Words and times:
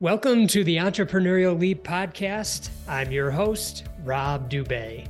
Welcome 0.00 0.46
to 0.48 0.62
the 0.62 0.76
Entrepreneurial 0.76 1.58
Leap 1.58 1.82
podcast. 1.82 2.68
I'm 2.86 3.10
your 3.10 3.32
host, 3.32 3.82
Rob 4.04 4.48
Dube. 4.48 5.08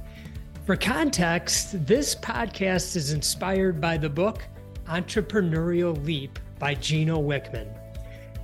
For 0.64 0.76
context, 0.76 1.86
this 1.86 2.14
podcast 2.14 2.96
is 2.96 3.12
inspired 3.12 3.82
by 3.82 3.98
the 3.98 4.08
book 4.08 4.40
Entrepreneurial 4.86 6.02
Leap 6.06 6.38
by 6.58 6.74
Gino 6.74 7.20
Wickman. 7.20 7.68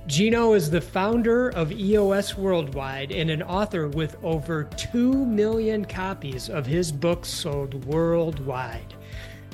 Gino 0.05 0.53
is 0.53 0.69
the 0.69 0.79
founder 0.79 1.49
of 1.49 1.71
EOS 1.71 2.37
Worldwide 2.37 3.11
and 3.11 3.31
an 3.31 3.41
author 3.41 3.87
with 3.87 4.15
over 4.23 4.65
2 4.65 5.25
million 5.25 5.83
copies 5.83 6.51
of 6.51 6.67
his 6.67 6.91
books 6.91 7.27
sold 7.27 7.83
worldwide. 7.85 8.93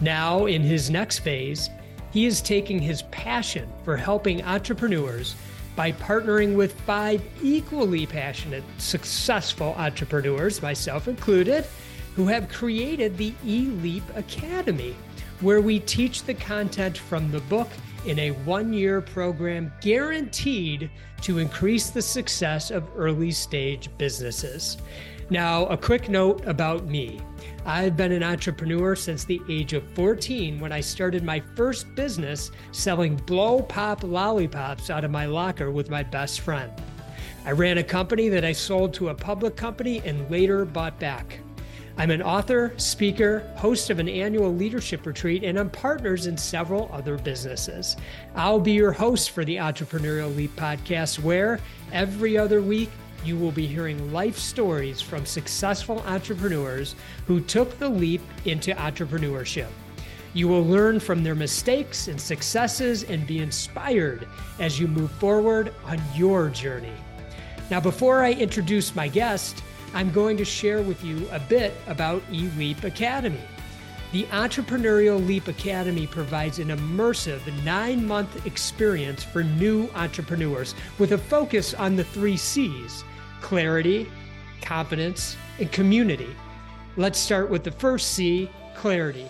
Now, 0.01 0.45
in 0.45 0.61
his 0.61 0.89
next 0.89 1.19
phase, 1.19 1.69
he 2.11 2.25
is 2.25 2.41
taking 2.41 2.79
his 2.79 3.03
passion 3.03 3.71
for 3.85 3.95
helping 3.95 4.43
entrepreneurs 4.43 5.35
by 5.75 5.91
partnering 5.93 6.55
with 6.55 6.79
five 6.81 7.21
equally 7.41 8.05
passionate, 8.05 8.63
successful 8.77 9.73
entrepreneurs, 9.77 10.61
myself 10.61 11.07
included, 11.07 11.65
who 12.15 12.27
have 12.27 12.49
created 12.49 13.17
the 13.17 13.31
eLeap 13.45 14.03
Academy, 14.15 14.95
where 15.39 15.61
we 15.61 15.79
teach 15.79 16.23
the 16.23 16.33
content 16.33 16.97
from 16.97 17.31
the 17.31 17.39
book 17.41 17.69
in 18.05 18.19
a 18.19 18.31
one 18.31 18.73
year 18.73 19.01
program 19.01 19.71
guaranteed 19.81 20.89
to 21.21 21.37
increase 21.37 21.89
the 21.89 22.01
success 22.01 22.71
of 22.71 22.89
early 22.95 23.31
stage 23.31 23.89
businesses. 23.97 24.77
Now, 25.29 25.65
a 25.67 25.77
quick 25.77 26.09
note 26.09 26.45
about 26.45 26.85
me. 26.85 27.21
I've 27.65 27.95
been 27.95 28.11
an 28.11 28.23
entrepreneur 28.23 28.95
since 28.95 29.23
the 29.23 29.39
age 29.47 29.73
of 29.73 29.83
14 29.93 30.59
when 30.59 30.71
I 30.71 30.81
started 30.81 31.23
my 31.23 31.39
first 31.55 31.93
business 31.93 32.49
selling 32.71 33.15
blow 33.15 33.61
pop 33.61 34.03
lollipops 34.03 34.89
out 34.89 35.03
of 35.03 35.11
my 35.11 35.27
locker 35.27 35.69
with 35.69 35.89
my 35.89 36.01
best 36.01 36.39
friend. 36.39 36.71
I 37.45 37.51
ran 37.51 37.77
a 37.77 37.83
company 37.83 38.29
that 38.29 38.43
I 38.43 38.51
sold 38.51 38.95
to 38.95 39.09
a 39.09 39.15
public 39.15 39.55
company 39.55 40.01
and 40.05 40.29
later 40.31 40.65
bought 40.65 40.99
back. 40.99 41.39
I'm 41.97 42.09
an 42.09 42.23
author, 42.23 42.73
speaker, 42.77 43.47
host 43.57 43.91
of 43.91 43.99
an 43.99 44.09
annual 44.09 44.55
leadership 44.55 45.05
retreat, 45.05 45.43
and 45.43 45.59
I'm 45.59 45.69
partners 45.69 46.25
in 46.25 46.37
several 46.37 46.89
other 46.91 47.17
businesses. 47.17 47.95
I'll 48.33 48.59
be 48.59 48.71
your 48.71 48.91
host 48.91 49.31
for 49.31 49.45
the 49.45 49.57
Entrepreneurial 49.57 50.35
Leap 50.35 50.55
podcast, 50.55 51.19
where 51.19 51.59
every 51.91 52.37
other 52.39 52.61
week 52.61 52.89
you 53.23 53.37
will 53.37 53.51
be 53.51 53.67
hearing 53.67 54.11
life 54.11 54.37
stories 54.37 55.01
from 55.01 55.25
successful 55.25 55.99
entrepreneurs 56.07 56.95
who 57.27 57.39
took 57.41 57.77
the 57.77 57.89
leap 57.89 58.21
into 58.45 58.71
entrepreneurship. 58.73 59.69
You 60.33 60.47
will 60.47 60.65
learn 60.65 60.99
from 60.99 61.23
their 61.23 61.35
mistakes 61.35 62.07
and 62.07 62.19
successes 62.19 63.03
and 63.03 63.27
be 63.27 63.39
inspired 63.39 64.27
as 64.59 64.79
you 64.79 64.87
move 64.87 65.11
forward 65.11 65.73
on 65.85 66.01
your 66.15 66.49
journey. 66.49 66.93
Now, 67.69 67.79
before 67.79 68.23
I 68.23 68.31
introduce 68.31 68.95
my 68.95 69.07
guest, 69.07 69.63
I'm 69.93 70.11
going 70.11 70.37
to 70.37 70.45
share 70.45 70.81
with 70.81 71.03
you 71.03 71.27
a 71.31 71.39
bit 71.39 71.73
about 71.87 72.21
eLeap 72.31 72.83
Academy. 72.85 73.41
The 74.13 74.23
Entrepreneurial 74.25 75.25
Leap 75.25 75.47
Academy 75.47 76.05
provides 76.05 76.59
an 76.59 76.67
immersive 76.67 77.41
nine 77.63 78.05
month 78.05 78.45
experience 78.45 79.23
for 79.23 79.43
new 79.43 79.89
entrepreneurs 79.95 80.75
with 80.99 81.13
a 81.13 81.17
focus 81.17 81.73
on 81.73 81.95
the 81.95 82.03
three 82.03 82.35
C's 82.35 83.05
clarity, 83.41 84.07
confidence, 84.61 85.35
and 85.59 85.71
community. 85.71 86.35
Let's 86.97 87.19
start 87.19 87.49
with 87.49 87.63
the 87.63 87.71
first 87.71 88.13
C 88.13 88.49
clarity. 88.75 89.29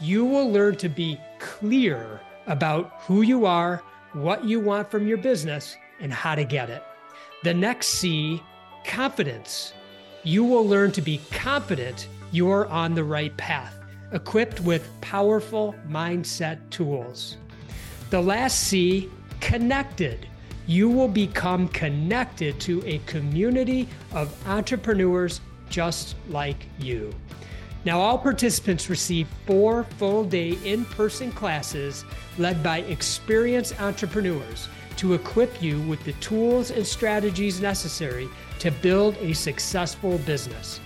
You 0.00 0.24
will 0.24 0.50
learn 0.50 0.76
to 0.76 0.88
be 0.88 1.18
clear 1.38 2.20
about 2.46 3.00
who 3.00 3.22
you 3.22 3.46
are, 3.46 3.82
what 4.12 4.44
you 4.44 4.60
want 4.60 4.90
from 4.90 5.06
your 5.06 5.18
business, 5.18 5.76
and 6.00 6.12
how 6.12 6.34
to 6.34 6.44
get 6.44 6.70
it. 6.70 6.82
The 7.42 7.54
next 7.54 7.88
C, 7.88 8.42
confidence. 8.84 9.72
You 10.22 10.44
will 10.44 10.66
learn 10.66 10.92
to 10.92 11.02
be 11.02 11.20
confident 11.30 12.08
you're 12.32 12.66
on 12.66 12.94
the 12.94 13.04
right 13.04 13.36
path, 13.36 13.78
equipped 14.12 14.60
with 14.60 14.88
powerful 15.00 15.74
mindset 15.88 16.58
tools. 16.70 17.36
The 18.10 18.20
last 18.20 18.60
C, 18.60 19.10
connected 19.40 20.26
you 20.66 20.88
will 20.88 21.08
become 21.08 21.68
connected 21.68 22.58
to 22.60 22.82
a 22.86 22.98
community 23.06 23.88
of 24.12 24.34
entrepreneurs 24.48 25.40
just 25.68 26.16
like 26.28 26.66
you. 26.78 27.12
Now, 27.84 28.00
all 28.00 28.16
participants 28.16 28.88
receive 28.88 29.28
four 29.46 29.84
full 29.84 30.24
day 30.24 30.58
in 30.64 30.86
person 30.86 31.30
classes 31.32 32.04
led 32.38 32.62
by 32.62 32.78
experienced 32.78 33.80
entrepreneurs 33.80 34.68
to 34.96 35.12
equip 35.12 35.62
you 35.62 35.80
with 35.82 36.02
the 36.04 36.12
tools 36.14 36.70
and 36.70 36.86
strategies 36.86 37.60
necessary 37.60 38.28
to 38.60 38.70
build 38.70 39.16
a 39.18 39.34
successful 39.34 40.18
business. 40.18 40.80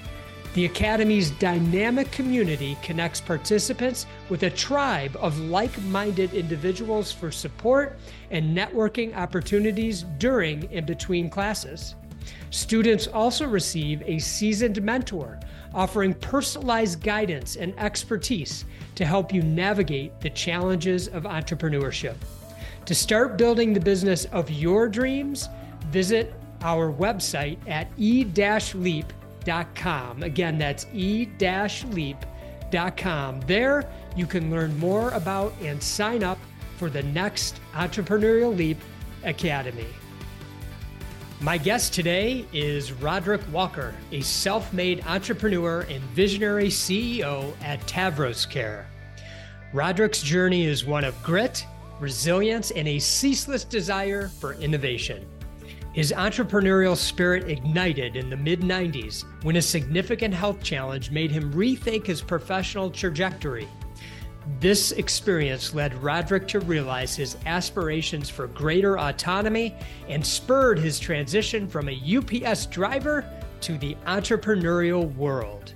The 0.54 0.64
Academy's 0.64 1.31
dynamic 1.32 2.10
community 2.10 2.76
connects 2.82 3.20
participants 3.20 4.06
with 4.28 4.42
a 4.42 4.50
tribe 4.50 5.16
of 5.20 5.38
like 5.38 5.81
minded 5.82 6.32
individuals 6.32 7.12
for 7.12 7.31
support 7.31 7.98
and 8.31 8.56
networking 8.56 9.14
opportunities 9.14 10.04
during 10.19 10.69
and 10.72 10.86
between 10.86 11.28
classes. 11.28 11.94
Students 12.50 13.06
also 13.06 13.47
receive 13.47 14.03
a 14.06 14.19
seasoned 14.19 14.82
mentor 14.82 15.38
offering 15.75 16.14
personalized 16.14 17.03
guidance 17.03 17.56
and 17.56 17.78
expertise 17.78 18.65
to 18.94 19.04
help 19.04 19.32
you 19.32 19.42
navigate 19.42 20.19
the 20.20 20.30
challenges 20.30 21.09
of 21.09 21.25
entrepreneurship. 21.25 22.16
To 22.86 22.94
start 22.94 23.36
building 23.36 23.75
the 23.75 23.80
business 23.80 24.25
of 24.26 24.50
your 24.50 24.88
dreams, 24.88 25.48
visit 25.88 26.32
our 26.62 26.91
website 26.91 27.59
at 27.69 27.88
e-leap.com 27.98 29.17
e-leap.com. 29.48 30.22
Again, 30.22 30.59
that's 30.59 30.86
e-leap.com. 30.92 32.20
There, 33.41 33.91
you 34.16 34.26
can 34.26 34.50
learn 34.50 34.78
more 34.78 35.10
about 35.10 35.54
and 35.62 35.82
sign 35.82 36.22
up 36.22 36.38
for 36.76 36.91
the 36.91 37.03
next 37.03 37.60
Entrepreneurial 37.75 38.56
Leap 38.56 38.78
Academy. 39.25 39.88
My 41.41 41.56
guest 41.56 41.94
today 41.94 42.44
is 42.53 42.92
Roderick 42.92 43.42
Walker, 43.53 43.94
a 44.10 44.20
self 44.20 44.72
made 44.72 45.04
entrepreneur 45.06 45.82
and 45.82 46.03
visionary 46.15 46.66
CEO 46.66 47.54
at 47.62 47.80
Tavros 47.86 48.48
Care. 48.48 48.88
Roderick's 49.72 50.22
journey 50.22 50.65
is 50.65 50.84
one 50.84 51.04
of 51.04 51.22
grit, 51.22 51.65
resilience, 52.00 52.72
and 52.72 52.88
a 52.88 52.98
ceaseless 52.98 53.62
desire 53.65 54.26
for 54.28 54.54
innovation. 54.54 55.25
His 55.98 56.12
entrepreneurial 56.16 56.97
spirit 56.97 57.50
ignited 57.50 58.14
in 58.14 58.31
the 58.31 58.36
mid 58.36 58.60
90s 58.60 59.25
when 59.42 59.56
a 59.56 59.60
significant 59.60 60.32
health 60.32 60.62
challenge 60.62 61.10
made 61.10 61.32
him 61.32 61.53
rethink 61.53 62.06
his 62.06 62.22
professional 62.22 62.88
trajectory. 62.88 63.66
This 64.60 64.92
experience 64.92 65.75
led 65.75 66.00
Roderick 66.00 66.47
to 66.48 66.60
realize 66.60 67.16
his 67.16 67.36
aspirations 67.47 68.31
for 68.31 68.47
greater 68.47 68.97
autonomy 68.97 69.75
and 70.09 70.25
spurred 70.25 70.78
his 70.78 71.00
transition 71.00 71.66
from 71.66 71.88
a 71.88 72.16
UPS 72.16 72.66
driver 72.66 73.25
to 73.62 73.76
the 73.76 73.97
entrepreneurial 74.06 75.12
world. 75.16 75.75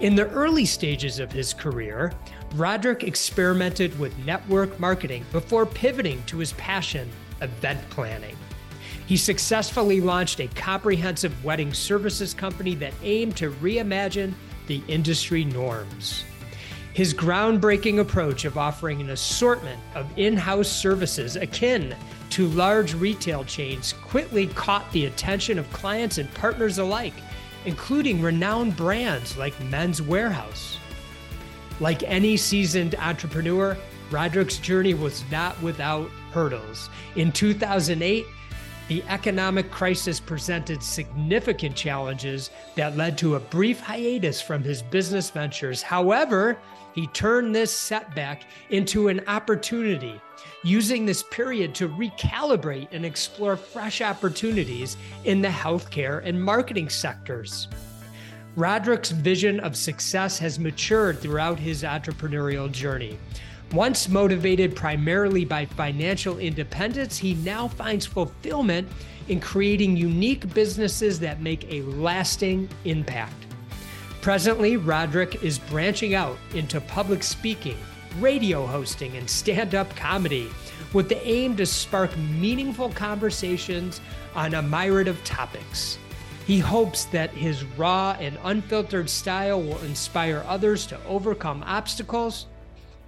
In 0.00 0.14
the 0.14 0.28
early 0.28 0.66
stages 0.66 1.20
of 1.20 1.32
his 1.32 1.54
career, 1.54 2.12
Roderick 2.52 3.02
experimented 3.02 3.98
with 3.98 4.12
network 4.26 4.78
marketing 4.78 5.24
before 5.32 5.64
pivoting 5.64 6.22
to 6.24 6.36
his 6.36 6.52
passion, 6.52 7.08
event 7.40 7.80
planning. 7.88 8.36
He 9.08 9.16
successfully 9.16 10.02
launched 10.02 10.38
a 10.38 10.48
comprehensive 10.48 11.42
wedding 11.42 11.72
services 11.72 12.34
company 12.34 12.74
that 12.74 12.92
aimed 13.02 13.38
to 13.38 13.52
reimagine 13.52 14.34
the 14.66 14.82
industry 14.86 15.46
norms. 15.46 16.24
His 16.92 17.14
groundbreaking 17.14 18.00
approach 18.00 18.44
of 18.44 18.58
offering 18.58 19.00
an 19.00 19.08
assortment 19.08 19.80
of 19.94 20.06
in 20.18 20.36
house 20.36 20.68
services 20.68 21.36
akin 21.36 21.96
to 22.28 22.48
large 22.48 22.92
retail 22.92 23.44
chains 23.44 23.94
quickly 23.94 24.48
caught 24.48 24.92
the 24.92 25.06
attention 25.06 25.58
of 25.58 25.72
clients 25.72 26.18
and 26.18 26.30
partners 26.34 26.76
alike, 26.76 27.14
including 27.64 28.20
renowned 28.20 28.76
brands 28.76 29.38
like 29.38 29.58
Men's 29.64 30.02
Wearhouse. 30.02 30.76
Like 31.80 32.02
any 32.02 32.36
seasoned 32.36 32.94
entrepreneur, 32.96 33.74
Roderick's 34.10 34.58
journey 34.58 34.92
was 34.92 35.24
not 35.30 35.58
without 35.62 36.10
hurdles. 36.30 36.90
In 37.16 37.32
2008, 37.32 38.26
the 38.88 39.02
economic 39.08 39.70
crisis 39.70 40.18
presented 40.18 40.82
significant 40.82 41.76
challenges 41.76 42.50
that 42.74 42.96
led 42.96 43.18
to 43.18 43.36
a 43.36 43.40
brief 43.40 43.80
hiatus 43.80 44.40
from 44.40 44.62
his 44.62 44.82
business 44.82 45.30
ventures. 45.30 45.82
However, 45.82 46.58
he 46.94 47.06
turned 47.08 47.54
this 47.54 47.70
setback 47.70 48.44
into 48.70 49.08
an 49.08 49.20
opportunity, 49.28 50.20
using 50.64 51.04
this 51.04 51.22
period 51.30 51.74
to 51.76 51.88
recalibrate 51.88 52.88
and 52.90 53.04
explore 53.04 53.56
fresh 53.56 54.00
opportunities 54.00 54.96
in 55.24 55.42
the 55.42 55.48
healthcare 55.48 56.22
and 56.24 56.42
marketing 56.42 56.88
sectors. 56.88 57.68
Roderick's 58.56 59.10
vision 59.10 59.60
of 59.60 59.76
success 59.76 60.38
has 60.38 60.58
matured 60.58 61.20
throughout 61.20 61.60
his 61.60 61.84
entrepreneurial 61.84 62.72
journey. 62.72 63.18
Once 63.72 64.08
motivated 64.08 64.74
primarily 64.74 65.44
by 65.44 65.66
financial 65.66 66.38
independence, 66.38 67.18
he 67.18 67.34
now 67.34 67.68
finds 67.68 68.06
fulfillment 68.06 68.88
in 69.28 69.38
creating 69.38 69.94
unique 69.94 70.52
businesses 70.54 71.20
that 71.20 71.42
make 71.42 71.70
a 71.70 71.82
lasting 71.82 72.66
impact. 72.86 73.34
Presently, 74.22 74.78
Roderick 74.78 75.42
is 75.42 75.58
branching 75.58 76.14
out 76.14 76.38
into 76.54 76.80
public 76.80 77.22
speaking, 77.22 77.76
radio 78.18 78.66
hosting, 78.66 79.18
and 79.18 79.28
stand 79.28 79.74
up 79.74 79.94
comedy 79.94 80.48
with 80.94 81.10
the 81.10 81.28
aim 81.28 81.54
to 81.56 81.66
spark 81.66 82.16
meaningful 82.16 82.88
conversations 82.88 84.00
on 84.34 84.54
a 84.54 84.62
myriad 84.62 85.08
of 85.08 85.22
topics. 85.24 85.98
He 86.46 86.58
hopes 86.58 87.04
that 87.06 87.30
his 87.32 87.64
raw 87.76 88.16
and 88.18 88.38
unfiltered 88.44 89.10
style 89.10 89.60
will 89.60 89.78
inspire 89.82 90.42
others 90.46 90.86
to 90.86 90.98
overcome 91.04 91.62
obstacles 91.66 92.46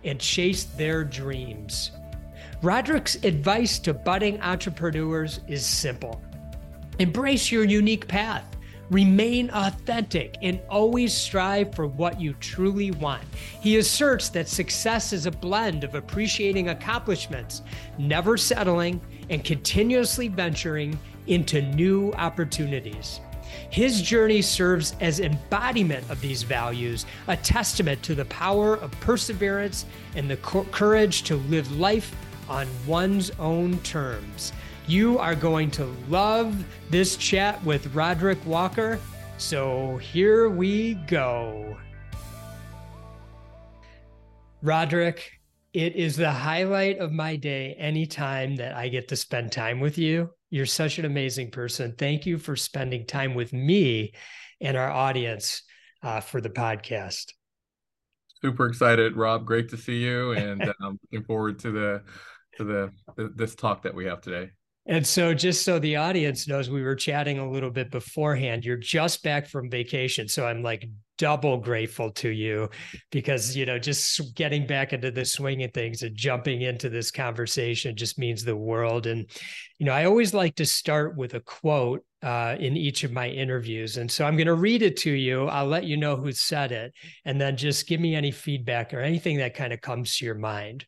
and 0.04 0.20
chase 0.20 0.64
their 0.64 1.04
dreams. 1.04 1.92
Roderick's 2.62 3.16
advice 3.24 3.78
to 3.80 3.94
budding 3.94 4.40
entrepreneurs 4.42 5.40
is 5.46 5.64
simple 5.64 6.20
embrace 6.98 7.50
your 7.50 7.64
unique 7.64 8.06
path, 8.06 8.44
remain 8.90 9.48
authentic, 9.54 10.36
and 10.42 10.60
always 10.68 11.14
strive 11.14 11.74
for 11.74 11.86
what 11.86 12.20
you 12.20 12.34
truly 12.34 12.90
want. 12.90 13.22
He 13.62 13.78
asserts 13.78 14.28
that 14.30 14.48
success 14.48 15.14
is 15.14 15.24
a 15.24 15.30
blend 15.30 15.82
of 15.82 15.94
appreciating 15.94 16.68
accomplishments, 16.68 17.62
never 17.96 18.36
settling, 18.36 19.00
and 19.30 19.42
continuously 19.42 20.28
venturing 20.28 20.98
into 21.26 21.62
new 21.62 22.12
opportunities. 22.14 23.20
His 23.70 24.02
journey 24.02 24.42
serves 24.42 24.96
as 25.00 25.20
embodiment 25.20 26.10
of 26.10 26.20
these 26.20 26.42
values, 26.42 27.06
a 27.28 27.36
testament 27.36 28.02
to 28.02 28.16
the 28.16 28.24
power 28.24 28.74
of 28.74 28.90
perseverance 29.00 29.86
and 30.16 30.28
the 30.28 30.36
courage 30.36 31.22
to 31.24 31.36
live 31.36 31.70
life 31.78 32.14
on 32.48 32.66
one's 32.84 33.30
own 33.38 33.78
terms. 33.78 34.52
You 34.88 35.18
are 35.20 35.36
going 35.36 35.70
to 35.72 35.84
love 36.08 36.64
this 36.90 37.16
chat 37.16 37.62
with 37.64 37.94
Roderick 37.94 38.44
Walker. 38.44 38.98
So 39.38 39.98
here 39.98 40.48
we 40.48 40.94
go. 40.94 41.76
Roderick, 44.62 45.30
it 45.72 45.94
is 45.94 46.16
the 46.16 46.32
highlight 46.32 46.98
of 46.98 47.12
my 47.12 47.36
day 47.36 47.74
anytime 47.78 48.56
that 48.56 48.74
I 48.74 48.88
get 48.88 49.06
to 49.08 49.16
spend 49.16 49.52
time 49.52 49.78
with 49.78 49.96
you. 49.96 50.30
You're 50.50 50.66
such 50.66 50.98
an 50.98 51.04
amazing 51.04 51.52
person. 51.52 51.94
Thank 51.96 52.26
you 52.26 52.36
for 52.36 52.56
spending 52.56 53.06
time 53.06 53.34
with 53.34 53.52
me 53.52 54.12
and 54.60 54.76
our 54.76 54.90
audience 54.90 55.62
uh, 56.02 56.20
for 56.20 56.40
the 56.40 56.50
podcast. 56.50 57.32
Super 58.42 58.66
excited, 58.66 59.16
Rob. 59.16 59.46
Great 59.46 59.68
to 59.70 59.76
see 59.76 59.98
you, 59.98 60.32
and 60.32 60.62
um, 60.82 60.98
looking 61.10 61.24
forward 61.24 61.58
to 61.60 61.70
the 61.70 62.02
to 62.56 62.64
the, 62.64 62.90
the 63.16 63.32
this 63.34 63.54
talk 63.54 63.82
that 63.82 63.94
we 63.94 64.06
have 64.06 64.20
today. 64.20 64.50
And 64.90 65.06
so, 65.06 65.32
just 65.32 65.64
so 65.64 65.78
the 65.78 65.94
audience 65.94 66.48
knows, 66.48 66.68
we 66.68 66.82
were 66.82 66.96
chatting 66.96 67.38
a 67.38 67.48
little 67.48 67.70
bit 67.70 67.92
beforehand. 67.92 68.64
You're 68.64 68.76
just 68.76 69.22
back 69.22 69.46
from 69.46 69.70
vacation. 69.70 70.26
So, 70.26 70.44
I'm 70.44 70.64
like 70.64 70.88
double 71.16 71.58
grateful 71.58 72.10
to 72.10 72.28
you 72.28 72.68
because, 73.12 73.56
you 73.56 73.66
know, 73.66 73.78
just 73.78 74.34
getting 74.34 74.66
back 74.66 74.92
into 74.92 75.12
the 75.12 75.24
swing 75.24 75.62
of 75.62 75.72
things 75.72 76.02
and 76.02 76.16
jumping 76.16 76.62
into 76.62 76.88
this 76.88 77.12
conversation 77.12 77.94
just 77.94 78.18
means 78.18 78.44
the 78.44 78.56
world. 78.56 79.06
And, 79.06 79.30
you 79.78 79.86
know, 79.86 79.92
I 79.92 80.06
always 80.06 80.34
like 80.34 80.56
to 80.56 80.66
start 80.66 81.16
with 81.16 81.34
a 81.34 81.40
quote 81.40 82.04
uh, 82.24 82.56
in 82.58 82.76
each 82.76 83.04
of 83.04 83.12
my 83.12 83.28
interviews. 83.28 83.96
And 83.96 84.10
so, 84.10 84.24
I'm 84.24 84.36
going 84.36 84.48
to 84.48 84.54
read 84.54 84.82
it 84.82 84.96
to 84.98 85.12
you. 85.12 85.46
I'll 85.46 85.68
let 85.68 85.84
you 85.84 85.98
know 85.98 86.16
who 86.16 86.32
said 86.32 86.72
it. 86.72 86.92
And 87.24 87.40
then 87.40 87.56
just 87.56 87.86
give 87.86 88.00
me 88.00 88.16
any 88.16 88.32
feedback 88.32 88.92
or 88.92 88.98
anything 88.98 89.36
that 89.36 89.54
kind 89.54 89.72
of 89.72 89.80
comes 89.80 90.16
to 90.16 90.24
your 90.24 90.34
mind. 90.34 90.84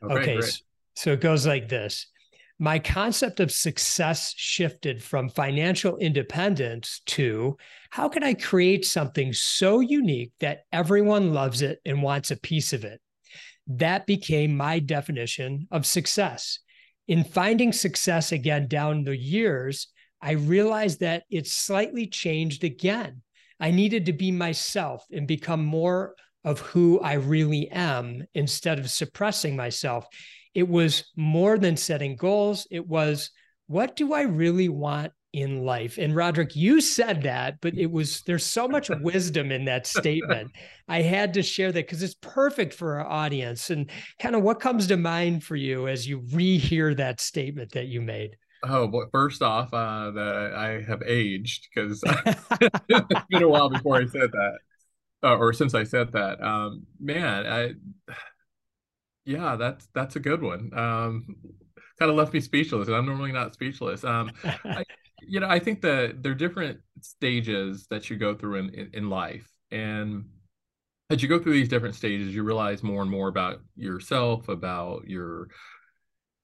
Okay. 0.00 0.14
okay 0.14 0.40
so, 0.42 0.62
so, 0.94 1.12
it 1.14 1.20
goes 1.20 1.44
like 1.44 1.68
this 1.68 2.06
my 2.58 2.78
concept 2.78 3.40
of 3.40 3.50
success 3.50 4.34
shifted 4.36 5.02
from 5.02 5.28
financial 5.28 5.96
independence 5.96 7.00
to 7.06 7.56
how 7.90 8.08
can 8.08 8.22
I 8.22 8.34
create 8.34 8.84
something 8.84 9.32
so 9.32 9.80
unique 9.80 10.32
that 10.40 10.64
everyone 10.72 11.32
loves 11.32 11.62
it 11.62 11.80
and 11.84 12.02
wants 12.02 12.30
a 12.30 12.36
piece 12.36 12.72
of 12.72 12.84
it? 12.84 13.00
That 13.66 14.06
became 14.06 14.56
my 14.56 14.78
definition 14.78 15.66
of 15.70 15.86
success. 15.86 16.58
In 17.08 17.24
finding 17.24 17.72
success 17.72 18.32
again 18.32 18.68
down 18.68 19.04
the 19.04 19.16
years, 19.16 19.88
I 20.20 20.32
realized 20.32 21.00
that 21.00 21.24
it 21.30 21.46
slightly 21.46 22.06
changed 22.06 22.64
again. 22.64 23.22
I 23.58 23.70
needed 23.70 24.06
to 24.06 24.12
be 24.12 24.30
myself 24.30 25.04
and 25.10 25.26
become 25.26 25.64
more 25.64 26.14
of 26.44 26.60
who 26.60 27.00
I 27.00 27.14
really 27.14 27.68
am 27.70 28.24
instead 28.34 28.78
of 28.78 28.90
suppressing 28.90 29.56
myself 29.56 30.06
it 30.54 30.68
was 30.68 31.04
more 31.16 31.58
than 31.58 31.76
setting 31.76 32.16
goals. 32.16 32.66
It 32.70 32.86
was, 32.86 33.30
what 33.66 33.96
do 33.96 34.12
I 34.12 34.22
really 34.22 34.68
want 34.68 35.12
in 35.32 35.64
life? 35.64 35.96
And 35.98 36.14
Roderick, 36.14 36.54
you 36.54 36.80
said 36.80 37.22
that, 37.22 37.60
but 37.60 37.74
it 37.74 37.90
was, 37.90 38.22
there's 38.22 38.44
so 38.44 38.68
much 38.68 38.90
wisdom 39.00 39.50
in 39.50 39.64
that 39.64 39.86
statement. 39.86 40.50
I 40.88 41.02
had 41.02 41.34
to 41.34 41.42
share 41.42 41.72
that 41.72 41.86
because 41.86 42.02
it's 42.02 42.16
perfect 42.20 42.74
for 42.74 43.00
our 43.00 43.06
audience. 43.06 43.70
And 43.70 43.90
kind 44.18 44.36
of 44.36 44.42
what 44.42 44.60
comes 44.60 44.86
to 44.88 44.96
mind 44.96 45.42
for 45.44 45.56
you 45.56 45.88
as 45.88 46.06
you 46.06 46.20
rehear 46.20 46.96
that 46.96 47.20
statement 47.20 47.72
that 47.72 47.86
you 47.86 48.02
made? 48.02 48.36
Oh, 48.64 48.86
but 48.86 49.10
first 49.10 49.42
off, 49.42 49.72
uh, 49.72 50.12
that 50.12 50.54
I 50.54 50.82
have 50.82 51.02
aged 51.02 51.68
because 51.74 52.02
it's 52.88 53.26
been 53.28 53.42
a 53.42 53.48
while 53.48 53.70
before 53.70 53.96
I 53.96 54.06
said 54.06 54.30
that, 54.30 54.58
uh, 55.24 55.36
or 55.36 55.52
since 55.52 55.74
I 55.74 55.82
said 55.82 56.12
that. 56.12 56.40
Um, 56.40 56.86
man, 57.00 57.46
I 57.46 57.72
yeah, 59.24 59.56
that's 59.56 59.88
that's 59.94 60.16
a 60.16 60.20
good 60.20 60.42
one. 60.42 60.70
Um, 60.76 61.36
kind 61.98 62.10
of 62.10 62.16
left 62.16 62.32
me 62.32 62.40
speechless. 62.40 62.88
I'm 62.88 63.06
normally 63.06 63.32
not 63.32 63.54
speechless. 63.54 64.04
Um, 64.04 64.32
I, 64.44 64.84
you 65.20 65.40
know, 65.40 65.48
I 65.48 65.58
think 65.58 65.80
that 65.82 66.22
there 66.22 66.32
are 66.32 66.36
different 66.36 66.80
stages 67.00 67.86
that 67.90 68.10
you 68.10 68.16
go 68.16 68.34
through 68.34 68.56
in, 68.56 68.74
in, 68.74 68.90
in 68.92 69.10
life, 69.10 69.48
and 69.70 70.24
as 71.10 71.22
you 71.22 71.28
go 71.28 71.38
through 71.38 71.52
these 71.52 71.68
different 71.68 71.94
stages, 71.94 72.34
you 72.34 72.42
realize 72.42 72.82
more 72.82 73.02
and 73.02 73.10
more 73.10 73.28
about 73.28 73.60
yourself, 73.76 74.48
about 74.48 75.06
your 75.06 75.48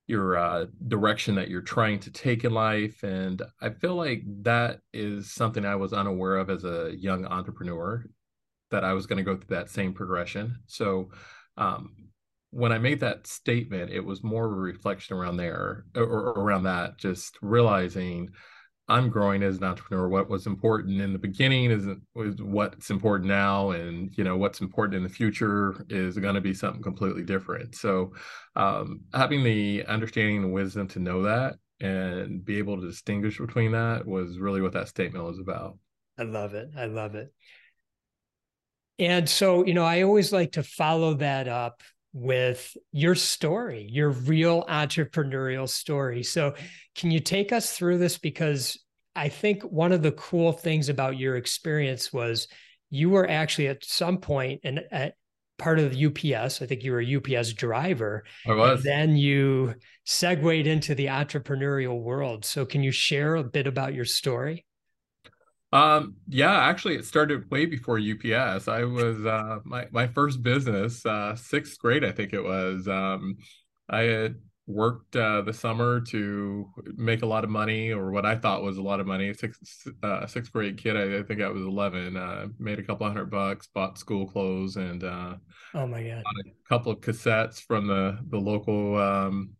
your 0.06 0.38
uh, 0.38 0.66
direction 0.86 1.34
that 1.34 1.48
you're 1.48 1.60
trying 1.60 2.00
to 2.00 2.10
take 2.10 2.44
in 2.44 2.52
life, 2.52 3.02
and 3.02 3.42
I 3.60 3.70
feel 3.70 3.96
like 3.96 4.22
that 4.42 4.80
is 4.92 5.32
something 5.32 5.66
I 5.66 5.76
was 5.76 5.92
unaware 5.92 6.36
of 6.36 6.48
as 6.48 6.64
a 6.64 6.94
young 6.96 7.26
entrepreneur, 7.26 8.04
that 8.70 8.84
I 8.84 8.92
was 8.92 9.06
going 9.06 9.18
to 9.18 9.24
go 9.24 9.36
through 9.36 9.56
that 9.56 9.70
same 9.70 9.92
progression. 9.92 10.58
So. 10.66 11.10
Um, 11.56 12.07
when 12.50 12.72
I 12.72 12.78
made 12.78 13.00
that 13.00 13.26
statement, 13.26 13.90
it 13.90 14.04
was 14.04 14.22
more 14.22 14.46
of 14.46 14.52
a 14.52 14.56
reflection 14.56 15.16
around 15.16 15.36
there 15.36 15.84
or, 15.94 16.02
or 16.02 16.42
around 16.42 16.64
that, 16.64 16.98
just 16.98 17.38
realizing 17.42 18.30
I'm 18.90 19.10
growing 19.10 19.42
as 19.42 19.58
an 19.58 19.64
entrepreneur. 19.64 20.08
What 20.08 20.30
was 20.30 20.46
important 20.46 21.00
in 21.00 21.12
the 21.12 21.18
beginning 21.18 21.70
isn't 21.70 22.00
was 22.14 22.36
what's 22.40 22.88
important 22.88 23.28
now, 23.28 23.70
and 23.72 24.10
you 24.16 24.24
know 24.24 24.38
what's 24.38 24.62
important 24.62 24.96
in 24.96 25.02
the 25.02 25.10
future 25.10 25.84
is 25.90 26.16
going 26.16 26.36
to 26.36 26.40
be 26.40 26.54
something 26.54 26.82
completely 26.82 27.22
different. 27.22 27.74
So, 27.74 28.14
um, 28.56 29.02
having 29.12 29.44
the 29.44 29.84
understanding 29.86 30.38
and 30.38 30.52
wisdom 30.52 30.88
to 30.88 31.00
know 31.00 31.22
that 31.24 31.56
and 31.80 32.42
be 32.42 32.56
able 32.56 32.80
to 32.80 32.86
distinguish 32.86 33.38
between 33.38 33.72
that 33.72 34.06
was 34.06 34.38
really 34.38 34.62
what 34.62 34.72
that 34.72 34.88
statement 34.88 35.24
was 35.24 35.38
about. 35.38 35.76
I 36.18 36.22
love 36.22 36.54
it. 36.54 36.70
I 36.76 36.86
love 36.86 37.14
it. 37.14 37.32
And 38.98 39.28
so, 39.28 39.64
you 39.64 39.74
know, 39.74 39.84
I 39.84 40.02
always 40.02 40.32
like 40.32 40.52
to 40.52 40.64
follow 40.64 41.14
that 41.14 41.46
up 41.46 41.82
with 42.12 42.76
your 42.92 43.14
story, 43.14 43.86
your 43.90 44.10
real 44.10 44.64
entrepreneurial 44.64 45.68
story. 45.68 46.22
So, 46.22 46.54
can 46.94 47.10
you 47.10 47.20
take 47.20 47.52
us 47.52 47.72
through 47.72 47.98
this? 47.98 48.18
Because 48.18 48.78
I 49.14 49.28
think 49.28 49.62
one 49.62 49.92
of 49.92 50.02
the 50.02 50.12
cool 50.12 50.52
things 50.52 50.88
about 50.88 51.18
your 51.18 51.36
experience 51.36 52.12
was 52.12 52.48
you 52.90 53.10
were 53.10 53.28
actually 53.28 53.68
at 53.68 53.84
some 53.84 54.18
point 54.18 54.60
and 54.64 54.80
at 54.90 55.14
part 55.58 55.78
of 55.78 55.92
the 55.92 56.06
UPS. 56.06 56.62
I 56.62 56.66
think 56.66 56.84
you 56.84 56.92
were 56.92 57.00
a 57.00 57.16
UPS 57.16 57.52
driver. 57.52 58.24
I 58.46 58.54
was. 58.54 58.82
then 58.82 59.16
you 59.16 59.74
segued 60.04 60.66
into 60.66 60.94
the 60.94 61.06
entrepreneurial 61.06 62.00
world. 62.00 62.44
So, 62.44 62.64
can 62.64 62.82
you 62.82 62.92
share 62.92 63.34
a 63.34 63.44
bit 63.44 63.66
about 63.66 63.94
your 63.94 64.06
story? 64.06 64.64
Um, 65.72 66.14
yeah, 66.28 66.54
actually 66.54 66.96
it 66.96 67.04
started 67.04 67.50
way 67.50 67.66
before 67.66 67.98
UPS. 67.98 68.68
I 68.68 68.84
was 68.84 69.24
uh 69.26 69.58
my 69.64 69.86
my 69.90 70.06
first 70.06 70.42
business, 70.42 71.04
uh 71.04 71.36
sixth 71.36 71.78
grade, 71.78 72.04
I 72.04 72.12
think 72.12 72.32
it 72.32 72.42
was. 72.42 72.88
Um 72.88 73.36
I 73.88 74.02
had 74.02 74.36
worked 74.66 75.16
uh 75.16 75.42
the 75.42 75.52
summer 75.52 76.00
to 76.00 76.66
make 76.96 77.22
a 77.22 77.26
lot 77.26 77.44
of 77.44 77.50
money 77.50 77.90
or 77.90 78.10
what 78.10 78.24
I 78.24 78.36
thought 78.36 78.62
was 78.62 78.78
a 78.78 78.82
lot 78.82 79.00
of 79.00 79.06
money. 79.06 79.34
Sixth 79.34 79.86
uh 80.02 80.26
sixth 80.26 80.52
grade 80.52 80.78
kid, 80.78 80.96
I, 80.96 81.18
I 81.18 81.22
think 81.22 81.42
I 81.42 81.48
was 81.48 81.62
eleven, 81.62 82.16
uh 82.16 82.46
made 82.58 82.78
a 82.78 82.82
couple 82.82 83.06
hundred 83.06 83.30
bucks, 83.30 83.68
bought 83.74 83.98
school 83.98 84.26
clothes 84.26 84.76
and 84.76 85.04
uh 85.04 85.34
oh 85.74 85.86
my 85.86 86.02
god 86.02 86.24
a 86.46 86.68
couple 86.68 86.92
of 86.92 87.02
cassettes 87.02 87.60
from 87.60 87.86
the 87.86 88.18
the 88.30 88.38
local 88.38 88.96
um 88.96 89.50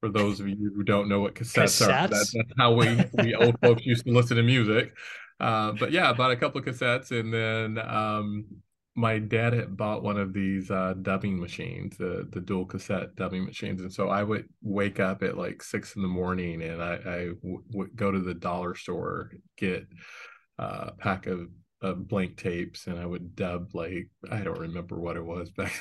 for 0.00 0.08
those 0.08 0.40
of 0.40 0.48
you 0.48 0.72
who 0.74 0.82
don't 0.82 1.10
know 1.10 1.20
what 1.20 1.34
cassettes, 1.34 1.82
cassettes? 1.82 1.84
are, 1.84 2.08
that, 2.08 2.26
that's 2.32 2.52
how 2.58 2.72
we 2.72 3.04
we 3.22 3.34
old 3.34 3.60
folks 3.60 3.84
used 3.84 4.06
to 4.06 4.12
listen 4.12 4.38
to 4.38 4.42
music. 4.42 4.94
Uh, 5.40 5.72
but 5.72 5.90
yeah, 5.92 6.10
I 6.10 6.12
bought 6.12 6.30
a 6.32 6.36
couple 6.36 6.60
of 6.60 6.66
cassettes 6.66 7.10
and 7.18 7.32
then 7.32 7.78
um, 7.86 8.46
my 8.96 9.18
dad 9.18 9.52
had 9.52 9.76
bought 9.76 10.02
one 10.02 10.18
of 10.18 10.32
these 10.32 10.70
uh, 10.70 10.94
dubbing 11.00 11.40
machines, 11.40 11.96
the 11.96 12.28
the 12.30 12.40
dual 12.40 12.66
cassette 12.66 13.14
dubbing 13.16 13.44
machines, 13.44 13.80
and 13.80 13.92
so 13.92 14.08
I 14.08 14.22
would 14.22 14.48
wake 14.62 15.00
up 15.00 15.22
at 15.22 15.38
like 15.38 15.62
six 15.62 15.96
in 15.96 16.02
the 16.02 16.08
morning, 16.08 16.62
and 16.62 16.82
I, 16.82 16.94
I 16.94 17.26
w- 17.42 17.62
would 17.72 17.96
go 17.96 18.10
to 18.10 18.18
the 18.20 18.34
dollar 18.34 18.74
store, 18.74 19.32
get 19.56 19.86
uh, 20.58 20.86
a 20.88 20.92
pack 20.92 21.26
of, 21.26 21.48
of 21.80 22.08
blank 22.08 22.36
tapes, 22.36 22.86
and 22.86 22.98
I 22.98 23.06
would 23.06 23.34
dub 23.36 23.74
like 23.74 24.10
I 24.30 24.40
don't 24.40 24.58
remember 24.58 24.98
what 25.00 25.16
it 25.16 25.24
was 25.24 25.50
back, 25.56 25.72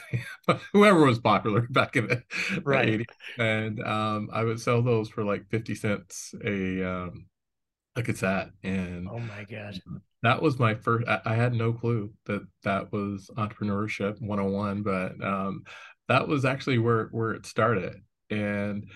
but 0.47 0.61
whoever 0.73 1.05
was 1.05 1.19
popular 1.19 1.61
back 1.69 1.95
in 1.97 2.07
the 2.07 2.23
right, 2.63 2.87
80s. 2.87 3.05
and 3.37 3.81
um, 3.83 4.29
I 4.31 4.43
would 4.43 4.59
sell 4.61 4.81
those 4.81 5.09
for 5.09 5.23
like 5.23 5.49
fifty 5.49 5.75
cents 5.75 6.33
a 6.45 6.83
um, 6.83 7.25
a 7.95 8.01
that 8.01 8.49
and 8.63 9.09
oh 9.09 9.19
my 9.19 9.43
god, 9.49 9.79
that 10.23 10.41
was 10.41 10.57
my 10.57 10.75
first 10.75 11.07
I, 11.07 11.19
I, 11.25 11.35
had 11.35 11.53
no 11.53 11.73
clue 11.73 12.13
that 12.25 12.47
that 12.63 12.91
was 12.93 13.29
entrepreneurship 13.37 14.21
101 14.21 14.83
but 14.83 15.21
um, 15.21 15.63
that 16.07 16.27
was 16.27 16.45
actually 16.45 16.77
where 16.77 17.07
where 17.11 17.31
it 17.31 17.45
started. 17.45 17.95
And 18.29 18.89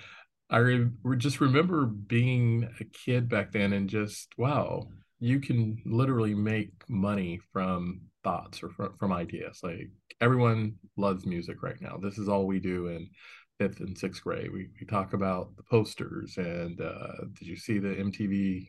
i 0.49 0.57
re- 0.57 0.89
just 1.17 1.41
remember 1.41 1.85
being 1.85 2.69
a 2.79 2.83
kid 2.83 3.27
back 3.27 3.51
then 3.51 3.73
and 3.73 3.89
just 3.89 4.31
wow 4.37 4.87
you 5.19 5.39
can 5.39 5.81
literally 5.85 6.35
make 6.35 6.71
money 6.89 7.39
from 7.53 8.01
thoughts 8.25 8.61
or 8.61 8.69
from, 8.69 8.93
from 8.99 9.13
ideas. 9.13 9.61
Like 9.63 9.89
everyone 10.19 10.75
loves 10.97 11.25
music 11.25 11.63
right 11.63 11.79
now. 11.79 11.97
This 11.97 12.17
is 12.17 12.27
all 12.27 12.45
we 12.45 12.59
do 12.59 12.87
in 12.87 13.09
fifth 13.57 13.79
and 13.79 13.97
sixth 13.97 14.21
grade. 14.21 14.51
We, 14.51 14.67
we 14.79 14.85
talk 14.85 15.13
about 15.13 15.55
the 15.55 15.63
posters 15.63 16.35
and 16.37 16.79
uh, 16.81 17.25
did 17.39 17.47
you 17.47 17.55
see 17.55 17.79
the 17.79 17.89
mtv 17.89 18.67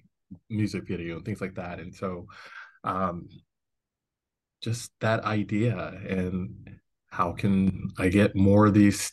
music 0.51 0.87
video 0.87 1.17
and 1.17 1.25
things 1.25 1.41
like 1.41 1.55
that. 1.55 1.81
And 1.81 1.95
so 1.95 2.27
um 2.85 3.29
just 4.63 4.93
that 5.01 5.25
idea 5.25 5.77
and 6.09 6.79
how 7.09 7.33
can 7.33 7.91
I 7.99 8.09
get 8.09 8.35
more 8.35 8.67
of 8.67 8.75
these 8.75 9.13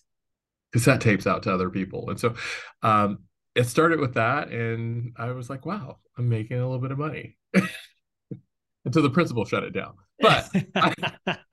cassette 0.71 1.01
tapes 1.01 1.27
out 1.27 1.43
to 1.43 1.53
other 1.53 1.69
people? 1.69 2.09
And 2.09 2.19
so 2.19 2.35
um 2.83 3.19
it 3.55 3.65
started 3.65 3.99
with 3.99 4.13
that 4.13 4.49
and 4.49 5.13
I 5.17 5.31
was 5.31 5.49
like, 5.49 5.65
wow, 5.65 5.97
I'm 6.17 6.29
making 6.29 6.57
a 6.57 6.63
little 6.65 6.79
bit 6.79 6.91
of 6.91 6.97
money. 6.97 7.37
Until 8.85 9.03
the 9.03 9.09
principal 9.09 9.45
shut 9.45 9.63
it 9.63 9.73
down. 9.73 9.93
But 10.19 10.49
I, 10.75 10.93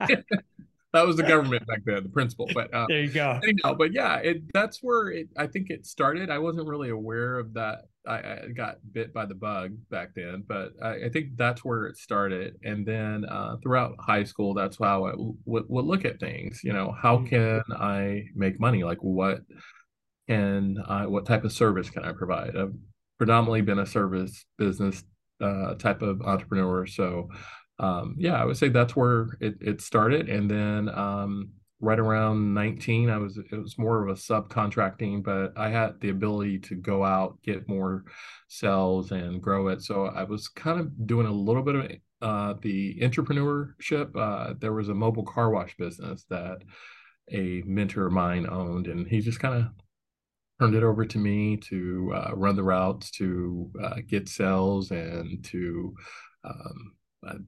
that 0.95 1.07
was 1.07 1.17
the 1.17 1.23
government 1.23 1.67
back 1.67 1.83
then, 1.85 2.03
the 2.03 2.09
principal. 2.09 2.49
But 2.55 2.73
uh, 2.73 2.87
there 2.89 3.03
you 3.03 3.11
go. 3.11 3.39
Anyhow, 3.43 3.75
but 3.75 3.93
yeah, 3.93 4.17
it 4.17 4.43
that's 4.55 4.79
where 4.83 5.09
it. 5.09 5.29
I 5.37 5.47
think 5.47 5.69
it 5.71 5.87
started. 5.87 6.31
I 6.31 6.39
wasn't 6.39 6.67
really 6.67 6.89
aware 6.91 7.39
of 7.39 7.55
that. 7.55 7.83
I, 8.07 8.15
I 8.15 8.49
got 8.57 8.79
bit 8.93 9.13
by 9.13 9.27
the 9.27 9.35
bug 9.35 9.77
back 9.91 10.15
then, 10.17 10.45
but 10.49 10.73
I, 10.83 11.05
I 11.05 11.09
think 11.11 11.37
that's 11.37 11.63
where 11.63 11.85
it 11.87 11.99
started. 11.99 12.55
And 12.65 12.87
then 12.87 13.27
uh, 13.27 13.57
throughout 13.63 13.97
high 13.99 14.25
school, 14.25 14.55
that's 14.55 14.79
how 14.79 15.05
I 15.05 15.13
would, 15.17 15.65
would 15.69 15.85
look 15.85 16.07
at 16.07 16.21
things. 16.21 16.63
You 16.65 16.73
know, 16.73 16.95
how 16.99 17.19
mm-hmm. 17.19 17.27
can 17.27 17.63
I 17.79 18.25
make 18.35 18.59
money? 18.59 18.83
Like 18.83 19.03
what 19.03 19.41
can 20.27 20.79
I? 20.89 21.07
What 21.07 21.27
type 21.27 21.45
of 21.45 21.53
service 21.53 21.91
can 21.91 22.05
I 22.05 22.13
provide? 22.13 22.57
I've 22.57 22.75
predominantly 23.19 23.61
been 23.61 23.81
a 23.81 23.87
service 23.87 24.47
business 24.57 25.05
uh, 25.43 25.75
type 25.75 26.01
of 26.01 26.23
entrepreneur, 26.23 26.87
so 26.87 27.29
um, 27.79 28.17
yeah, 28.19 28.41
I 28.41 28.45
would 28.45 28.57
say 28.57 28.69
that's 28.69 28.97
where 28.97 29.37
it, 29.41 29.57
it 29.61 29.81
started. 29.81 30.29
And 30.29 30.51
then 30.51 30.89
um, 30.89 31.51
right 31.81 31.99
around 31.99 32.55
19, 32.55 33.09
I 33.09 33.19
was 33.19 33.39
it 33.39 33.57
was 33.57 33.79
more 33.79 34.03
of 34.03 34.09
a 34.09 34.21
subcontracting, 34.21 35.23
but 35.23 35.57
I 35.57 35.69
had 35.69 36.01
the 36.01 36.11
ability 36.11 36.59
to 36.61 36.75
go 36.75 37.05
out, 37.05 37.41
get 37.43 37.69
more 37.69 38.05
cells 38.49 39.13
and 39.13 39.41
grow 39.41 39.69
it. 39.69 39.83
So 39.83 40.07
I 40.07 40.25
was 40.25 40.49
kind 40.49 40.81
of 40.81 41.07
doing 41.07 41.27
a 41.27 41.33
little 41.33 41.63
bit 41.63 41.75
of 41.77 41.91
uh, 42.21 42.55
the 42.61 42.99
entrepreneurship. 43.01 44.17
Uh, 44.17 44.55
there 44.59 44.73
was 44.73 44.89
a 44.89 44.95
mobile 44.95 45.25
car 45.25 45.51
wash 45.51 45.77
business 45.77 46.25
that 46.31 46.63
a 47.31 47.63
mentor 47.65 48.07
of 48.07 48.13
mine 48.13 48.47
owned, 48.51 48.89
and 48.89 49.07
he 49.07 49.21
just 49.21 49.39
kind 49.39 49.55
of 49.55 49.67
turned 50.59 50.75
it 50.75 50.83
over 50.83 51.05
to 51.05 51.19
me 51.19 51.57
to 51.57 52.13
uh, 52.15 52.31
run 52.35 52.57
the 52.57 52.63
routes, 52.63 53.13
to 53.13 53.71
uh, 53.85 53.97
get 54.07 54.29
cells, 54.29 54.91
and 54.91 55.45
to 55.45 55.95
um, 56.43 56.93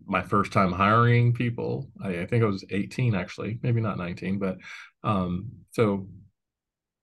my 0.06 0.22
first 0.22 0.52
time 0.52 0.72
hiring 0.72 1.32
people. 1.32 1.88
I, 2.02 2.20
I, 2.20 2.26
think 2.26 2.42
I 2.42 2.46
was 2.46 2.64
18 2.70 3.14
actually, 3.14 3.58
maybe 3.62 3.80
not 3.80 3.98
19, 3.98 4.38
but 4.38 4.58
um, 5.04 5.50
so 5.70 6.08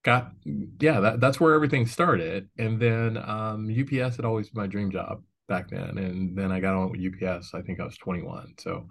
got 0.03 0.31
yeah, 0.79 0.99
that, 0.99 1.19
that's 1.19 1.39
where 1.39 1.53
everything 1.53 1.85
started. 1.85 2.49
And 2.57 2.79
then 2.79 3.17
um, 3.17 3.69
UPS 3.69 4.17
had 4.17 4.25
always 4.25 4.49
been 4.49 4.61
my 4.61 4.67
dream 4.67 4.91
job 4.91 5.21
back 5.47 5.69
then, 5.69 5.97
and 5.97 6.37
then 6.37 6.51
I 6.51 6.59
got 6.59 6.75
on 6.75 6.91
with 6.91 7.01
UPS. 7.01 7.53
I 7.53 7.61
think 7.61 7.79
I 7.79 7.85
was 7.85 7.97
21, 7.97 8.53
so 8.57 8.87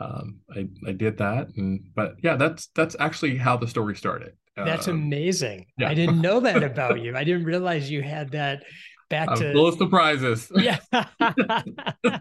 um, 0.00 0.40
I 0.54 0.68
I 0.86 0.92
did 0.92 1.18
that, 1.18 1.48
and 1.56 1.80
but 1.94 2.14
yeah, 2.22 2.36
that's 2.36 2.68
that's 2.74 2.96
actually 2.98 3.36
how 3.36 3.56
the 3.56 3.68
story 3.68 3.96
started. 3.96 4.32
That's 4.56 4.88
um, 4.88 4.96
amazing. 4.96 5.66
Yeah. 5.78 5.88
I 5.88 5.94
didn't 5.94 6.20
know 6.20 6.40
that 6.40 6.62
about 6.62 7.00
you. 7.00 7.16
I 7.16 7.24
didn't 7.24 7.44
realize 7.44 7.90
you 7.90 8.02
had 8.02 8.30
that 8.32 8.64
back 9.12 9.28
I'm 9.30 9.36
to 9.36 9.52
full 9.52 9.68
of 9.68 9.76
surprises. 9.76 10.50
yeah. 10.56 10.78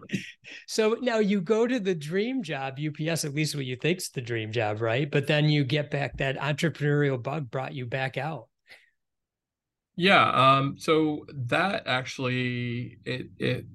so 0.68 0.98
now 1.02 1.20
you 1.20 1.40
go 1.40 1.66
to 1.66 1.80
the 1.80 1.96
dream 1.96 2.44
job, 2.44 2.78
UPS, 2.78 3.24
at 3.24 3.34
least 3.34 3.56
what 3.56 3.66
you 3.66 3.78
think's 3.78 4.10
the 4.10 4.20
dream 4.20 4.52
job, 4.52 4.82
right? 4.82 5.10
But 5.10 5.26
then 5.26 5.50
you 5.50 5.64
get 5.64 5.90
back 5.90 6.18
that 6.18 6.38
entrepreneurial 6.38 7.22
bug 7.22 7.50
brought 7.50 7.74
you 7.74 7.86
back 7.86 8.18
out. 8.18 8.50
Yeah. 9.96 10.30
Um, 10.30 10.76
so 10.78 11.26
that 11.34 11.84
actually 11.88 12.98
it 13.06 13.28
it 13.38 13.66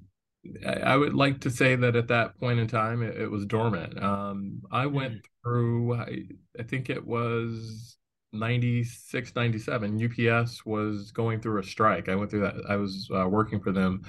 I 0.65 0.95
would 0.95 1.13
like 1.13 1.41
to 1.41 1.49
say 1.49 1.75
that 1.75 1.95
at 1.95 2.07
that 2.09 2.39
point 2.39 2.59
in 2.59 2.67
time 2.67 3.01
it, 3.01 3.19
it 3.19 3.31
was 3.31 3.45
dormant. 3.45 4.01
Um, 4.01 4.61
I 4.71 4.85
went 4.85 5.15
mm. 5.15 5.25
through 5.43 5.95
I, 5.95 6.19
I 6.59 6.63
think 6.63 6.91
it 6.91 7.05
was 7.05 7.96
96 8.33 9.35
97 9.35 10.29
ups 10.29 10.65
was 10.65 11.11
going 11.11 11.39
through 11.39 11.59
a 11.59 11.63
strike. 11.63 12.09
I 12.09 12.15
went 12.15 12.29
through 12.29 12.41
that 12.41 12.55
i 12.69 12.75
was 12.75 13.09
uh, 13.15 13.27
working 13.27 13.59
for 13.59 13.71
them 13.71 14.03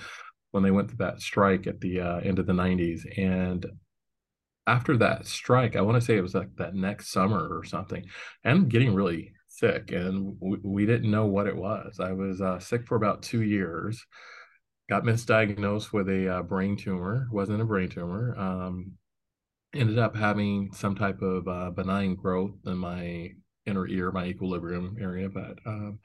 when 0.51 0.63
they 0.63 0.71
went 0.71 0.89
through 0.89 1.07
that 1.07 1.21
strike 1.21 1.67
at 1.67 1.81
the 1.81 2.01
uh, 2.01 2.19
end 2.19 2.39
of 2.39 2.47
the 2.47 2.53
90s 2.53 3.03
and 3.19 3.67
after 4.67 4.97
that 4.97 5.27
strike 5.27 5.77
i 5.77 5.81
want 5.81 5.95
to 5.95 6.05
say 6.05 6.17
it 6.17 6.23
was 6.23 6.35
like 6.35 6.55
that 6.57 6.75
next 6.75 7.11
summer 7.11 7.49
or 7.57 7.65
something 7.65 8.05
i'm 8.45 8.69
getting 8.69 8.95
really 8.95 9.33
sick 9.59 9.93
and 9.93 10.37
we, 10.41 10.59
we 10.63 10.87
didn't 10.87 11.11
know 11.11 11.27
what 11.27 11.47
it 11.47 11.57
was. 11.57 11.99
I 12.01 12.13
was 12.13 12.41
uh, 12.41 12.59
sick 12.59 12.87
for 12.87 12.97
about 12.97 13.23
two 13.23 13.43
years 13.43 14.05
got 14.89 15.03
misdiagnosed 15.03 15.93
with 15.93 16.09
a 16.09 16.37
uh, 16.37 16.43
brain 16.43 16.77
tumor 16.77 17.29
wasn't 17.31 17.61
a 17.61 17.65
brain 17.65 17.89
tumor 17.89 18.35
um, 18.39 18.93
ended 19.75 19.99
up 19.99 20.17
having 20.17 20.71
some 20.73 20.95
type 20.95 21.21
of 21.21 21.47
uh, 21.47 21.71
benign 21.71 22.15
growth 22.15 22.55
in 22.65 22.79
my 22.79 23.31
inner 23.69 23.87
ear, 23.87 24.11
my 24.11 24.25
equilibrium 24.25 24.97
area, 25.01 25.29
but 25.29 25.59
um, 25.67 25.99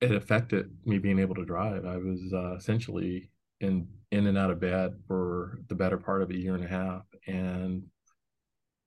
it 0.00 0.12
affected 0.12 0.70
me 0.84 0.98
being 0.98 1.18
able 1.18 1.34
to 1.34 1.44
drive. 1.44 1.84
I 1.84 1.98
was 1.98 2.32
uh, 2.32 2.56
essentially 2.56 3.30
in 3.60 3.86
in 4.10 4.26
and 4.26 4.38
out 4.38 4.50
of 4.50 4.60
bed 4.60 4.94
for 5.06 5.58
the 5.68 5.74
better 5.74 5.98
part 5.98 6.22
of 6.22 6.30
a 6.30 6.38
year 6.38 6.54
and 6.54 6.64
a 6.64 6.68
half, 6.68 7.02
and 7.26 7.84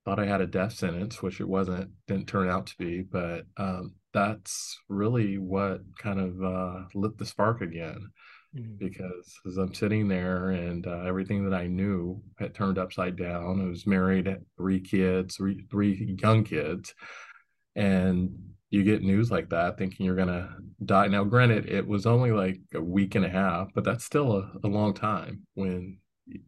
thought 0.04 0.18
I 0.18 0.26
had 0.26 0.40
a 0.40 0.46
death 0.46 0.74
sentence, 0.74 1.22
which 1.22 1.40
it 1.40 1.48
wasn't. 1.48 1.90
Didn't 2.06 2.28
turn 2.28 2.48
out 2.48 2.66
to 2.66 2.76
be, 2.78 3.02
but 3.02 3.46
um, 3.56 3.94
that's 4.12 4.78
really 4.88 5.38
what 5.38 5.80
kind 5.98 6.20
of 6.20 6.42
uh, 6.42 6.84
lit 6.94 7.16
the 7.16 7.24
spark 7.24 7.62
again. 7.62 8.10
Mm-hmm. 8.54 8.76
Because 8.78 9.34
as 9.46 9.56
I'm 9.56 9.74
sitting 9.74 10.06
there 10.06 10.50
and 10.50 10.86
uh, 10.86 11.02
everything 11.06 11.48
that 11.48 11.56
I 11.56 11.66
knew 11.66 12.22
had 12.38 12.54
turned 12.54 12.78
upside 12.78 13.16
down, 13.16 13.60
I 13.60 13.68
was 13.68 13.86
married, 13.86 14.26
had 14.26 14.44
three 14.56 14.80
kids, 14.80 15.36
three 15.36 15.64
three 15.70 16.16
young 16.20 16.44
kids, 16.44 16.94
and 17.76 18.30
you 18.70 18.82
get 18.82 19.02
news 19.02 19.30
like 19.30 19.50
that 19.50 19.78
thinking 19.78 20.04
you're 20.04 20.16
gonna 20.16 20.56
die 20.84 21.06
now 21.06 21.24
granted 21.24 21.68
it 21.68 21.86
was 21.86 22.06
only 22.06 22.32
like 22.32 22.60
a 22.74 22.80
week 22.80 23.14
and 23.14 23.24
a 23.24 23.28
half 23.28 23.68
but 23.74 23.84
that's 23.84 24.04
still 24.04 24.32
a, 24.36 24.50
a 24.64 24.68
long 24.68 24.92
time 24.92 25.42
when 25.54 25.98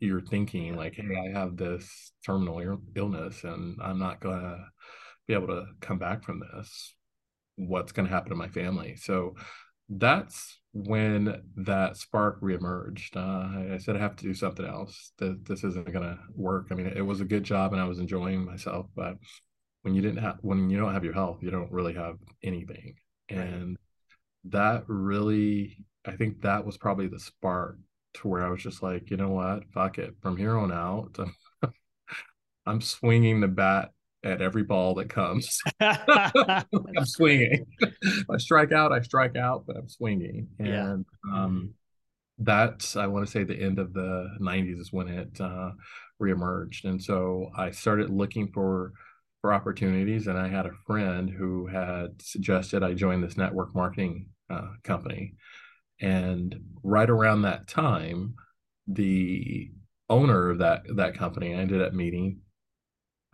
you're 0.01 0.21
thinking 0.21 0.75
like 0.75 0.95
hey 0.95 1.17
i 1.27 1.39
have 1.39 1.57
this 1.57 2.13
terminal 2.25 2.79
illness 2.95 3.45
and 3.45 3.79
i'm 3.83 3.99
not 3.99 4.21
gonna 4.21 4.59
be 5.27 5.35
able 5.35 5.49
to 5.49 5.67
come 5.81 5.99
back 5.99 6.23
from 6.23 6.41
this 6.41 6.95
what's 7.57 7.93
gonna 7.93 8.09
happen 8.09 8.31
to 8.31 8.37
my 8.37 8.49
family 8.49 8.97
so 8.97 9.35
that's 9.89 10.59
when 10.73 11.43
that 11.57 11.97
spark 11.97 12.41
reemerged. 12.43 13.17
Uh, 13.17 13.75
I 13.75 13.79
said 13.79 13.97
I 13.97 14.01
have 14.01 14.17
to 14.17 14.25
do 14.25 14.35
something 14.35 14.67
else. 14.67 15.13
That 15.19 15.45
this 15.47 15.65
isn't 15.65 15.93
going 15.93 16.05
to 16.05 16.19
work. 16.35 16.69
I 16.71 16.75
mean, 16.75 16.87
it 16.87 17.05
was 17.05 17.21
a 17.21 17.25
good 17.25 17.45
job 17.45 17.73
and 17.73 17.81
I 17.81 17.89
was 17.89 17.99
enjoying 17.99 18.45
myself, 18.45 18.87
but 18.95 19.15
when 19.87 19.95
you 19.95 20.03
didn't 20.03 20.19
have 20.19 20.39
when 20.41 20.69
you 20.69 20.77
don't 20.77 20.93
have 20.93 21.05
your 21.05 21.15
health 21.15 21.39
you 21.43 21.49
don't 21.49 21.71
really 21.71 21.95
have 21.95 22.17
anything. 22.43 22.97
And 23.29 23.79
that 24.49 24.83
really 24.89 25.77
i 26.05 26.13
think 26.13 26.41
that 26.43 26.65
was 26.65 26.77
probably 26.77 27.09
the 27.09 27.19
spark 27.19 27.79
to 28.15 28.29
where 28.29 28.45
i 28.45 28.49
was 28.49 28.63
just 28.63 28.83
like 28.83 29.11
you 29.11 29.17
know 29.17 29.29
what? 29.29 29.63
Fuck 29.73 29.99
it. 29.99 30.17
From 30.21 30.37
here 30.37 30.57
on 30.59 30.73
out 30.73 31.17
i'm 32.67 32.81
swinging 32.81 33.41
the 33.41 33.47
bat 33.47 33.93
at 34.25 34.43
every 34.43 34.65
ball 34.65 34.95
that 34.95 35.09
comes. 35.09 35.61
I'm 35.81 36.65
swinging. 37.05 37.65
I 38.29 38.39
strike 38.39 38.73
out 38.73 38.91
i 38.91 39.01
strike 39.03 39.37
out 39.37 39.67
but 39.69 39.77
i'm 39.77 39.89
swinging. 39.89 40.49
And 40.59 41.07
yeah. 41.25 41.33
um 41.33 41.75
that's 42.39 42.97
I 42.97 43.07
want 43.07 43.25
to 43.25 43.31
say 43.31 43.45
the 43.45 43.55
end 43.55 43.79
of 43.79 43.93
the 43.93 44.31
90s 44.41 44.81
is 44.81 44.93
when 44.93 45.07
it 45.09 45.41
uh, 45.41 45.71
reemerged, 46.21 46.85
and 46.85 47.03
so 47.03 47.51
I 47.57 47.71
started 47.71 48.11
looking 48.11 48.49
for 48.53 48.93
for 49.47 49.55
opportunities. 49.55 50.27
And 50.27 50.37
I 50.37 50.49
had 50.49 50.67
a 50.67 50.73
friend 50.87 51.31
who 51.31 51.69
had 51.69 52.21
suggested 52.21 52.83
I 52.83 52.95
join 52.95 53.21
this 53.21 53.37
network 53.37 53.77
marketing 53.77 54.27
uh, 54.51 54.71
company, 54.83 55.35
and 56.01 56.59
right 56.83 57.09
around 57.09 57.43
that 57.43 57.69
time, 57.69 58.35
the 58.89 59.71
owner 60.09 60.51
of 60.51 60.59
that 60.59 60.83
that 60.97 61.17
company 61.17 61.55
I 61.55 61.59
ended 61.59 61.81
up 61.81 61.93
meeting. 61.93 62.41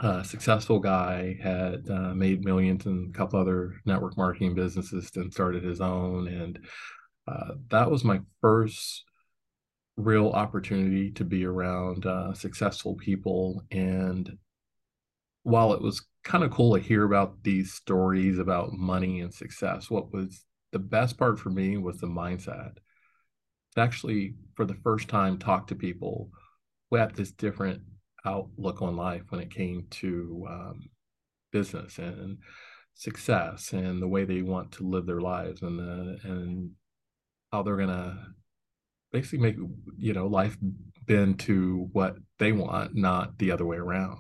A 0.01 0.23
successful 0.23 0.81
guy 0.81 1.39
had 1.43 1.89
uh, 1.89 2.13
made 2.15 2.45
millions 2.45 2.85
in 2.85 3.11
a 3.15 3.17
couple 3.17 3.41
other 3.41 3.81
network 3.87 4.17
marketing 4.19 4.55
businesses, 4.55 5.11
then 5.13 5.31
started 5.31 5.63
his 5.63 5.81
own, 5.81 6.29
and 6.29 6.59
uh, 7.27 7.55
that 7.71 7.91
was 7.91 8.05
my 8.05 8.21
first 8.43 9.05
real 9.97 10.29
opportunity 10.31 11.11
to 11.13 11.25
be 11.25 11.47
around 11.47 12.05
uh, 12.05 12.35
successful 12.35 12.97
people. 12.97 13.63
And 13.71 14.37
while 15.43 15.73
it 15.73 15.83
was 15.83 16.07
kind 16.25 16.45
of 16.45 16.51
cool 16.51 16.75
to 16.75 16.81
hear 16.81 17.05
about 17.05 17.43
these 17.43 17.73
stories 17.73 18.39
about 18.39 18.73
money 18.73 19.21
and 19.21 19.33
success, 19.33 19.91
what 19.91 20.13
was 20.13 20.45
the 20.73 20.79
best 20.79 21.19
part 21.19 21.39
for 21.39 21.51
me 21.51 21.77
was 21.77 21.99
the 21.99 22.07
mindset. 22.07 22.77
Actually, 23.77 24.35
for 24.55 24.65
the 24.65 24.77
first 24.83 25.09
time, 25.09 25.39
talk 25.39 25.67
to 25.67 25.75
people 25.75 26.31
who 26.91 26.97
had 26.97 27.15
this 27.15 27.33
different 27.33 27.81
outlook 28.25 28.83
on 28.83 28.97
life 28.97 29.23
when 29.31 29.41
it 29.41 29.51
came 29.51 29.87
to 29.91 30.47
um, 30.49 30.81
business 31.51 31.99
and 31.99 32.39
success 32.95 33.73
and 33.73 34.01
the 34.01 34.09
way 34.09 34.25
they 34.25 34.43
want 34.43 34.71
to 34.73 34.89
live 34.89 35.07
their 35.07 35.21
lives 35.21 35.63
and 35.63 35.79
the 35.79 36.19
and 36.25 36.71
how 37.51 37.63
they're 37.63 37.77
gonna 37.77 38.27
basically 39.13 39.39
make 39.39 39.57
you 39.99 40.13
know 40.13 40.27
life 40.27 40.57
bend 41.07 41.39
to 41.41 41.89
what 41.93 42.17
they 42.39 42.53
want, 42.53 42.95
not 42.95 43.37
the 43.39 43.51
other 43.51 43.67
way 43.67 43.77
around. 43.77 44.19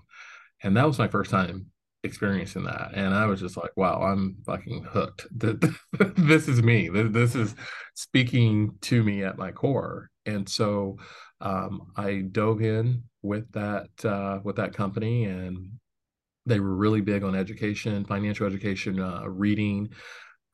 And 0.63 0.77
that 0.77 0.87
was 0.87 0.99
my 0.99 1.09
first 1.09 1.31
time 1.31 1.67
experiencing 2.05 2.65
that, 2.65 2.91
and 2.95 3.15
I 3.15 3.27
was 3.27 3.41
just 3.41 3.57
like, 3.57 3.71
wow, 3.77 4.03
I'm 4.03 4.37
fucking 4.45 4.85
hooked. 4.85 5.27
this 6.17 6.49
is 6.49 6.63
me. 6.63 6.89
This 6.89 7.35
is 7.35 7.55
speaking 7.95 8.77
to 8.83 9.03
me 9.03 9.23
at 9.23 9.39
my 9.39 9.53
core. 9.53 10.11
And 10.27 10.49
so 10.49 10.99
um, 11.41 11.93
I 11.97 12.23
dove 12.31 12.63
in 12.63 13.05
with 13.23 13.51
that 13.53 13.89
uh, 14.05 14.41
with 14.43 14.57
that 14.57 14.75
company, 14.75 15.25
and 15.25 15.73
they 16.47 16.61
were 16.61 16.75
really 16.75 17.01
big 17.01 17.23
on 17.23 17.35
education, 17.35 18.05
financial 18.05 18.47
education, 18.47 19.01
uh, 19.01 19.25
reading. 19.27 19.91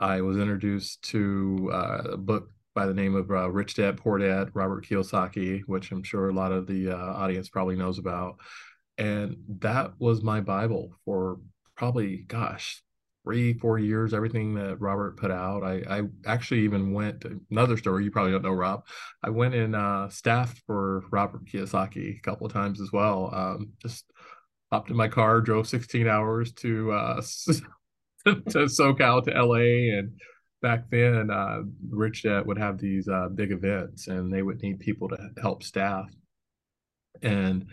I 0.00 0.20
was 0.20 0.36
introduced 0.36 1.02
to 1.10 1.70
uh, 1.72 2.02
a 2.12 2.16
book 2.16 2.50
by 2.74 2.86
the 2.86 2.94
name 2.94 3.16
of 3.16 3.30
uh, 3.30 3.50
Rich 3.50 3.74
Dad 3.74 3.96
Poor 3.96 4.18
Dad, 4.18 4.50
Robert 4.54 4.86
Kiyosaki, 4.86 5.62
which 5.66 5.90
I'm 5.90 6.02
sure 6.02 6.28
a 6.28 6.32
lot 6.32 6.52
of 6.52 6.66
the 6.66 6.90
uh, 6.90 6.96
audience 6.96 7.48
probably 7.48 7.76
knows 7.76 7.98
about. 7.98 8.36
And 8.98 9.36
that 9.60 9.92
was 9.98 10.22
my 10.22 10.40
Bible 10.40 10.92
for 11.04 11.38
probably, 11.76 12.24
gosh, 12.26 12.82
three, 13.24 13.54
four 13.54 13.78
years, 13.78 14.12
everything 14.12 14.54
that 14.54 14.80
Robert 14.80 15.16
put 15.16 15.30
out. 15.30 15.62
I, 15.62 15.82
I 15.88 16.02
actually 16.26 16.60
even 16.60 16.92
went, 16.92 17.20
to 17.20 17.40
another 17.50 17.76
story, 17.76 18.04
you 18.04 18.10
probably 18.10 18.32
don't 18.32 18.42
know, 18.42 18.50
Rob. 18.50 18.84
I 19.22 19.30
went 19.30 19.54
and 19.54 19.76
uh, 19.76 20.08
staffed 20.08 20.62
for 20.66 21.04
Robert 21.12 21.46
Kiyosaki 21.46 22.18
a 22.18 22.22
couple 22.22 22.46
of 22.46 22.52
times 22.52 22.80
as 22.80 22.90
well. 22.92 23.30
Um, 23.32 23.72
just 23.80 24.04
hopped 24.72 24.90
in 24.90 24.96
my 24.96 25.08
car, 25.08 25.40
drove 25.40 25.68
16 25.68 26.08
hours 26.08 26.52
to, 26.54 26.92
uh, 26.92 27.16
to 28.26 28.64
SoCal 28.66 29.24
to 29.24 29.30
LA 29.30 29.96
and 29.98 30.12
back 30.60 30.90
then, 30.90 31.30
uh, 31.30 31.60
Rich 31.90 32.24
Dad 32.24 32.46
would 32.46 32.58
have 32.58 32.78
these 32.78 33.08
uh, 33.08 33.28
big 33.34 33.52
events, 33.52 34.08
and 34.08 34.32
they 34.32 34.42
would 34.42 34.60
need 34.62 34.80
people 34.80 35.08
to 35.08 35.18
help 35.40 35.62
staff. 35.62 36.06
And 37.22 37.66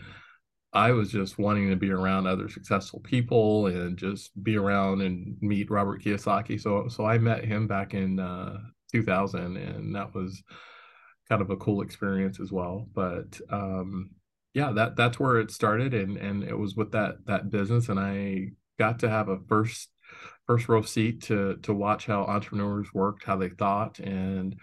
I 0.76 0.92
was 0.92 1.10
just 1.10 1.38
wanting 1.38 1.70
to 1.70 1.76
be 1.76 1.90
around 1.90 2.26
other 2.26 2.50
successful 2.50 3.00
people 3.00 3.66
and 3.68 3.96
just 3.96 4.30
be 4.44 4.58
around 4.58 5.00
and 5.00 5.34
meet 5.40 5.70
Robert 5.70 6.02
Kiyosaki. 6.02 6.60
So, 6.60 6.86
so 6.88 7.06
I 7.06 7.16
met 7.16 7.46
him 7.46 7.66
back 7.66 7.94
in 7.94 8.20
uh, 8.20 8.58
2000, 8.92 9.56
and 9.56 9.94
that 9.96 10.14
was 10.14 10.42
kind 11.30 11.40
of 11.40 11.48
a 11.48 11.56
cool 11.56 11.80
experience 11.80 12.40
as 12.40 12.52
well. 12.52 12.90
But 12.92 13.40
um, 13.48 14.10
yeah, 14.52 14.70
that 14.72 14.96
that's 14.96 15.18
where 15.18 15.40
it 15.40 15.50
started, 15.50 15.94
and 15.94 16.18
and 16.18 16.44
it 16.44 16.58
was 16.58 16.76
with 16.76 16.92
that 16.92 17.24
that 17.24 17.48
business, 17.48 17.88
and 17.88 17.98
I 17.98 18.48
got 18.78 18.98
to 18.98 19.08
have 19.08 19.30
a 19.30 19.40
first 19.48 19.88
first 20.46 20.68
row 20.68 20.82
seat 20.82 21.22
to 21.22 21.56
to 21.62 21.72
watch 21.72 22.04
how 22.04 22.24
entrepreneurs 22.24 22.92
worked, 22.92 23.24
how 23.24 23.36
they 23.36 23.48
thought, 23.48 23.98
and 23.98 24.54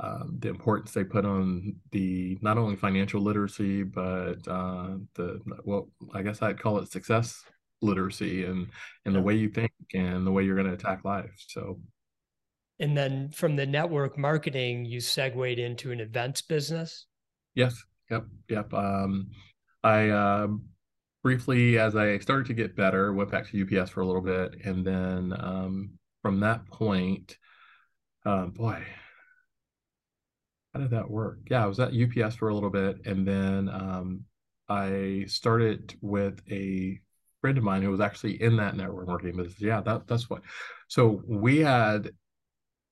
um, 0.00 0.36
the 0.40 0.48
importance 0.48 0.92
they 0.92 1.04
put 1.04 1.24
on 1.24 1.76
the 1.92 2.38
not 2.40 2.58
only 2.58 2.76
financial 2.76 3.20
literacy 3.20 3.82
but 3.82 4.36
uh, 4.48 4.96
the 5.14 5.40
well, 5.64 5.88
I 6.14 6.22
guess 6.22 6.42
I'd 6.42 6.60
call 6.60 6.78
it 6.78 6.90
success 6.90 7.44
literacy 7.82 8.44
and 8.44 8.68
and 9.04 9.14
yeah. 9.14 9.20
the 9.20 9.22
way 9.22 9.34
you 9.34 9.48
think 9.48 9.72
and 9.94 10.26
the 10.26 10.32
way 10.32 10.44
you're 10.44 10.56
going 10.56 10.68
to 10.68 10.74
attack 10.74 11.04
life. 11.04 11.32
So. 11.48 11.80
And 12.80 12.96
then 12.96 13.30
from 13.30 13.54
the 13.54 13.66
network 13.66 14.18
marketing, 14.18 14.86
you 14.86 15.00
segued 15.00 15.58
into 15.58 15.92
an 15.92 16.00
events 16.00 16.42
business. 16.42 17.06
Yes. 17.54 17.80
Yep. 18.10 18.24
Yep. 18.48 18.74
Um, 18.74 19.30
I 19.84 20.08
uh, 20.08 20.48
briefly 21.22 21.78
as 21.78 21.94
I 21.96 22.18
started 22.18 22.46
to 22.46 22.54
get 22.54 22.76
better, 22.76 23.12
went 23.12 23.30
back 23.30 23.48
to 23.50 23.80
UPS 23.80 23.90
for 23.90 24.00
a 24.00 24.06
little 24.06 24.22
bit, 24.22 24.56
and 24.64 24.84
then 24.84 25.32
um, 25.38 25.90
from 26.22 26.40
that 26.40 26.66
point, 26.66 27.36
uh, 28.24 28.46
boy, 28.46 28.82
how 30.72 30.80
did 30.80 30.90
that 30.90 31.10
work? 31.10 31.40
Yeah, 31.50 31.64
I 31.64 31.66
was 31.66 31.80
at 31.80 31.92
UPS 31.94 32.36
for 32.36 32.48
a 32.48 32.54
little 32.54 32.70
bit, 32.70 33.04
and 33.04 33.26
then 33.26 33.68
um, 33.68 34.24
I 34.68 35.24
started 35.28 35.94
with 36.00 36.40
a 36.50 36.98
friend 37.40 37.58
of 37.58 37.64
mine 37.64 37.82
who 37.82 37.90
was 37.90 38.00
actually 38.00 38.40
in 38.40 38.56
that 38.56 38.76
network 38.76 39.06
marketing 39.06 39.36
business. 39.36 39.60
Yeah, 39.60 39.80
that 39.82 40.06
that's 40.06 40.30
what. 40.30 40.42
So 40.88 41.22
we 41.26 41.58
had 41.58 42.12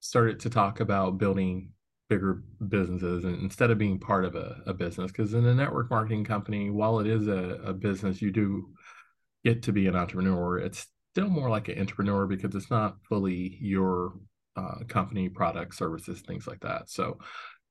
started 0.01 0.40
to 0.40 0.51
talk 0.51 0.81
about 0.81 1.19
building 1.19 1.71
bigger 2.09 2.43
businesses 2.69 3.25
and 3.25 3.40
instead 3.40 3.71
of 3.71 3.79
being 3.79 3.99
part 3.99 4.25
of 4.25 4.35
a, 4.35 4.61
a 4.66 4.75
business 4.75 5.12
because 5.12 5.33
in 5.33 5.47
a 5.47 5.55
network 5.55 5.88
marketing 5.90 6.25
company 6.25 6.69
while 6.69 6.99
it 6.99 7.07
is 7.07 7.29
a, 7.29 7.61
a 7.64 7.73
business 7.73 8.21
you 8.21 8.33
do 8.33 8.69
get 9.45 9.62
to 9.62 9.73
be 9.73 9.87
an 9.87 9.95
entrepreneur 9.95 10.59
it's 10.59 10.88
still 11.12 11.29
more 11.29 11.49
like 11.49 11.69
an 11.69 11.79
entrepreneur 11.79 12.27
because 12.27 12.53
it's 12.57 12.71
not 12.71 12.97
fully 13.09 13.57
your 13.61 14.14
uh, 14.57 14.83
company 14.88 15.29
product 15.29 15.73
services 15.77 16.21
things 16.21 16.49
like 16.49 16.61
that 16.61 16.90
so 16.90 17.16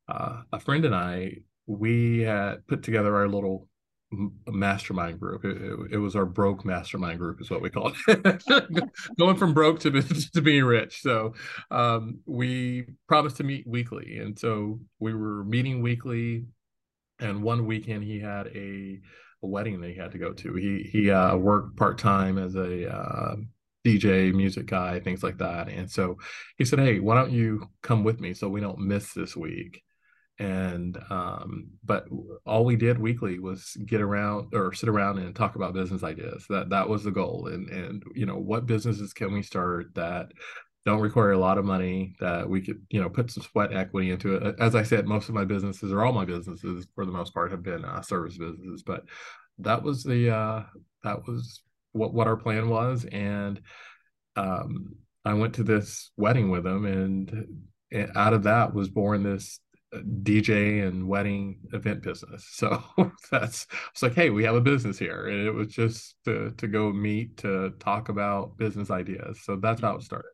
uh, 0.10 0.42
a 0.52 0.60
friend 0.60 0.86
and 0.86 0.96
i 0.96 1.32
we 1.68 2.22
had 2.22 2.66
put 2.68 2.82
together 2.82 3.16
our 3.16 3.28
little 3.28 3.70
mastermind 4.48 5.20
group. 5.20 5.46
It, 5.46 5.58
it, 5.58 5.80
it, 5.94 5.98
was 5.98 6.16
our 6.16 6.26
broke 6.26 6.66
mastermind 6.66 7.20
group, 7.20 7.42
is 7.42 7.50
what 7.50 7.62
we 7.62 7.70
called 7.70 7.96
it. 8.08 8.44
Going 9.20 9.38
from 9.38 9.54
broke 9.54 9.80
to 9.82 10.02
to 10.34 10.42
being 10.42 10.64
rich. 10.64 11.02
So 11.02 11.34
um, 11.70 12.20
we 12.26 12.86
promised 13.08 13.38
to 13.38 13.44
meet 13.44 13.68
weekly, 13.68 14.18
and 14.18 14.38
so 14.38 14.80
we 15.00 15.14
were 15.14 15.44
meeting 15.44 15.82
weekly. 15.82 16.46
And 17.20 17.44
one 17.44 17.66
weekend, 17.66 18.04
he 18.04 18.20
had 18.20 18.48
a, 18.48 19.00
a 19.44 19.48
wedding 19.48 19.82
that 19.82 19.90
he 19.90 19.96
had 19.96 20.12
to 20.14 20.18
go 20.18 20.34
to. 20.34 20.56
He 20.56 20.90
he 20.92 21.12
uh, 21.12 21.36
worked 21.36 21.78
part 21.78 21.98
time 21.98 22.38
as 22.38 22.56
a 22.56 22.92
uh, 22.92 23.36
DJ, 23.86 24.34
music 24.34 24.66
guy, 24.66 25.00
things 25.02 25.22
like 25.22 25.38
that. 25.38 25.68
And 25.68 25.90
so 25.92 26.18
he 26.58 26.66
said, 26.66 26.80
"Hey, 26.80 27.00
why 27.00 27.16
don't 27.16 27.32
you 27.32 27.70
come 27.84 28.04
with 28.04 28.20
me 28.20 28.34
so 28.34 28.50
we 28.50 28.62
don't 28.62 28.80
miss 28.80 29.14
this 29.14 29.36
week?" 29.36 29.84
And 30.40 30.98
um, 31.10 31.68
but 31.84 32.08
all 32.46 32.64
we 32.64 32.78
did 32.78 32.98
weekly 32.98 33.40
was 33.40 33.76
get 33.86 34.00
around 34.00 34.54
or 34.54 34.74
sit 34.74 34.88
around 34.88 35.20
and 35.20 35.36
talk 35.36 35.56
about 35.56 35.74
business 35.74 36.02
ideas. 36.02 36.46
That 36.50 36.70
that 36.70 36.88
was 36.88 37.04
the 37.04 37.12
goal. 37.12 37.48
And 37.48 37.70
and 37.70 38.02
you 38.16 38.26
know 38.26 38.38
what 38.38 38.66
businesses 38.66 39.12
can 39.12 39.34
we 39.34 39.44
start 39.44 39.94
that 39.96 40.32
don't 40.86 41.02
require 41.02 41.34
a 41.34 41.38
lot 41.38 41.58
of 41.58 41.66
money 41.66 42.16
that 42.22 42.50
we 42.50 42.62
could 42.62 42.82
you 42.90 43.02
know 43.02 43.10
put 43.10 43.30
some 43.30 43.44
sweat 43.44 43.74
equity 43.74 44.12
into 44.12 44.36
it? 44.36 44.56
As 44.60 44.76
i 44.76 44.84
said 44.84 45.06
most 45.06 45.28
of 45.28 45.36
my 45.36 45.44
businesses 45.44 45.92
or 45.92 46.06
all 46.06 46.14
my 46.14 46.26
businesses 46.26 46.88
for 46.96 47.06
the 47.06 47.12
most 47.12 47.34
part 47.34 47.52
have 47.52 47.64
been 47.64 47.84
uh, 47.84 48.02
service 48.02 48.38
businesses. 48.38 48.82
But 48.82 49.04
that 49.60 49.84
was 49.84 50.04
the 50.04 50.34
uh, 50.34 50.64
that 51.04 51.28
was 51.28 51.62
what 51.92 52.14
what 52.14 52.28
our 52.28 52.38
plan 52.38 52.70
was. 52.70 53.04
And 53.04 53.60
um, 54.38 54.96
i 55.26 55.34
went 55.34 55.56
to 55.56 55.64
this 55.64 56.12
wedding 56.16 56.50
with 56.50 56.66
him 56.66 56.86
and 56.86 57.68
out 58.16 58.34
of 58.34 58.44
that 58.44 58.74
was 58.74 58.88
born 58.88 59.24
this 59.24 59.60
DJ 59.94 60.88
and 60.88 61.08
wedding 61.08 61.60
event 61.74 62.04
business. 62.04 62.48
So 62.52 62.84
that's 63.32 63.68
it's 63.92 64.04
like, 64.04 64.16
hey, 64.16 64.30
we 64.30 64.44
have 64.44 64.56
a 64.56 64.62
business 64.62 65.00
here, 65.00 65.28
and 65.28 65.48
it 65.48 65.54
was 65.54 65.70
just 65.70 66.16
to 66.26 66.52
to 66.52 66.68
go 66.68 66.92
meet 66.92 67.38
to 67.38 67.72
talk 67.80 68.10
about 68.10 68.58
business 68.58 68.92
ideas. 68.92 69.42
So 69.44 69.56
that's 69.56 69.82
how 69.82 69.96
it 69.96 70.04
started. 70.04 70.32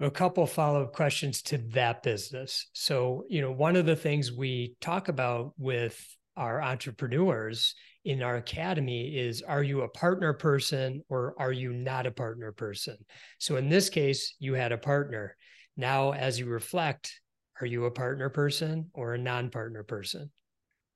A 0.00 0.10
couple 0.10 0.46
follow 0.46 0.84
up 0.84 0.94
questions 0.94 1.42
to 1.42 1.58
that 1.72 2.02
business. 2.02 2.68
So 2.72 3.24
you 3.28 3.40
know, 3.40 3.52
one 3.52 3.76
of 3.76 3.86
the 3.86 3.96
things 3.96 4.32
we 4.32 4.74
talk 4.80 5.08
about 5.08 5.52
with 5.58 5.98
our 6.36 6.62
entrepreneurs 6.62 7.74
in 8.04 8.22
our 8.22 8.36
academy 8.36 9.14
is 9.16 9.42
are 9.42 9.62
you 9.62 9.82
a 9.82 9.88
partner 9.88 10.32
person 10.32 11.02
or 11.08 11.34
are 11.38 11.52
you 11.52 11.72
not 11.72 12.06
a 12.06 12.10
partner 12.10 12.52
person? 12.52 12.96
So 13.38 13.56
in 13.56 13.68
this 13.68 13.90
case, 13.90 14.34
you 14.38 14.54
had 14.54 14.72
a 14.72 14.78
partner. 14.78 15.36
Now, 15.76 16.12
as 16.12 16.38
you 16.38 16.46
reflect, 16.46 17.19
Are 17.60 17.66
you 17.66 17.84
a 17.84 17.90
partner 17.90 18.28
person 18.28 18.90
or 18.94 19.14
a 19.14 19.18
non-partner 19.18 19.82
person? 19.82 20.30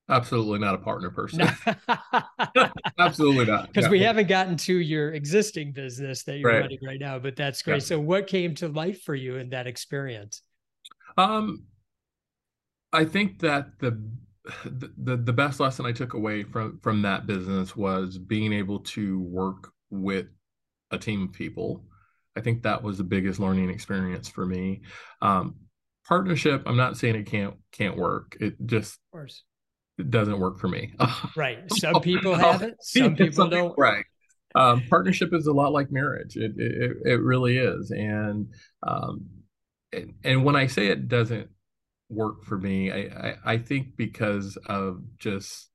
Absolutely 0.09 0.59
not 0.59 0.75
a 0.75 0.79
partner 0.79 1.11
person. 1.11 1.49
Absolutely 2.99 3.47
not. 3.47 3.73
Because 3.73 3.89
we 3.89 4.01
haven't 4.01 4.29
gotten 4.29 4.57
to 4.59 4.75
your 4.75 5.15
existing 5.15 5.73
business 5.73 6.25
that 6.25 6.39
you're 6.39 6.51
right. 6.51 6.61
running 6.61 6.79
right 6.87 7.01
now, 7.01 7.19
but 7.19 7.37
that's 7.37 7.63
great. 7.63 7.77
Yeah. 7.77 7.87
So 7.87 8.01
what 8.01 8.27
came 8.27 8.55
to 8.57 8.69
life 8.69 9.03
for 9.03 9.15
you 9.15 9.37
in 9.37 9.51
that 9.51 9.67
experience? 9.67 10.43
Um 11.17 11.65
I 12.93 13.05
think 13.05 13.41
that 13.41 13.79
the 13.81 13.99
the 14.67 15.17
the 15.17 15.33
best 15.33 15.59
lesson 15.59 15.87
I 15.87 15.93
took 15.93 16.13
away 16.13 16.45
from 16.45 16.79
from 16.83 17.03
that 17.03 17.27
business 17.27 17.75
was 17.75 18.19
being 18.19 18.53
able 18.53 18.81
to 18.81 19.21
work 19.21 19.73
with 19.91 20.27
a 20.91 20.99
team 20.99 21.25
of 21.25 21.33
people. 21.33 21.85
I 22.37 22.41
think 22.41 22.63
that 22.63 22.83
was 22.83 22.99
the 22.99 23.05
biggest 23.05 23.41
learning 23.41 23.71
experience 23.71 24.29
for 24.29 24.45
me. 24.45 24.83
Um, 25.23 25.57
partnership, 26.07 26.63
I'm 26.67 26.77
not 26.77 26.97
saying 26.97 27.17
it 27.17 27.27
can't 27.27 27.55
can't 27.73 27.97
work. 27.97 28.37
It 28.41 28.55
just 28.67 28.99
it 29.99 30.11
doesn't 30.11 30.39
work 30.39 30.59
for 30.59 30.69
me. 30.69 30.93
right. 31.37 31.59
Some 31.73 32.01
people 32.01 32.35
have 32.39 32.63
it. 32.63 32.77
Some 32.81 33.17
people 33.17 33.49
don't. 33.49 33.75
Right. 33.79 34.05
Um, 34.57 34.83
partnership 34.89 35.31
is 35.33 35.47
a 35.47 35.53
lot 35.53 35.73
like 35.73 35.91
marriage. 35.91 36.37
It 36.37 36.53
it, 36.57 36.97
it 37.05 37.21
really 37.21 37.59
is. 37.59 37.91
And 37.91 38.49
um, 38.87 39.27
and, 39.93 40.15
and 40.25 40.45
when 40.45 40.57
I 40.57 40.67
say 40.67 40.89
it 40.89 41.09
doesn't 41.09 41.49
work 42.09 42.45
for 42.45 42.59
me, 42.59 42.93
I, 42.93 42.97
I, 42.97 43.35
I 43.45 43.59
think 43.59 43.97
because 43.97 44.57
of 44.67 45.03
just 45.19 45.71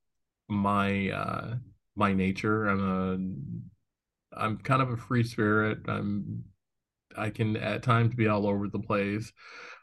my 0.47 1.09
uh, 1.09 1.55
my 1.95 2.13
nature. 2.13 2.67
I'm 2.67 2.81
a 4.33 4.41
I'm 4.41 4.57
kind 4.57 4.81
of 4.81 4.89
a 4.89 4.97
free 4.97 5.23
spirit. 5.23 5.79
I'm 5.87 6.43
I 7.19 7.29
can 7.29 7.57
at 7.57 7.83
times 7.83 8.15
be 8.15 8.27
all 8.27 8.47
over 8.47 8.67
the 8.67 8.79
place. 8.79 9.31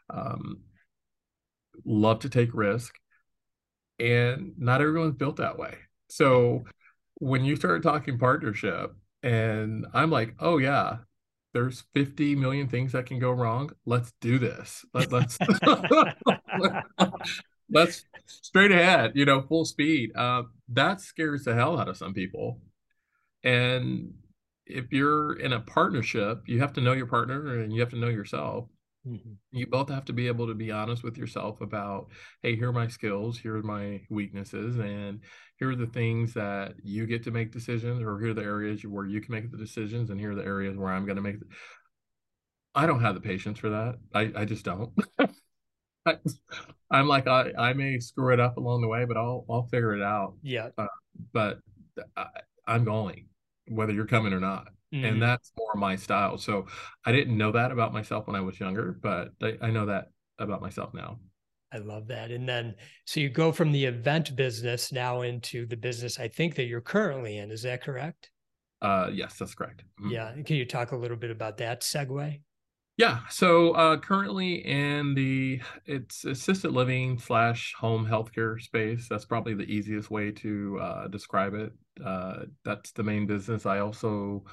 Um, 0.09 0.61
love 1.85 2.19
to 2.19 2.29
take 2.29 2.53
risk 2.53 2.95
and 3.99 4.53
not 4.57 4.81
everyone's 4.81 5.15
built 5.15 5.37
that 5.37 5.57
way. 5.57 5.75
So 6.09 6.65
when 7.15 7.43
you 7.43 7.55
start 7.55 7.83
talking 7.83 8.17
partnership, 8.19 8.93
and 9.23 9.85
I'm 9.93 10.11
like, 10.11 10.35
oh 10.39 10.57
yeah, 10.57 10.97
there's 11.53 11.83
50 11.93 12.35
million 12.35 12.67
things 12.67 12.91
that 12.91 13.07
can 13.07 13.19
go 13.19 13.31
wrong. 13.31 13.71
Let's 13.85 14.13
do 14.21 14.37
this. 14.37 14.85
Let, 14.93 15.11
let's 15.11 15.37
let's 17.71 18.05
straight 18.25 18.71
ahead, 18.71 19.13
you 19.15 19.25
know, 19.25 19.41
full 19.41 19.65
speed. 19.65 20.15
Uh, 20.15 20.43
that 20.69 21.01
scares 21.01 21.43
the 21.43 21.55
hell 21.55 21.79
out 21.79 21.89
of 21.89 21.97
some 21.97 22.13
people. 22.13 22.61
And 23.43 24.13
if 24.69 24.91
you're 24.91 25.33
in 25.39 25.53
a 25.53 25.59
partnership, 25.59 26.43
you 26.45 26.59
have 26.59 26.73
to 26.73 26.81
know 26.81 26.93
your 26.93 27.07
partner 27.07 27.61
and 27.61 27.73
you 27.73 27.79
have 27.79 27.89
to 27.91 27.97
know 27.97 28.09
yourself. 28.09 28.67
Mm-hmm. 29.07 29.33
You 29.51 29.67
both 29.67 29.89
have 29.89 30.05
to 30.05 30.13
be 30.13 30.27
able 30.27 30.47
to 30.47 30.53
be 30.53 30.71
honest 30.71 31.03
with 31.03 31.17
yourself 31.17 31.61
about, 31.61 32.07
hey, 32.41 32.55
here 32.55 32.69
are 32.69 32.73
my 32.73 32.87
skills, 32.87 33.37
here 33.37 33.57
are 33.57 33.63
my 33.63 34.01
weaknesses, 34.09 34.77
and 34.77 35.21
here 35.59 35.69
are 35.71 35.75
the 35.75 35.87
things 35.87 36.33
that 36.33 36.73
you 36.83 37.07
get 37.07 37.23
to 37.23 37.31
make 37.31 37.51
decisions, 37.51 38.01
or 38.03 38.19
here 38.19 38.31
are 38.31 38.33
the 38.33 38.43
areas 38.43 38.81
where 38.83 39.05
you 39.05 39.21
can 39.21 39.33
make 39.33 39.49
the 39.49 39.57
decisions, 39.57 40.09
and 40.09 40.19
here 40.19 40.31
are 40.31 40.35
the 40.35 40.43
areas 40.43 40.75
where 40.75 40.91
I'm 40.91 41.05
going 41.05 41.15
to 41.15 41.21
make. 41.21 41.39
The... 41.39 41.45
I 42.75 42.85
don't 42.85 43.01
have 43.01 43.15
the 43.15 43.21
patience 43.21 43.59
for 43.59 43.69
that. 43.69 43.95
I, 44.13 44.31
I 44.35 44.45
just 44.45 44.65
don't. 44.65 44.91
I, 46.05 46.17
am 46.91 47.07
like 47.07 47.27
I, 47.27 47.51
I 47.57 47.73
may 47.73 47.99
screw 47.99 48.33
it 48.33 48.39
up 48.39 48.57
along 48.57 48.81
the 48.81 48.87
way, 48.87 49.05
but 49.05 49.17
I'll 49.17 49.45
I'll 49.49 49.67
figure 49.67 49.95
it 49.95 50.03
out. 50.03 50.35
Yeah. 50.41 50.69
Uh, 50.77 50.87
but 51.33 51.59
I, 52.15 52.27
I'm 52.67 52.83
going, 52.83 53.27
whether 53.67 53.93
you're 53.93 54.05
coming 54.05 54.33
or 54.33 54.39
not. 54.39 54.67
Mm-hmm. 54.93 55.05
And 55.05 55.21
that's 55.21 55.51
more 55.57 55.75
my 55.75 55.95
style. 55.95 56.37
So 56.37 56.67
I 57.05 57.11
didn't 57.11 57.37
know 57.37 57.51
that 57.51 57.71
about 57.71 57.93
myself 57.93 58.27
when 58.27 58.35
I 58.35 58.41
was 58.41 58.59
younger, 58.59 58.97
but 59.01 59.29
I, 59.41 59.57
I 59.61 59.71
know 59.71 59.85
that 59.87 60.05
about 60.39 60.61
myself 60.61 60.93
now. 60.93 61.19
I 61.73 61.79
love 61.79 62.07
that. 62.07 62.31
And 62.31 62.47
then, 62.47 62.75
so 63.05 63.19
you 63.19 63.29
go 63.29 63.51
from 63.51 63.73
the 63.73 63.83
event 63.83 64.35
business 64.35 64.91
now 64.91 65.21
into 65.21 65.65
the 65.65 65.75
business 65.75 66.17
I 66.17 66.29
think 66.29 66.55
that 66.55 66.65
you're 66.65 66.79
currently 66.79 67.37
in. 67.37 67.51
Is 67.51 67.63
that 67.63 67.83
correct? 67.83 68.29
Uh, 68.81 69.09
yes, 69.11 69.37
that's 69.37 69.53
correct. 69.53 69.83
Mm-hmm. 69.99 70.11
Yeah. 70.11 70.31
Can 70.45 70.55
you 70.55 70.65
talk 70.65 70.93
a 70.93 70.97
little 70.97 71.17
bit 71.17 71.31
about 71.31 71.57
that 71.57 71.81
segue? 71.81 72.39
Yeah. 72.97 73.19
So 73.29 73.73
uh, 73.73 73.97
currently 73.97 74.55
in 74.65 75.13
the 75.13 75.61
it's 75.85 76.25
assisted 76.25 76.71
living 76.71 77.19
slash 77.19 77.73
home 77.77 78.07
healthcare 78.07 78.59
space. 78.59 79.07
That's 79.07 79.25
probably 79.25 79.53
the 79.53 79.71
easiest 79.71 80.09
way 80.09 80.31
to 80.31 80.79
uh, 80.81 81.07
describe 81.07 81.53
it. 81.53 81.73
Uh, 82.03 82.45
that's 82.65 82.91
the 82.93 83.03
main 83.03 83.27
business. 83.27 83.65
I 83.67 83.79
also 83.79 84.43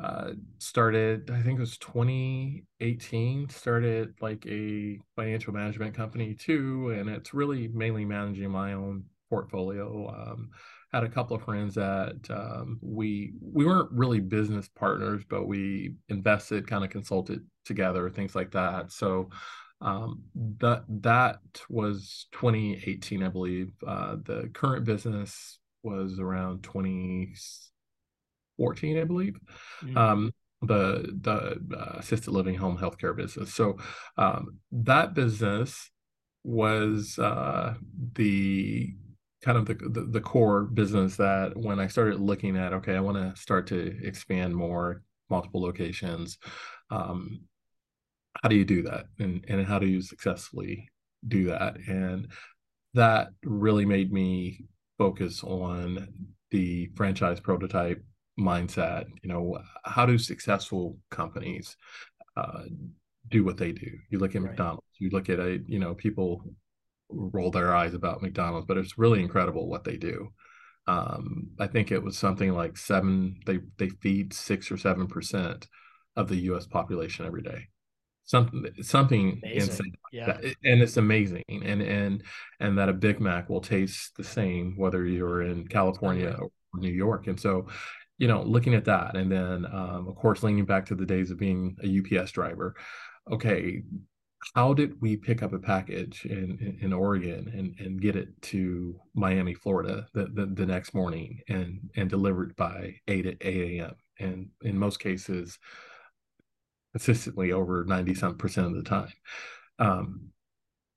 uh, 0.00 0.30
started 0.58 1.30
i 1.32 1.42
think 1.42 1.58
it 1.58 1.60
was 1.60 1.76
2018 1.78 3.48
started 3.48 4.14
like 4.20 4.46
a 4.46 4.96
financial 5.16 5.52
management 5.52 5.94
company 5.96 6.32
too 6.32 6.90
and 6.90 7.10
it's 7.10 7.34
really 7.34 7.66
mainly 7.66 8.04
managing 8.04 8.50
my 8.50 8.74
own 8.74 9.02
portfolio 9.28 10.08
um, 10.08 10.50
had 10.92 11.04
a 11.04 11.08
couple 11.08 11.36
of 11.36 11.44
friends 11.44 11.74
that 11.74 12.18
um, 12.30 12.78
we 12.82 13.32
we 13.40 13.64
weren't 13.64 13.90
really 13.92 14.20
business 14.20 14.68
partners 14.68 15.22
but 15.28 15.46
we 15.46 15.94
invested 16.08 16.66
kind 16.66 16.84
of 16.84 16.90
consulted 16.90 17.44
together 17.64 18.10
things 18.10 18.34
like 18.34 18.50
that 18.50 18.90
so 18.90 19.28
um, 19.82 20.22
that 20.58 20.84
that 20.88 21.38
was 21.68 22.26
2018 22.32 23.22
i 23.22 23.28
believe 23.28 23.70
uh, 23.86 24.16
the 24.24 24.50
current 24.52 24.84
business 24.84 25.60
was 25.82 26.18
around 26.18 26.62
2014, 26.62 28.98
I 28.98 29.04
believe. 29.04 29.38
Mm-hmm. 29.82 29.96
Um, 29.96 30.32
the 30.62 31.18
the 31.22 31.58
uh, 31.74 31.94
assisted 31.98 32.32
living 32.32 32.54
home 32.54 32.76
healthcare 32.76 33.16
business. 33.16 33.54
So 33.54 33.78
um, 34.18 34.58
that 34.72 35.14
business 35.14 35.90
was 36.44 37.18
uh, 37.18 37.76
the 38.12 38.94
kind 39.42 39.56
of 39.56 39.66
the, 39.66 39.74
the, 39.74 40.02
the 40.02 40.20
core 40.20 40.64
business 40.64 41.16
that 41.16 41.56
when 41.56 41.80
I 41.80 41.86
started 41.86 42.20
looking 42.20 42.56
at 42.56 42.72
okay, 42.74 42.96
I 42.96 43.00
want 43.00 43.16
to 43.16 43.40
start 43.40 43.66
to 43.68 43.96
expand 44.02 44.54
more, 44.54 45.02
multiple 45.28 45.62
locations. 45.62 46.38
Um, 46.90 47.42
how 48.42 48.48
do 48.48 48.56
you 48.56 48.64
do 48.64 48.82
that, 48.82 49.06
and 49.18 49.44
and 49.48 49.66
how 49.66 49.78
do 49.78 49.86
you 49.86 50.02
successfully 50.02 50.88
do 51.26 51.46
that? 51.46 51.76
And 51.88 52.28
that 52.94 53.28
really 53.44 53.84
made 53.84 54.12
me 54.12 54.64
focus 54.98 55.42
on 55.44 56.08
the 56.50 56.90
franchise 56.94 57.40
prototype 57.40 58.02
mindset 58.38 59.06
you 59.22 59.28
know 59.28 59.58
how 59.84 60.06
do 60.06 60.18
successful 60.18 60.96
companies 61.10 61.76
uh, 62.36 62.62
do 63.28 63.44
what 63.44 63.56
they 63.56 63.72
do 63.72 63.90
you 64.08 64.18
look 64.18 64.34
at 64.34 64.42
right. 64.42 64.50
mcdonald's 64.50 64.86
you 64.98 65.10
look 65.10 65.28
at 65.28 65.38
a 65.38 65.60
you 65.66 65.78
know 65.78 65.94
people 65.94 66.42
roll 67.12 67.50
their 67.50 67.74
eyes 67.74 67.94
about 67.94 68.22
mcdonald's 68.22 68.66
but 68.66 68.76
it's 68.76 68.98
really 68.98 69.20
incredible 69.20 69.68
what 69.68 69.84
they 69.84 69.96
do. 69.96 70.28
Um, 70.86 71.50
i 71.58 71.66
think 71.66 71.92
it 71.92 72.02
was 72.02 72.16
something 72.18 72.52
like 72.52 72.76
seven 72.76 73.40
they 73.46 73.60
they 73.78 73.88
feed 73.88 74.32
six 74.32 74.70
or 74.70 74.76
seven 74.76 75.06
percent 75.06 75.66
of 76.16 76.28
the 76.28 76.38
us 76.38 76.66
population 76.66 77.26
every 77.26 77.42
day. 77.42 77.68
Something 78.24 78.66
something 78.82 79.40
amazing. 79.42 79.70
insane 79.70 79.94
yeah. 80.12 80.38
and 80.64 80.82
it's 80.82 80.96
amazing. 80.96 81.42
And 81.48 81.82
and 81.82 82.22
and 82.60 82.78
that 82.78 82.88
a 82.88 82.92
big 82.92 83.20
mac 83.20 83.48
will 83.48 83.60
taste 83.60 84.16
the 84.16 84.24
same 84.24 84.74
whether 84.76 85.04
you're 85.04 85.42
in 85.42 85.66
california 85.66 86.36
or 86.38 86.50
new 86.74 86.92
york. 86.92 87.26
And 87.26 87.38
so 87.38 87.66
you 88.18 88.28
know, 88.28 88.42
looking 88.42 88.74
at 88.74 88.84
that, 88.84 89.16
and 89.16 89.32
then 89.32 89.64
um, 89.72 90.06
of 90.06 90.14
course 90.14 90.42
leaning 90.42 90.66
back 90.66 90.84
to 90.86 90.94
the 90.94 91.06
days 91.06 91.30
of 91.30 91.38
being 91.38 91.74
a 91.82 92.20
UPS 92.20 92.32
driver. 92.32 92.76
Okay, 93.32 93.82
how 94.54 94.72
did 94.72 95.00
we 95.00 95.16
pick 95.16 95.42
up 95.42 95.52
a 95.52 95.58
package 95.58 96.24
in 96.24 96.78
in, 96.80 96.92
Oregon 96.92 97.50
and 97.54 97.78
and 97.78 98.00
get 98.00 98.16
it 98.16 98.28
to 98.42 98.98
Miami, 99.14 99.54
Florida, 99.54 100.06
the, 100.14 100.26
the, 100.26 100.46
the 100.46 100.66
next 100.66 100.94
morning 100.94 101.40
and 101.48 101.90
and 101.96 102.08
delivered 102.08 102.56
by 102.56 102.94
eight 103.08 103.26
at 103.26 103.36
eight 103.40 103.80
a.m. 103.80 103.94
and 104.18 104.48
in 104.62 104.78
most 104.78 104.98
cases, 104.98 105.58
consistently 106.92 107.52
over 107.52 107.84
ninety 107.84 108.14
some 108.14 108.36
percent 108.36 108.66
of 108.66 108.74
the 108.74 108.82
time. 108.82 109.12
Um, 109.78 110.28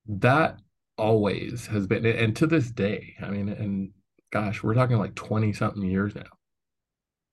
that 0.08 0.60
always 0.98 1.68
has 1.68 1.88
been, 1.88 2.06
and 2.06 2.36
to 2.38 2.48
this 2.48 2.70
day, 2.70 3.16
I 3.22 3.30
mean, 3.30 3.50
and 3.50 3.92
gosh, 4.32 4.64
we're 4.64 4.74
talking 4.74 4.98
like 4.98 5.16
twenty 5.16 5.54
something 5.54 5.84
years 5.84 6.16
now 6.16 6.24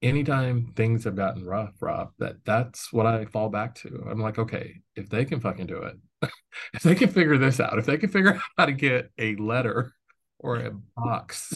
anytime 0.02 0.72
things 0.76 1.04
have 1.04 1.16
gotten 1.16 1.44
rough, 1.44 1.74
Rob, 1.80 2.12
that 2.18 2.36
that's 2.44 2.92
what 2.92 3.06
I 3.06 3.24
fall 3.26 3.48
back 3.48 3.74
to. 3.76 4.06
I'm 4.10 4.20
like, 4.20 4.38
okay, 4.38 4.80
if 4.96 5.08
they 5.08 5.24
can 5.24 5.40
fucking 5.40 5.66
do 5.66 5.82
it, 5.82 6.30
if 6.74 6.82
they 6.82 6.94
can 6.94 7.08
figure 7.08 7.38
this 7.38 7.60
out, 7.60 7.78
if 7.78 7.86
they 7.86 7.98
can 7.98 8.10
figure 8.10 8.34
out 8.34 8.42
how 8.56 8.66
to 8.66 8.72
get 8.72 9.10
a 9.18 9.36
letter 9.36 9.94
or 10.38 10.56
a 10.56 10.72
box 10.96 11.54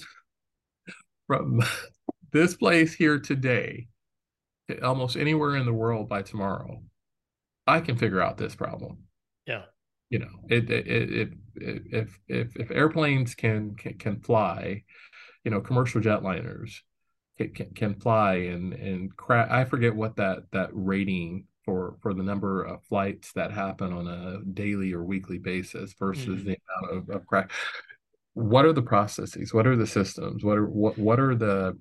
from 1.26 1.62
this 2.32 2.54
place 2.54 2.94
here 2.94 3.18
today 3.18 3.88
almost 4.82 5.16
anywhere 5.16 5.56
in 5.56 5.66
the 5.66 5.72
world 5.72 6.08
by 6.08 6.22
tomorrow, 6.22 6.82
I 7.66 7.80
can 7.80 7.96
figure 7.96 8.20
out 8.20 8.38
this 8.38 8.54
problem. 8.54 9.04
Yeah. 9.46 9.64
You 10.10 10.20
know, 10.20 10.30
it, 10.48 10.70
it, 10.70 10.86
it, 10.86 11.12
it 11.12 11.28
if 11.56 12.18
if 12.28 12.56
if 12.56 12.70
airplanes 12.70 13.34
can, 13.34 13.74
can 13.74 13.98
can 13.98 14.20
fly, 14.20 14.84
you 15.44 15.50
know, 15.50 15.60
commercial 15.60 16.00
jetliners 16.00 16.74
can, 17.38 17.70
can 17.74 17.94
fly 17.94 18.34
and 18.34 18.72
and 18.72 19.16
crash. 19.16 19.48
I 19.50 19.64
forget 19.64 19.94
what 19.94 20.16
that 20.16 20.44
that 20.52 20.70
rating 20.72 21.46
for 21.64 21.96
for 22.02 22.14
the 22.14 22.22
number 22.22 22.62
of 22.62 22.84
flights 22.84 23.32
that 23.32 23.50
happen 23.50 23.92
on 23.92 24.06
a 24.06 24.44
daily 24.52 24.92
or 24.92 25.02
weekly 25.02 25.38
basis 25.38 25.94
versus 25.98 26.40
mm-hmm. 26.40 26.50
the 26.50 26.58
amount 26.82 27.08
of, 27.10 27.16
of 27.16 27.26
crack 27.26 27.50
what 28.34 28.64
are 28.64 28.72
the 28.72 28.82
processes 28.82 29.54
what 29.54 29.66
are 29.66 29.76
the 29.76 29.86
systems 29.86 30.44
what 30.44 30.58
are 30.58 30.66
what, 30.66 30.98
what 30.98 31.18
are 31.18 31.34
the 31.34 31.76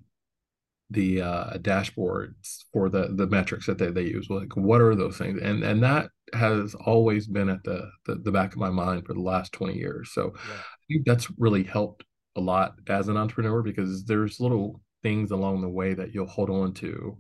the 0.90 1.22
uh, 1.22 1.58
dashboards 1.58 2.66
for 2.72 2.88
the 2.88 3.10
the 3.16 3.26
metrics 3.28 3.66
that 3.66 3.78
they, 3.78 3.90
they 3.90 4.04
use 4.04 4.28
like 4.30 4.56
what 4.56 4.80
are 4.80 4.96
those 4.96 5.18
things 5.18 5.40
and 5.42 5.64
and 5.64 5.82
that 5.82 6.10
has 6.34 6.76
always 6.76 7.28
been 7.28 7.50
at 7.50 7.64
the, 7.64 7.90
the, 8.06 8.16
the 8.16 8.32
back 8.32 8.54
of 8.54 8.58
my 8.58 8.70
mind 8.70 9.06
for 9.06 9.14
the 9.14 9.22
last 9.22 9.52
20 9.54 9.76
years 9.76 10.12
so 10.14 10.34
yeah. 10.36 10.56
i 10.56 10.94
think 10.94 11.06
that's 11.06 11.28
really 11.38 11.64
helped 11.64 12.04
a 12.36 12.42
lot 12.42 12.74
as 12.88 13.08
an 13.08 13.18
entrepreneur 13.18 13.62
because 13.62 14.04
there's 14.06 14.40
little 14.40 14.82
things 15.04 15.32
along 15.32 15.62
the 15.62 15.70
way 15.70 15.94
that 15.94 16.14
you'll 16.14 16.26
hold 16.26 16.50
on 16.50 16.74
to 16.74 17.18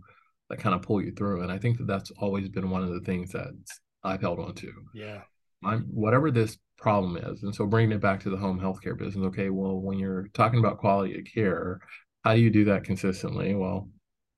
that 0.49 0.59
kind 0.59 0.75
of 0.75 0.81
pull 0.81 1.01
you 1.01 1.11
through 1.11 1.41
and 1.41 1.51
i 1.51 1.57
think 1.57 1.77
that 1.77 1.87
that's 1.87 2.11
always 2.17 2.49
been 2.49 2.69
one 2.69 2.83
of 2.83 2.89
the 2.89 3.01
things 3.01 3.31
that 3.31 3.53
i've 4.03 4.21
held 4.21 4.39
on 4.39 4.53
to 4.53 4.71
yeah 4.93 5.21
i'm 5.63 5.83
whatever 5.83 6.31
this 6.31 6.57
problem 6.77 7.15
is 7.17 7.43
and 7.43 7.55
so 7.55 7.65
bringing 7.65 7.91
it 7.93 8.01
back 8.01 8.19
to 8.19 8.29
the 8.29 8.37
home 8.37 8.59
healthcare 8.59 8.97
business 8.97 9.25
okay 9.25 9.49
well 9.49 9.79
when 9.79 9.97
you're 9.97 10.27
talking 10.33 10.59
about 10.59 10.79
quality 10.79 11.17
of 11.17 11.25
care 11.25 11.79
how 12.23 12.33
do 12.33 12.41
you 12.41 12.49
do 12.49 12.65
that 12.65 12.83
consistently? 12.83 13.53
Well, 13.53 13.89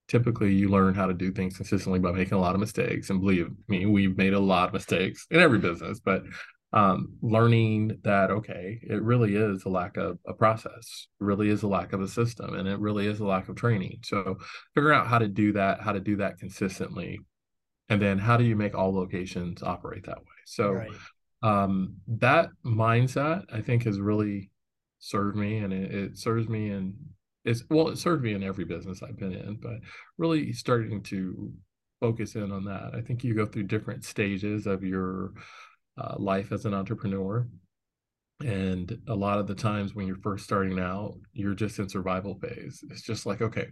typically 0.07 0.53
you 0.53 0.69
learn 0.69 0.93
how 0.93 1.05
to 1.05 1.13
do 1.13 1.31
things 1.31 1.57
consistently 1.57 1.99
by 1.99 2.11
making 2.11 2.33
a 2.33 2.41
lot 2.41 2.55
of 2.55 2.59
mistakes. 2.61 3.09
And 3.09 3.21
believe 3.21 3.49
me, 3.67 3.85
we've 3.85 4.17
made 4.17 4.33
a 4.33 4.39
lot 4.39 4.67
of 4.67 4.73
mistakes 4.73 5.25
in 5.31 5.39
every 5.39 5.59
business, 5.59 5.99
but 5.99 6.23
um, 6.75 7.13
learning 7.21 7.97
that, 8.03 8.29
okay, 8.29 8.79
it 8.83 9.01
really 9.01 9.37
is 9.37 9.63
a 9.63 9.69
lack 9.69 9.95
of 9.95 10.19
a 10.27 10.33
process, 10.33 11.07
really 11.19 11.49
is 11.49 11.63
a 11.63 11.67
lack 11.67 11.93
of 11.93 12.01
a 12.01 12.07
system, 12.07 12.53
and 12.53 12.67
it 12.67 12.79
really 12.79 13.07
is 13.07 13.21
a 13.21 13.25
lack 13.25 13.47
of 13.47 13.55
training. 13.55 13.99
So 14.03 14.37
figure 14.75 14.91
out 14.91 15.07
how 15.07 15.17
to 15.17 15.29
do 15.29 15.53
that, 15.53 15.81
how 15.81 15.93
to 15.93 16.01
do 16.01 16.17
that 16.17 16.37
consistently. 16.37 17.19
And 17.87 18.01
then 18.01 18.19
how 18.19 18.35
do 18.35 18.43
you 18.43 18.57
make 18.57 18.75
all 18.75 18.93
locations 18.93 19.63
operate 19.63 20.05
that 20.05 20.17
way? 20.17 20.25
So 20.45 20.71
right. 20.71 20.91
um, 21.41 21.95
that 22.07 22.49
mindset, 22.65 23.45
I 23.53 23.61
think, 23.61 23.85
has 23.85 23.99
really 23.99 24.49
served 24.99 25.37
me 25.37 25.59
and 25.59 25.71
it, 25.71 25.93
it 25.93 26.17
serves 26.17 26.49
me 26.49 26.71
in 26.71 26.95
it's 27.43 27.63
well 27.69 27.89
it 27.89 27.97
served 27.97 28.23
me 28.23 28.33
in 28.33 28.41
every 28.41 28.65
business 28.65 29.03
i've 29.03 29.19
been 29.19 29.33
in 29.33 29.55
but 29.61 29.75
really 30.17 30.51
starting 30.51 31.03
to 31.03 31.51
focus 31.99 32.33
in 32.33 32.51
on 32.51 32.65
that 32.65 32.89
i 32.95 33.01
think 33.01 33.23
you 33.23 33.35
go 33.35 33.45
through 33.45 33.61
different 33.61 34.03
stages 34.03 34.65
of 34.65 34.83
your 34.83 35.31
uh, 35.97 36.15
life 36.17 36.51
as 36.51 36.65
an 36.65 36.73
entrepreneur 36.73 37.47
and 38.41 38.99
a 39.07 39.15
lot 39.15 39.39
of 39.39 39.47
the 39.47 39.55
times 39.55 39.95
when 39.95 40.07
you're 40.07 40.17
first 40.17 40.43
starting 40.43 40.79
out 40.79 41.15
you're 41.33 41.53
just 41.53 41.79
in 41.79 41.87
survival 41.87 42.35
phase 42.35 42.83
it's 42.89 43.01
just 43.01 43.25
like 43.25 43.41
okay 43.41 43.67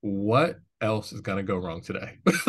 what 0.00 0.60
else 0.80 1.12
is 1.12 1.20
going 1.20 1.38
to 1.38 1.42
go 1.42 1.56
wrong 1.56 1.80
today 1.80 2.18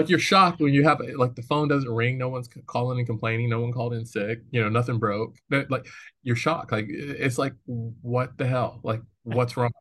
like 0.00 0.08
you're 0.08 0.18
shocked 0.18 0.60
when 0.60 0.72
you 0.72 0.84
have 0.84 1.00
like 1.16 1.34
the 1.34 1.42
phone 1.42 1.68
doesn't 1.68 1.90
ring, 1.90 2.16
no 2.16 2.28
one's 2.28 2.48
calling 2.66 2.98
and 2.98 3.06
complaining, 3.06 3.50
no 3.50 3.60
one 3.60 3.72
called 3.72 3.92
in 3.92 4.06
sick, 4.06 4.40
you 4.50 4.60
know, 4.60 4.68
nothing 4.68 4.98
broke. 4.98 5.36
Like 5.50 5.86
you're 6.22 6.36
shocked. 6.36 6.72
Like 6.72 6.86
it's 6.88 7.38
like 7.38 7.54
what 7.66 8.36
the 8.38 8.46
hell? 8.46 8.80
Like 8.82 9.02
what's 9.24 9.56
wrong? 9.56 9.72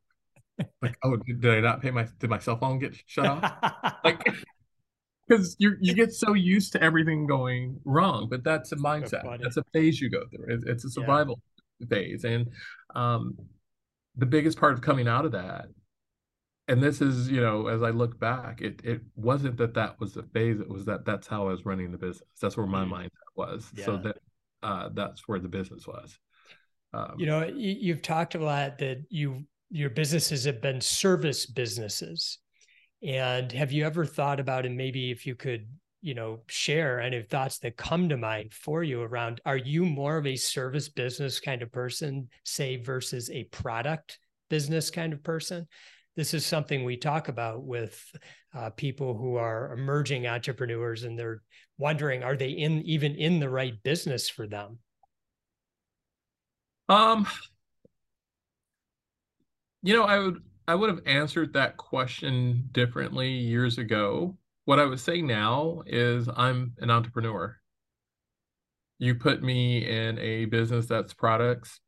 like 0.81 0.97
oh, 1.03 1.15
did, 1.15 1.41
did 1.41 1.57
I 1.57 1.61
not 1.61 1.81
pay 1.81 1.91
my 1.91 2.07
did 2.19 2.29
my 2.29 2.39
cell 2.39 2.57
phone 2.57 2.79
get 2.79 2.95
shut 3.05 3.25
off? 3.25 3.99
like 4.03 4.27
because 5.29 5.55
you 5.59 5.75
you 5.79 5.93
get 5.93 6.11
so 6.11 6.33
used 6.33 6.71
to 6.73 6.83
everything 6.83 7.27
going 7.27 7.79
wrong, 7.85 8.27
but 8.29 8.43
that's 8.43 8.71
a 8.71 8.75
mindset. 8.75 9.21
So 9.21 9.37
that's 9.39 9.57
a 9.57 9.63
phase 9.71 10.01
you 10.01 10.09
go 10.09 10.23
through. 10.29 10.55
It, 10.55 10.63
it's 10.65 10.83
a 10.83 10.89
survival 10.89 11.39
yeah. 11.79 11.87
phase, 11.87 12.23
and 12.25 12.47
um, 12.95 13.37
the 14.15 14.25
biggest 14.25 14.59
part 14.59 14.73
of 14.73 14.81
coming 14.81 15.07
out 15.07 15.25
of 15.25 15.31
that 15.31 15.67
and 16.69 16.83
this 16.83 17.01
is 17.01 17.29
you 17.29 17.41
know 17.41 17.67
as 17.67 17.81
i 17.81 17.89
look 17.89 18.17
back 18.19 18.61
it 18.61 18.79
it 18.83 19.01
wasn't 19.15 19.57
that 19.57 19.73
that 19.73 19.99
was 19.99 20.13
the 20.13 20.23
phase 20.23 20.59
it 20.59 20.69
was 20.69 20.85
that 20.85 21.03
that's 21.03 21.27
how 21.27 21.47
i 21.47 21.51
was 21.51 21.65
running 21.65 21.91
the 21.91 21.97
business 21.97 22.23
that's 22.39 22.55
where 22.55 22.67
my 22.67 22.85
mm. 22.85 22.91
mindset 22.91 23.09
was 23.35 23.69
yeah. 23.75 23.85
so 23.85 23.97
that 23.97 24.17
uh, 24.61 24.89
that's 24.93 25.25
where 25.27 25.39
the 25.39 25.47
business 25.47 25.87
was 25.87 26.19
um, 26.93 27.15
you 27.17 27.25
know 27.25 27.45
you've 27.55 28.01
talked 28.01 28.35
a 28.35 28.39
lot 28.39 28.77
that 28.77 29.03
you 29.09 29.43
your 29.69 29.89
businesses 29.89 30.43
have 30.45 30.61
been 30.61 30.81
service 30.81 31.45
businesses 31.45 32.39
and 33.01 33.51
have 33.51 33.71
you 33.71 33.85
ever 33.85 34.05
thought 34.05 34.39
about 34.39 34.65
and 34.65 34.75
maybe 34.75 35.11
if 35.11 35.25
you 35.25 35.35
could 35.35 35.67
you 36.01 36.13
know 36.13 36.39
share 36.47 36.99
any 36.99 37.21
thoughts 37.21 37.59
that 37.59 37.77
come 37.77 38.09
to 38.09 38.17
mind 38.17 38.53
for 38.53 38.83
you 38.83 39.01
around 39.01 39.41
are 39.45 39.57
you 39.57 39.85
more 39.85 40.17
of 40.17 40.25
a 40.25 40.35
service 40.35 40.89
business 40.89 41.39
kind 41.39 41.61
of 41.61 41.71
person 41.71 42.27
say 42.43 42.77
versus 42.77 43.29
a 43.29 43.43
product 43.45 44.19
business 44.49 44.89
kind 44.89 45.13
of 45.13 45.23
person? 45.23 45.67
This 46.15 46.33
is 46.33 46.45
something 46.45 46.83
we 46.83 46.97
talk 46.97 47.29
about 47.29 47.63
with 47.63 48.03
uh, 48.53 48.71
people 48.71 49.15
who 49.15 49.35
are 49.35 49.73
emerging 49.73 50.27
entrepreneurs 50.27 51.03
and 51.03 51.17
they're 51.17 51.41
wondering 51.77 52.23
are 52.23 52.35
they 52.35 52.49
in 52.49 52.81
even 52.81 53.15
in 53.15 53.39
the 53.39 53.49
right 53.49 53.81
business 53.83 54.29
for 54.29 54.47
them? 54.47 54.79
Um 56.89 57.27
you 59.81 59.95
know 59.95 60.03
i 60.03 60.19
would 60.19 60.41
i 60.69 60.75
would 60.75 60.89
have 60.89 61.01
answered 61.05 61.53
that 61.53 61.77
question 61.77 62.67
differently 62.71 63.29
years 63.29 63.77
ago 63.77 64.37
what 64.65 64.79
i 64.79 64.85
would 64.85 64.99
say 64.99 65.21
now 65.21 65.81
is 65.85 66.29
i'm 66.35 66.73
an 66.79 66.89
entrepreneur 66.89 67.55
you 68.99 69.15
put 69.15 69.41
me 69.41 69.87
in 69.87 70.19
a 70.19 70.45
business 70.45 70.85
that's 70.85 71.13
products 71.13 71.79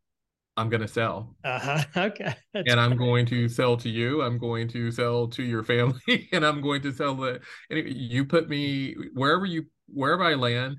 I'm 0.57 0.69
going 0.69 0.81
to 0.81 0.87
sell. 0.87 1.35
Uh-huh. 1.43 1.83
Okay. 1.97 2.35
That's 2.53 2.69
and 2.69 2.79
I'm 2.79 2.97
going 2.97 3.25
to 3.27 3.47
sell 3.47 3.77
to 3.77 3.89
you. 3.89 4.21
I'm 4.21 4.37
going 4.37 4.67
to 4.69 4.91
sell 4.91 5.27
to 5.29 5.43
your 5.43 5.63
family 5.63 6.29
and 6.31 6.45
I'm 6.45 6.61
going 6.61 6.81
to 6.83 6.91
sell 6.91 7.15
the 7.15 7.41
anyway, 7.69 7.93
you 7.93 8.25
put 8.25 8.49
me 8.49 8.95
wherever 9.13 9.45
you 9.45 9.65
wherever 9.87 10.23
I 10.23 10.35
land, 10.35 10.77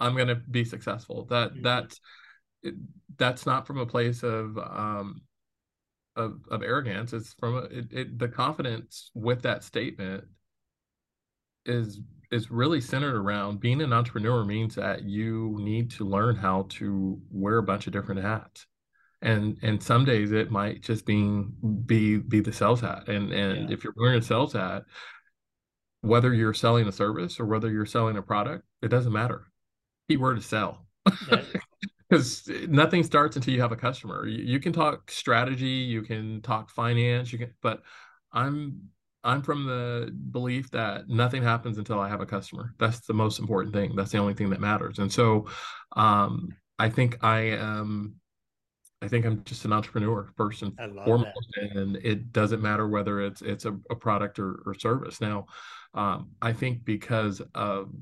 I'm 0.00 0.14
going 0.14 0.28
to 0.28 0.36
be 0.36 0.64
successful. 0.64 1.26
That 1.26 1.52
mm-hmm. 1.52 1.62
that's 1.62 2.00
that's 3.16 3.46
not 3.46 3.66
from 3.66 3.78
a 3.78 3.86
place 3.86 4.22
of 4.22 4.56
um 4.58 5.22
of, 6.18 6.40
of 6.50 6.62
arrogance. 6.62 7.12
It's 7.12 7.32
from 7.34 7.56
a, 7.56 7.62
it, 7.62 7.86
it, 7.92 8.18
the 8.18 8.28
confidence 8.28 9.10
with 9.14 9.42
that 9.42 9.64
statement 9.64 10.24
is 11.64 12.00
is 12.30 12.50
really 12.50 12.80
centered 12.80 13.16
around 13.16 13.60
being 13.60 13.80
an 13.80 13.92
entrepreneur 13.92 14.44
means 14.44 14.74
that 14.74 15.04
you 15.04 15.56
need 15.60 15.90
to 15.90 16.04
learn 16.04 16.36
how 16.36 16.66
to 16.68 17.18
wear 17.30 17.58
a 17.58 17.62
bunch 17.62 17.86
of 17.86 17.92
different 17.92 18.22
hats 18.22 18.66
and 19.22 19.56
and 19.62 19.82
some 19.82 20.04
days 20.04 20.32
it 20.32 20.50
might 20.50 20.82
just 20.82 21.06
be 21.06 21.42
be 21.86 22.18
be 22.18 22.40
the 22.40 22.52
sales 22.52 22.80
hat 22.80 23.08
and 23.08 23.32
and 23.32 23.68
yeah. 23.68 23.74
if 23.74 23.82
you're 23.82 23.94
wearing 23.96 24.18
a 24.18 24.22
sales 24.22 24.52
hat 24.52 24.82
whether 26.02 26.32
you're 26.32 26.54
selling 26.54 26.86
a 26.86 26.92
service 26.92 27.40
or 27.40 27.46
whether 27.46 27.70
you're 27.70 27.86
selling 27.86 28.16
a 28.16 28.22
product 28.22 28.64
it 28.82 28.88
doesn't 28.88 29.12
matter 29.12 29.50
keyword 30.08 30.36
to 30.36 30.42
sell 30.42 30.86
because 32.08 32.48
nothing 32.68 33.02
starts 33.02 33.36
until 33.36 33.54
you 33.54 33.60
have 33.60 33.72
a 33.72 33.76
customer 33.76 34.26
you, 34.26 34.44
you, 34.44 34.60
can 34.60 34.72
talk 34.72 35.10
strategy 35.10 35.66
you 35.66 36.02
can 36.02 36.40
talk 36.42 36.70
finance 36.70 37.32
you 37.32 37.38
can 37.38 37.52
but 37.62 37.82
i'm 38.32 38.80
i'm 39.24 39.42
from 39.42 39.66
the 39.66 40.14
belief 40.30 40.70
that 40.70 41.08
nothing 41.08 41.42
happens 41.42 41.78
until 41.78 41.98
i 41.98 42.08
have 42.08 42.20
a 42.20 42.26
customer 42.26 42.74
that's 42.78 43.00
the 43.00 43.14
most 43.14 43.38
important 43.38 43.74
thing 43.74 43.94
that's 43.96 44.12
the 44.12 44.18
only 44.18 44.34
thing 44.34 44.50
that 44.50 44.60
matters 44.60 44.98
and 44.98 45.12
so 45.12 45.46
um 45.96 46.48
i 46.78 46.88
think 46.88 47.22
i 47.22 47.40
am 47.40 48.14
I 49.00 49.08
think 49.08 49.24
I'm 49.24 49.44
just 49.44 49.64
an 49.64 49.72
entrepreneur 49.72 50.28
first 50.36 50.62
and 50.62 50.76
foremost, 51.04 51.48
that. 51.54 51.76
and 51.76 51.96
it 51.96 52.32
doesn't 52.32 52.60
matter 52.60 52.88
whether 52.88 53.20
it's 53.20 53.42
it's 53.42 53.64
a, 53.64 53.78
a 53.90 53.94
product 53.94 54.38
or, 54.38 54.60
or, 54.66 54.74
service. 54.74 55.20
Now, 55.20 55.46
um, 55.94 56.30
I 56.42 56.52
think 56.52 56.84
because 56.84 57.40
of 57.54 57.92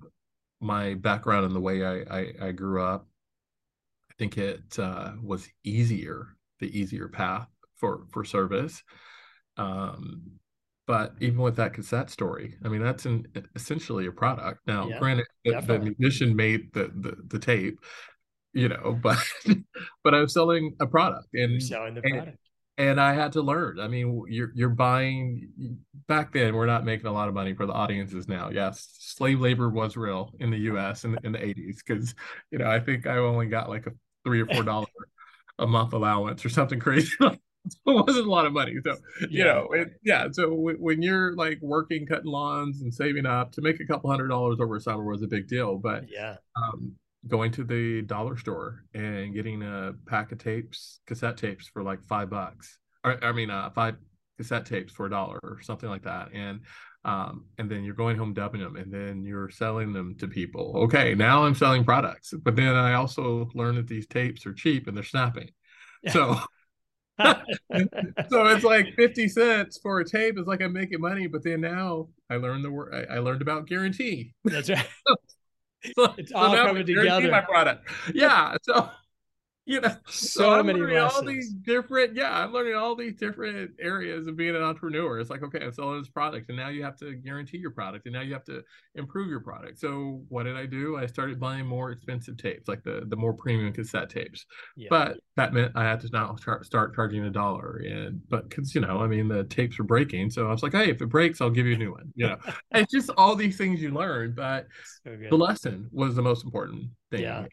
my 0.61 0.95
background 0.95 1.45
and 1.45 1.55
the 1.55 1.61
way 1.61 1.85
I, 1.85 2.19
I, 2.19 2.33
I 2.49 2.53
grew 2.53 2.83
up, 2.83 3.07
think 4.19 4.39
it 4.39 4.79
uh, 4.79 5.13
was 5.23 5.49
easier, 5.65 6.37
the 6.61 6.79
easier 6.79 7.09
path 7.09 7.49
for 7.77 8.07
for 8.11 8.25
service. 8.25 8.83
Um, 9.57 10.23
but 10.87 11.15
even 11.21 11.39
with 11.39 11.57
that 11.57 11.75
cassette 11.75 12.11
story, 12.11 12.55
I 12.65 12.69
mean 12.69 12.83
that's 12.83 13.07
an, 13.07 13.27
essentially 13.55 14.07
a 14.07 14.13
product. 14.13 14.61
Now, 14.67 14.89
yeah, 14.89 14.99
granted, 14.99 15.27
the, 15.45 15.61
the, 15.61 15.95
musician 15.99 16.37
made 16.37 16.73
the, 16.73 16.93
the 16.95 17.17
the 17.27 17.39
tape, 17.39 17.79
you 18.53 18.69
know, 18.69 18.99
but 19.03 19.19
but 20.05 20.15
I 20.15 20.21
was 20.21 20.33
selling 20.33 20.75
a 20.81 20.87
product 20.87 21.29
and 21.35 21.53
You're 21.53 21.61
selling 21.61 21.95
the 21.95 22.03
product. 22.03 22.27
And, 22.29 22.37
and 22.79 23.01
I 23.01 23.15
had 23.15 23.33
to 23.33 23.43
learn. 23.43 23.81
I 23.81 23.89
mean, 23.89 24.23
you're 24.29 24.53
you're 24.55 24.69
buying 24.69 25.49
back 26.07 26.33
then 26.33 26.55
we're 26.55 26.67
not 26.67 26.85
making 26.85 27.07
a 27.07 27.13
lot 27.13 27.29
of 27.29 27.35
money 27.35 27.55
for 27.55 27.67
the 27.67 27.73
audiences 27.73 28.29
now. 28.29 28.51
Yes, 28.51 28.87
slave 29.01 29.41
labor 29.41 29.69
was 29.71 29.97
real 29.97 30.35
in 30.41 30.51
the 30.51 30.59
US 30.59 31.05
in, 31.05 31.19
in 31.25 31.33
the 31.33 31.39
80s 31.39 31.79
because 31.85 32.15
you 32.51 32.59
know, 32.59 32.71
I 32.71 32.79
think 32.79 33.07
I 33.07 33.17
only 33.17 33.47
got 33.47 33.69
like 33.69 33.87
a 33.87 33.93
three 34.27 34.43
or 34.43 34.47
four 34.47 34.63
dollar 34.65 34.87
a 35.59 35.67
month 35.67 35.93
allowance 35.95 36.45
or 36.45 36.51
something 36.51 36.79
crazy. 36.79 37.13
it 37.21 37.39
wasn't 37.87 38.27
a 38.27 38.31
lot 38.31 38.45
of 38.45 38.53
money. 38.53 38.75
So, 38.85 38.97
you 39.21 39.29
yeah. 39.31 39.45
know, 39.45 39.69
it, 39.73 39.89
yeah. 40.05 40.27
So 40.31 40.51
w- 40.51 40.77
when 40.79 41.01
you're 41.01 41.35
like 41.35 41.59
working, 41.63 42.07
cutting 42.07 42.31
lawns 42.31 42.83
and 42.83 42.93
saving 42.93 43.25
up 43.25 43.53
to 43.53 43.63
make 43.63 43.81
a 43.81 43.87
couple 43.87 44.11
hundred 44.11 44.29
dollars 44.29 44.59
over 44.61 44.77
a 44.77 44.81
summer 44.81 45.05
was 45.05 45.23
a 45.23 45.27
big 45.27 45.49
deal. 45.49 45.77
But 45.79 46.11
yeah, 46.11 46.37
um, 46.57 46.93
going 47.27 47.53
to 47.53 47.65
the 47.65 48.03
dollar 48.03 48.37
store 48.37 48.85
and 48.95 49.35
getting 49.35 49.63
a 49.63 49.95
pack 50.07 50.33
of 50.33 50.39
tapes, 50.39 51.01
cassette 51.07 51.37
tapes 51.37 51.69
for 51.69 51.83
like 51.83 52.05
five 52.05 52.29
bucks. 52.31 52.79
Or, 53.05 53.23
I 53.25 53.33
mean, 53.33 53.51
uh, 53.51 53.71
five 53.71 53.97
cassette 54.37 54.67
tapes 54.67 54.93
for 54.93 55.07
a 55.07 55.11
dollar 55.11 55.39
or 55.43 55.61
something 55.63 55.89
like 55.89 56.03
that. 56.03 56.29
And 56.35 56.61
Um, 57.07 57.45
and 57.57 57.71
then 57.71 57.85
you're 57.85 57.95
going 57.95 58.19
home 58.19 58.35
dubbing 58.35 58.61
them 58.61 58.75
and 58.75 58.93
then 58.93 59.25
you're 59.25 59.49
selling 59.49 59.93
them 59.93 60.17
to 60.19 60.27
people. 60.27 60.73
Okay, 60.77 61.15
now 61.15 61.45
I'm 61.45 61.55
selling 61.55 61.85
products, 61.85 62.35
but 62.43 62.57
then 62.57 62.75
I 62.75 62.95
also 62.95 63.49
learned 63.55 63.79
that 63.79 63.87
these 63.87 64.09
tapes 64.09 64.45
are 64.45 64.53
cheap 64.53 64.89
and 64.89 64.97
they're 64.97 65.05
snapping. 65.05 65.51
So 66.09 66.37
so 67.21 68.47
it's 68.47 68.65
like 68.65 68.95
50 68.97 69.29
cents 69.29 69.79
for 69.81 70.01
a 70.01 70.05
tape 70.05 70.37
is 70.37 70.49
like 70.49 70.61
I'm 70.61 70.73
making 70.73 71.01
money, 71.01 71.29
but 71.29 71.45
then 71.45 71.61
now 71.61 72.09
I 72.29 72.37
learned 72.37 72.65
the 72.65 72.73
word 72.73 72.93
I, 72.93 73.15
I 73.15 73.19
learned 73.21 73.41
about 73.41 73.69
guarantee. 73.69 74.35
That's 74.45 74.69
right. 74.69 74.87
so, 75.97 76.15
it's 76.19 76.33
all 76.33 76.57
so 76.57 76.67
coming 76.67 76.87
together. 76.87 77.31
My 77.31 77.41
product. 77.41 77.89
Yeah. 78.13 78.57
So 78.63 78.91
you 79.69 79.81
know 79.81 79.95
so, 80.07 80.57
so 80.57 80.63
many 80.63 80.81
lessons. 80.81 81.13
all 81.13 81.23
these 81.25 81.53
different 81.53 82.15
yeah 82.15 82.39
i'm 82.39 82.53
learning 82.53 82.75
all 82.77 82.95
these 82.95 83.15
different 83.15 83.73
areas 83.81 84.29
of 84.29 84.37
being 84.37 84.55
an 84.55 84.63
entrepreneur. 84.63 85.19
It's 85.19 85.29
like 85.29 85.43
okay 85.43 85.65
i'm 85.65 85.73
selling 85.73 85.99
this 85.99 86.09
product 86.09 86.49
and 86.49 86.57
now 86.57 86.69
you 86.69 86.85
have 86.85 86.97
to 86.99 87.15
guarantee 87.15 87.59
your 87.59 87.73
product 87.73 88.07
and 88.07 88.13
now 88.13 88.21
you 88.21 88.33
have 88.33 88.45
to 88.45 88.63
improve 88.95 89.29
your 89.29 89.41
product. 89.41 89.81
So 89.81 90.23
what 90.29 90.45
did 90.45 90.57
i 90.57 90.67
do? 90.67 90.97
I 90.97 91.07
started 91.07 91.41
buying 91.41 91.67
more 91.67 91.91
expensive 91.91 92.37
tapes 92.37 92.69
like 92.69 92.85
the 92.85 93.05
the 93.09 93.17
more 93.17 93.35
premium 93.35 93.73
cassette 93.73 94.09
tapes. 94.09 94.47
Yeah. 94.77 94.89
but 94.89 95.19
that 95.37 95.53
meant 95.53 95.73
i 95.75 95.83
had 95.83 96.01
to 96.01 96.09
now 96.13 96.37
start, 96.37 96.65
start 96.65 96.95
charging 96.95 97.25
a 97.25 97.31
dollar 97.31 97.83
and 97.85 98.21
but 98.29 98.49
because 98.49 98.75
you 98.75 98.81
know 98.81 99.01
i 99.01 99.07
mean 99.07 99.27
the 99.27 99.45
tapes 99.45 99.79
were 99.79 99.85
breaking 99.85 100.31
so 100.31 100.47
i 100.47 100.51
was 100.51 100.63
like 100.63 100.73
hey 100.73 100.91
if 100.91 101.03
it 101.03 101.07
breaks 101.07 101.41
i'll 101.41 101.51
give 101.51 101.67
you 101.67 101.75
a 101.75 101.79
new 101.79 101.91
one 101.91 102.13
you 102.15 102.29
know? 102.29 102.37
It's 102.73 102.93
just 102.93 103.11
all 103.17 103.35
these 103.35 103.57
things 103.57 103.83
you 103.83 103.91
learn 103.91 104.35
but 104.37 104.67
so 105.03 105.17
the 105.31 105.37
lesson 105.37 105.89
was 105.93 106.15
the 106.15 106.23
most 106.23 106.45
important 106.45 106.85
thing 107.11 107.23
yeah 107.23 107.45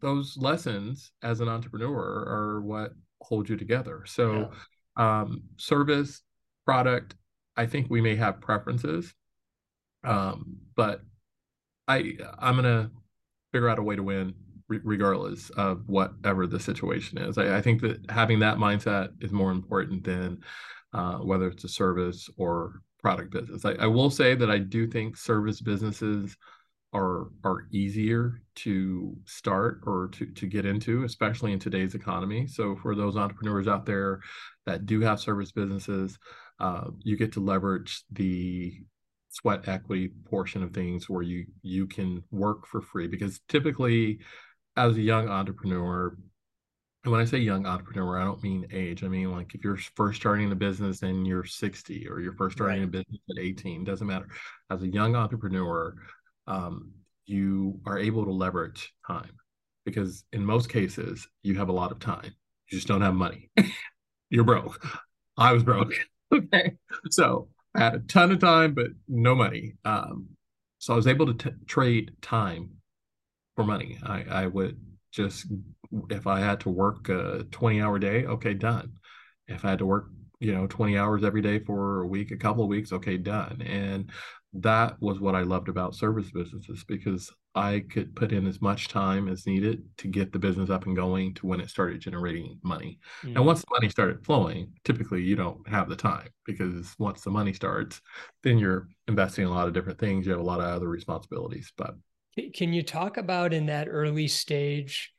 those 0.00 0.36
lessons 0.36 1.12
as 1.22 1.40
an 1.40 1.48
entrepreneur 1.48 1.98
are 1.98 2.60
what 2.62 2.92
hold 3.20 3.48
you 3.48 3.56
together. 3.56 4.04
So, 4.06 4.50
yeah. 4.96 5.20
um, 5.20 5.42
service, 5.56 6.22
product, 6.64 7.14
I 7.56 7.66
think 7.66 7.88
we 7.90 8.00
may 8.00 8.16
have 8.16 8.40
preferences, 8.40 9.14
um, 10.02 10.56
but 10.76 11.02
I 11.86 12.16
I'm 12.38 12.56
gonna 12.56 12.90
figure 13.52 13.68
out 13.68 13.78
a 13.78 13.82
way 13.82 13.96
to 13.96 14.02
win 14.02 14.34
re- 14.68 14.80
regardless 14.82 15.50
of 15.50 15.82
whatever 15.86 16.46
the 16.46 16.60
situation 16.60 17.18
is. 17.18 17.38
I, 17.38 17.58
I, 17.58 17.62
think 17.62 17.80
that 17.82 18.10
having 18.10 18.40
that 18.40 18.56
mindset 18.56 19.10
is 19.20 19.32
more 19.32 19.52
important 19.52 20.04
than 20.04 20.38
uh, 20.92 21.18
whether 21.18 21.48
it's 21.48 21.64
a 21.64 21.68
service 21.68 22.28
or 22.36 22.80
product 23.00 23.32
business. 23.32 23.64
I, 23.64 23.72
I 23.72 23.86
will 23.86 24.10
say 24.10 24.34
that 24.34 24.50
I 24.50 24.58
do 24.58 24.86
think 24.86 25.16
service 25.16 25.60
businesses 25.60 26.36
are 26.94 27.28
are 27.42 27.66
easier 27.72 28.40
to 28.54 29.16
start 29.24 29.80
or 29.86 30.08
to 30.12 30.26
to 30.26 30.46
get 30.46 30.64
into, 30.64 31.04
especially 31.04 31.52
in 31.52 31.58
today's 31.58 31.94
economy. 31.94 32.46
So 32.46 32.76
for 32.76 32.94
those 32.94 33.16
entrepreneurs 33.16 33.68
out 33.68 33.84
there 33.84 34.20
that 34.66 34.86
do 34.86 35.00
have 35.00 35.20
service 35.20 35.52
businesses, 35.52 36.18
uh, 36.60 36.90
you 37.00 37.16
get 37.16 37.32
to 37.32 37.40
leverage 37.40 38.04
the 38.12 38.74
sweat 39.30 39.66
equity 39.66 40.12
portion 40.26 40.62
of 40.62 40.72
things 40.72 41.08
where 41.08 41.22
you 41.22 41.46
you 41.62 41.86
can 41.86 42.22
work 42.30 42.66
for 42.66 42.80
free 42.80 43.08
because 43.08 43.40
typically 43.48 44.20
as 44.76 44.96
a 44.96 45.00
young 45.00 45.28
entrepreneur 45.28 46.16
and 47.04 47.12
when 47.12 47.20
I 47.20 47.26
say 47.26 47.36
young 47.36 47.66
entrepreneur, 47.66 48.18
I 48.18 48.24
don't 48.24 48.42
mean 48.42 48.66
age. 48.72 49.04
I 49.04 49.08
mean 49.08 49.30
like 49.30 49.54
if 49.54 49.62
you're 49.62 49.76
first 49.76 50.20
starting 50.20 50.50
a 50.50 50.54
business 50.54 51.02
and 51.02 51.26
you're 51.26 51.44
60 51.44 52.08
or 52.08 52.20
you're 52.20 52.32
first 52.32 52.56
starting 52.56 52.78
right. 52.78 52.88
a 52.88 52.90
business 52.90 53.20
at 53.28 53.38
18, 53.38 53.84
doesn't 53.84 54.06
matter. 54.06 54.28
As 54.70 54.82
a 54.82 54.88
young 54.88 55.14
entrepreneur, 55.14 55.94
um, 56.46 56.92
you 57.26 57.80
are 57.86 57.98
able 57.98 58.24
to 58.24 58.30
leverage 58.32 58.92
time 59.06 59.30
because 59.84 60.24
in 60.32 60.44
most 60.44 60.68
cases 60.68 61.26
you 61.42 61.54
have 61.58 61.68
a 61.68 61.72
lot 61.72 61.92
of 61.92 61.98
time. 61.98 62.34
You 62.70 62.78
just 62.78 62.88
don't 62.88 63.02
have 63.02 63.14
money. 63.14 63.50
You're 64.30 64.44
broke. 64.44 64.84
I 65.36 65.52
was 65.52 65.62
broke. 65.62 65.94
Okay. 66.32 66.72
So 67.10 67.48
i 67.76 67.80
had 67.84 67.94
a 67.94 67.98
ton 68.00 68.32
of 68.32 68.40
time 68.40 68.74
but 68.74 68.88
no 69.06 69.36
money. 69.36 69.74
Um, 69.84 70.30
so 70.78 70.92
i 70.92 70.96
was 70.96 71.06
able 71.06 71.32
to 71.32 71.34
t- 71.34 71.56
trade 71.66 72.12
time 72.22 72.70
for 73.54 73.64
money. 73.64 73.98
I, 74.02 74.24
I 74.28 74.46
would 74.46 74.80
just 75.12 75.46
if 76.10 76.26
i 76.26 76.40
had 76.40 76.58
to 76.60 76.70
work 76.70 77.08
a 77.08 77.44
20 77.52 77.80
hour 77.80 77.98
day 78.00 78.24
okay 78.24 78.54
done. 78.54 78.94
If 79.46 79.64
i 79.64 79.70
had 79.70 79.78
to 79.78 79.86
work 79.86 80.06
you 80.40 80.52
know 80.52 80.66
20 80.66 80.98
hours 80.98 81.22
every 81.22 81.42
day 81.42 81.60
for 81.60 82.02
a 82.02 82.06
week 82.06 82.32
a 82.32 82.36
couple 82.36 82.64
of 82.64 82.68
weeks 82.68 82.92
okay 82.92 83.16
done. 83.16 83.62
And 83.62 84.10
that 84.54 84.96
was 85.00 85.18
what 85.18 85.34
I 85.34 85.42
loved 85.42 85.68
about 85.68 85.94
service 85.94 86.30
businesses 86.30 86.84
because 86.84 87.30
I 87.56 87.84
could 87.90 88.14
put 88.14 88.32
in 88.32 88.46
as 88.46 88.62
much 88.62 88.88
time 88.88 89.28
as 89.28 89.46
needed 89.46 89.82
to 89.98 90.08
get 90.08 90.32
the 90.32 90.38
business 90.38 90.70
up 90.70 90.86
and 90.86 90.94
going 90.94 91.34
to 91.34 91.46
when 91.46 91.60
it 91.60 91.70
started 91.70 92.00
generating 92.00 92.58
money. 92.62 92.98
Mm. 93.22 93.36
And 93.36 93.46
once 93.46 93.60
the 93.60 93.66
money 93.72 93.88
started 93.88 94.24
flowing, 94.24 94.72
typically 94.84 95.22
you 95.22 95.34
don't 95.34 95.66
have 95.68 95.88
the 95.88 95.96
time 95.96 96.28
because 96.44 96.94
once 96.98 97.22
the 97.22 97.30
money 97.30 97.52
starts, 97.52 98.00
then 98.42 98.58
you're 98.58 98.88
investing 99.08 99.44
in 99.44 99.50
a 99.50 99.54
lot 99.54 99.66
of 99.66 99.74
different 99.74 99.98
things. 99.98 100.24
You 100.24 100.32
have 100.32 100.40
a 100.40 100.44
lot 100.44 100.60
of 100.60 100.66
other 100.66 100.88
responsibilities. 100.88 101.72
But 101.76 101.94
can 102.54 102.72
you 102.72 102.82
talk 102.82 103.16
about 103.16 103.52
in 103.52 103.66
that 103.66 103.88
early 103.88 104.28
stage? 104.28 105.12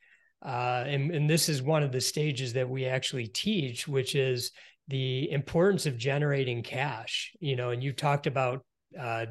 Uh, 0.44 0.84
and, 0.86 1.10
and 1.10 1.28
this 1.28 1.48
is 1.48 1.62
one 1.62 1.82
of 1.82 1.92
the 1.92 2.00
stages 2.00 2.54
that 2.54 2.68
we 2.68 2.86
actually 2.86 3.26
teach, 3.26 3.86
which 3.88 4.14
is 4.14 4.52
the 4.88 5.30
importance 5.30 5.86
of 5.86 5.98
generating 5.98 6.62
cash. 6.62 7.32
You 7.40 7.56
know, 7.56 7.70
and 7.70 7.82
you 7.82 7.92
talked 7.92 8.26
about 8.26 8.64
uh, 8.98 9.26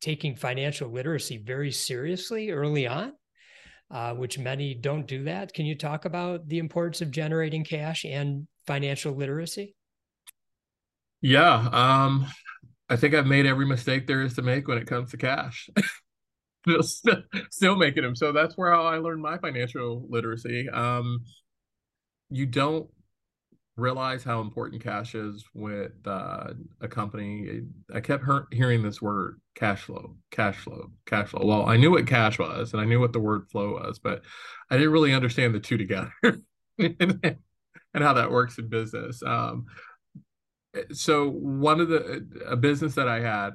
taking 0.00 0.36
financial 0.36 0.90
literacy 0.90 1.38
very 1.38 1.72
seriously 1.72 2.50
early 2.50 2.86
on, 2.86 3.12
uh, 3.90 4.12
which 4.14 4.38
many 4.38 4.74
don't 4.74 5.06
do 5.06 5.24
that. 5.24 5.52
Can 5.52 5.66
you 5.66 5.76
talk 5.76 6.04
about 6.04 6.48
the 6.48 6.58
importance 6.58 7.00
of 7.00 7.10
generating 7.10 7.64
cash 7.64 8.04
and 8.04 8.46
financial 8.66 9.14
literacy? 9.14 9.74
Yeah. 11.20 11.68
Um, 11.72 12.26
I 12.88 12.96
think 12.96 13.14
I've 13.14 13.26
made 13.26 13.46
every 13.46 13.66
mistake 13.66 14.06
there 14.06 14.22
is 14.22 14.34
to 14.34 14.42
make 14.42 14.68
when 14.68 14.78
it 14.78 14.86
comes 14.86 15.10
to 15.10 15.16
cash. 15.16 15.68
still, 16.82 17.22
still 17.50 17.76
making 17.76 18.02
them. 18.02 18.14
So 18.14 18.32
that's 18.32 18.56
where 18.56 18.74
I 18.74 18.98
learned 18.98 19.22
my 19.22 19.38
financial 19.38 20.06
literacy. 20.08 20.68
Um, 20.68 21.20
you 22.30 22.46
don't 22.46 22.88
realize 23.76 24.24
how 24.24 24.40
important 24.40 24.82
cash 24.82 25.14
is 25.14 25.44
with 25.52 25.92
uh, 26.06 26.48
a 26.80 26.88
company. 26.88 27.62
I 27.92 28.00
kept 28.00 28.24
hearing 28.52 28.82
this 28.82 29.02
word 29.02 29.40
cash 29.54 29.82
flow, 29.82 30.16
cash 30.30 30.56
flow, 30.56 30.90
cash 31.04 31.28
flow. 31.28 31.44
Well, 31.44 31.66
I 31.66 31.76
knew 31.76 31.90
what 31.90 32.06
cash 32.06 32.38
was 32.38 32.72
and 32.72 32.80
I 32.80 32.86
knew 32.86 33.00
what 33.00 33.12
the 33.12 33.20
word 33.20 33.50
flow 33.50 33.74
was, 33.74 33.98
but 33.98 34.22
I 34.70 34.76
didn't 34.76 34.92
really 34.92 35.12
understand 35.12 35.54
the 35.54 35.60
two 35.60 35.76
together 35.76 36.12
and, 36.78 37.38
how 37.94 38.12
that 38.14 38.30
works 38.30 38.58
in 38.58 38.68
business. 38.68 39.22
Um, 39.22 39.66
so 40.92 41.30
one 41.30 41.80
of 41.80 41.88
the 41.88 42.26
a 42.46 42.56
business 42.56 42.94
that 42.96 43.08
I 43.08 43.20
had 43.20 43.50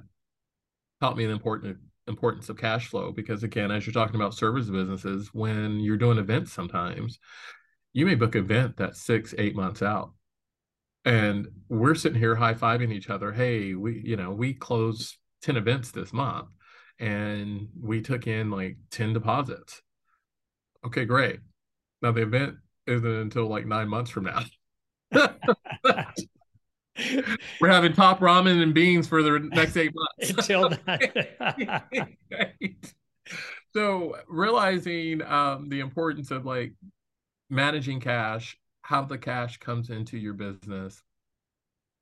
taught 1.00 1.18
me 1.18 1.26
the 1.26 1.32
important 1.32 1.78
importance 2.08 2.50
of 2.50 2.58
cash 2.58 2.88
flow 2.88 3.12
because 3.12 3.44
again, 3.44 3.72
as 3.72 3.86
you're 3.86 3.94
talking 3.94 4.16
about 4.16 4.34
service 4.34 4.68
businesses, 4.68 5.30
when 5.34 5.80
you're 5.80 5.98
doing 5.98 6.18
events 6.18 6.52
sometimes 6.52 7.20
you 7.94 8.06
may 8.06 8.16
book 8.16 8.36
an 8.36 8.44
event 8.44 8.78
that's 8.78 9.02
six, 9.02 9.34
eight 9.38 9.56
months 9.56 9.82
out. 9.82 10.14
And 11.04 11.48
we're 11.68 11.96
sitting 11.96 12.20
here 12.20 12.36
high 12.36 12.54
fiving 12.54 12.92
each 12.92 13.10
other. 13.10 13.32
Hey, 13.32 13.74
we, 13.74 14.02
you 14.06 14.16
know, 14.16 14.32
we 14.32 14.54
closed 14.54 15.18
10 15.42 15.58
events 15.58 15.92
this 15.92 16.14
month 16.14 16.50
and 17.00 17.68
we 17.80 18.02
took 18.02 18.28
in 18.28 18.52
like 18.52 18.78
10 18.92 19.14
deposits. 19.14 19.82
Okay, 20.86 21.06
great. 21.06 21.40
Now 22.02 22.12
the 22.12 22.22
event 22.22 22.58
isn't 22.88 23.06
until 23.06 23.48
like 23.48 23.66
nine 23.66 23.88
months 23.88 24.12
from 24.12 24.26
now. 24.26 24.44
We're 27.60 27.70
having 27.70 27.94
top 27.94 28.20
ramen 28.20 28.62
and 28.62 28.74
beans 28.74 29.08
for 29.08 29.24
the 29.24 29.40
next 29.40 29.78
eight 29.78 29.92
months. 29.94 30.30
Until 30.38 30.70
that. 30.86 31.38
right. 32.32 32.94
So 33.74 34.18
realizing 34.28 35.22
um, 35.24 35.70
the 35.70 35.80
importance 35.80 36.32
of 36.32 36.46
like 36.46 36.74
managing 37.52 38.00
cash, 38.00 38.58
how 38.82 39.04
the 39.04 39.18
cash 39.18 39.58
comes 39.58 39.92
into 39.92 40.18
your 40.18 40.34
business 40.34 41.04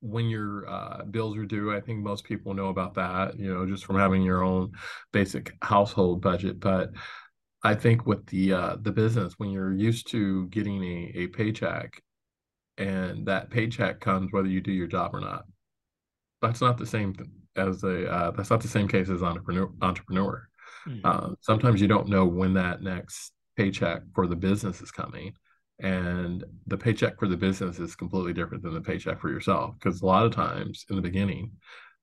when 0.02 0.30
your 0.30 0.70
uh, 0.70 1.04
bills 1.04 1.36
are 1.38 1.46
due. 1.46 1.76
I 1.76 1.82
think 1.82 2.00
most 2.00 2.24
people 2.24 2.54
know 2.54 2.68
about 2.68 2.94
that, 2.94 3.38
you 3.38 3.54
know, 3.54 3.66
just 3.66 3.84
from 3.84 3.98
having 3.98 4.22
your 4.22 4.44
own 4.44 4.72
basic 5.12 5.54
household 5.62 6.22
budget. 6.22 6.60
But 6.60 6.92
I 7.64 7.74
think 7.74 8.06
with 8.06 8.26
the 8.28 8.54
uh, 8.54 8.76
the 8.80 8.92
business, 8.92 9.34
when 9.38 9.50
you're 9.50 9.74
used 9.74 10.10
to 10.12 10.48
getting 10.48 10.82
a, 10.84 11.12
a 11.16 11.28
paycheck, 11.28 12.02
and 12.78 13.26
that 13.26 13.50
paycheck 13.50 14.00
comes 14.00 14.32
whether 14.32 14.48
you 14.48 14.62
do 14.62 14.72
your 14.72 14.88
job 14.88 15.14
or 15.14 15.20
not, 15.20 15.44
that's 16.42 16.62
not 16.62 16.78
the 16.78 16.86
same 16.86 17.14
as 17.58 17.84
a 17.84 18.10
uh, 18.10 18.32
that's 18.32 18.52
not 18.52 18.62
the 18.62 18.70
same 18.70 18.88
case 18.88 19.10
as 19.10 19.24
entrepreneur 19.24 19.70
entrepreneur. 19.82 20.48
Mm-hmm. 20.88 21.02
Uh, 21.04 21.34
sometimes 21.42 21.82
you 21.82 21.88
don't 21.88 22.08
know 22.08 22.26
when 22.26 22.54
that 22.54 22.82
next 22.82 23.34
paycheck 23.58 24.04
for 24.16 24.28
the 24.28 24.36
business 24.38 24.80
is 24.80 24.92
coming 24.92 25.34
and 25.80 26.44
the 26.68 26.78
paycheck 26.78 27.18
for 27.18 27.28
the 27.28 27.38
business 27.38 27.80
is 27.80 27.96
completely 27.96 28.34
different 28.34 28.64
than 28.64 28.74
the 28.74 28.82
paycheck 28.82 29.20
for 29.20 29.30
yourself 29.30 29.76
because 29.80 30.02
a 30.02 30.06
lot 30.06 30.26
of 30.26 30.34
times 30.34 30.86
in 30.90 30.96
the 30.96 31.02
beginning 31.02 31.52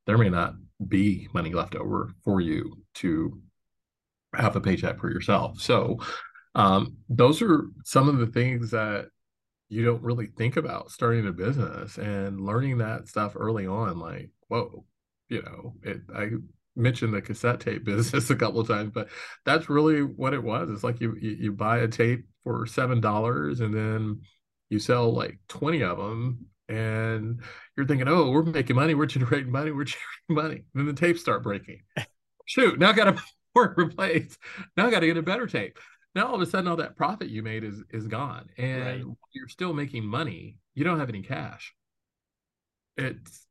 there 0.07 0.18
may 0.18 0.29
not 0.29 0.55
be 0.89 1.29
money 1.35 1.53
left 1.53 1.74
over 1.74 2.12
for 2.24 2.41
you 2.41 2.79
to 2.95 3.41
have 4.35 4.57
a 4.57 4.61
paycheck 4.61 4.99
for 4.99 5.11
yourself. 5.11 5.61
So 5.61 5.99
um, 6.55 6.97
those 7.09 7.43
are 7.43 7.66
some 7.85 8.09
of 8.09 8.18
the 8.18 8.27
things 8.27 8.70
that 8.70 9.07
you 9.68 9.85
don't 9.85 10.03
really 10.03 10.29
think 10.29 10.57
about 10.57 10.91
starting 10.91 11.27
a 11.27 11.33
business 11.33 11.99
and 11.99 12.41
learning 12.41 12.79
that 12.79 13.09
stuff 13.09 13.33
early 13.35 13.66
on 13.66 13.99
like 13.99 14.31
whoa 14.49 14.85
you 15.29 15.43
know, 15.43 15.74
it, 15.83 16.03
I 16.14 16.29
mentioned 16.77 17.14
the 17.14 17.22
cassette 17.22 17.61
tape 17.61 17.85
business 17.85 18.31
a 18.31 18.37
couple 18.37 18.61
of 18.61 18.68
times, 18.68 18.91
but 18.93 19.09
that's 19.45 19.68
really 19.68 20.03
what 20.03 20.35
it 20.35 20.43
was. 20.43 20.70
It's 20.70 20.85
like 20.85 21.01
you 21.01 21.16
you, 21.20 21.31
you 21.31 21.53
buy 21.53 21.79
a 21.79 21.89
tape 21.89 22.27
for 22.45 22.66
seven 22.66 23.01
dollars 23.01 23.61
and 23.61 23.74
then 23.74 24.20
you 24.68 24.79
sell 24.79 25.12
like 25.12 25.39
20 25.49 25.83
of 25.83 25.99
them 25.99 26.47
and 26.68 27.41
you're 27.77 27.87
thinking, 27.87 28.09
oh, 28.09 28.31
we're 28.31 28.43
making 28.43 28.77
money, 28.77 28.95
we're 28.95 29.07
generating 29.07 29.53
money, 29.53 29.70
we're 29.70 29.85
generating 30.29 30.29
money. 30.29 30.64
Then 30.74 30.87
the 30.87 30.93
tapes 30.93 31.20
start 31.20 31.43
breaking. 31.43 31.83
Shoot, 32.45 32.79
now 32.79 32.91
I 32.91 32.93
got 32.93 33.16
to 33.16 33.22
replace. 33.79 34.37
Now 34.77 34.87
I 34.87 34.91
got 34.91 35.01
to 35.01 35.07
get 35.07 35.16
a 35.16 35.22
better 35.22 35.47
tape. 35.47 35.79
Now 36.14 36.29
all 36.29 36.35
of 36.35 36.41
a 36.41 36.47
sudden, 36.47 36.68
all 36.68 36.77
that 36.77 36.97
profit 36.97 37.29
you 37.29 37.43
made 37.43 37.62
is 37.62 37.83
is 37.91 38.07
gone, 38.07 38.49
and 38.57 38.85
right. 38.85 39.16
you're 39.35 39.49
still 39.49 39.74
making 39.74 40.07
money. 40.07 40.57
You 40.74 40.83
don't 40.83 40.99
have 40.99 41.11
any 41.11 41.20
cash. 41.20 41.74
It's 42.97 43.45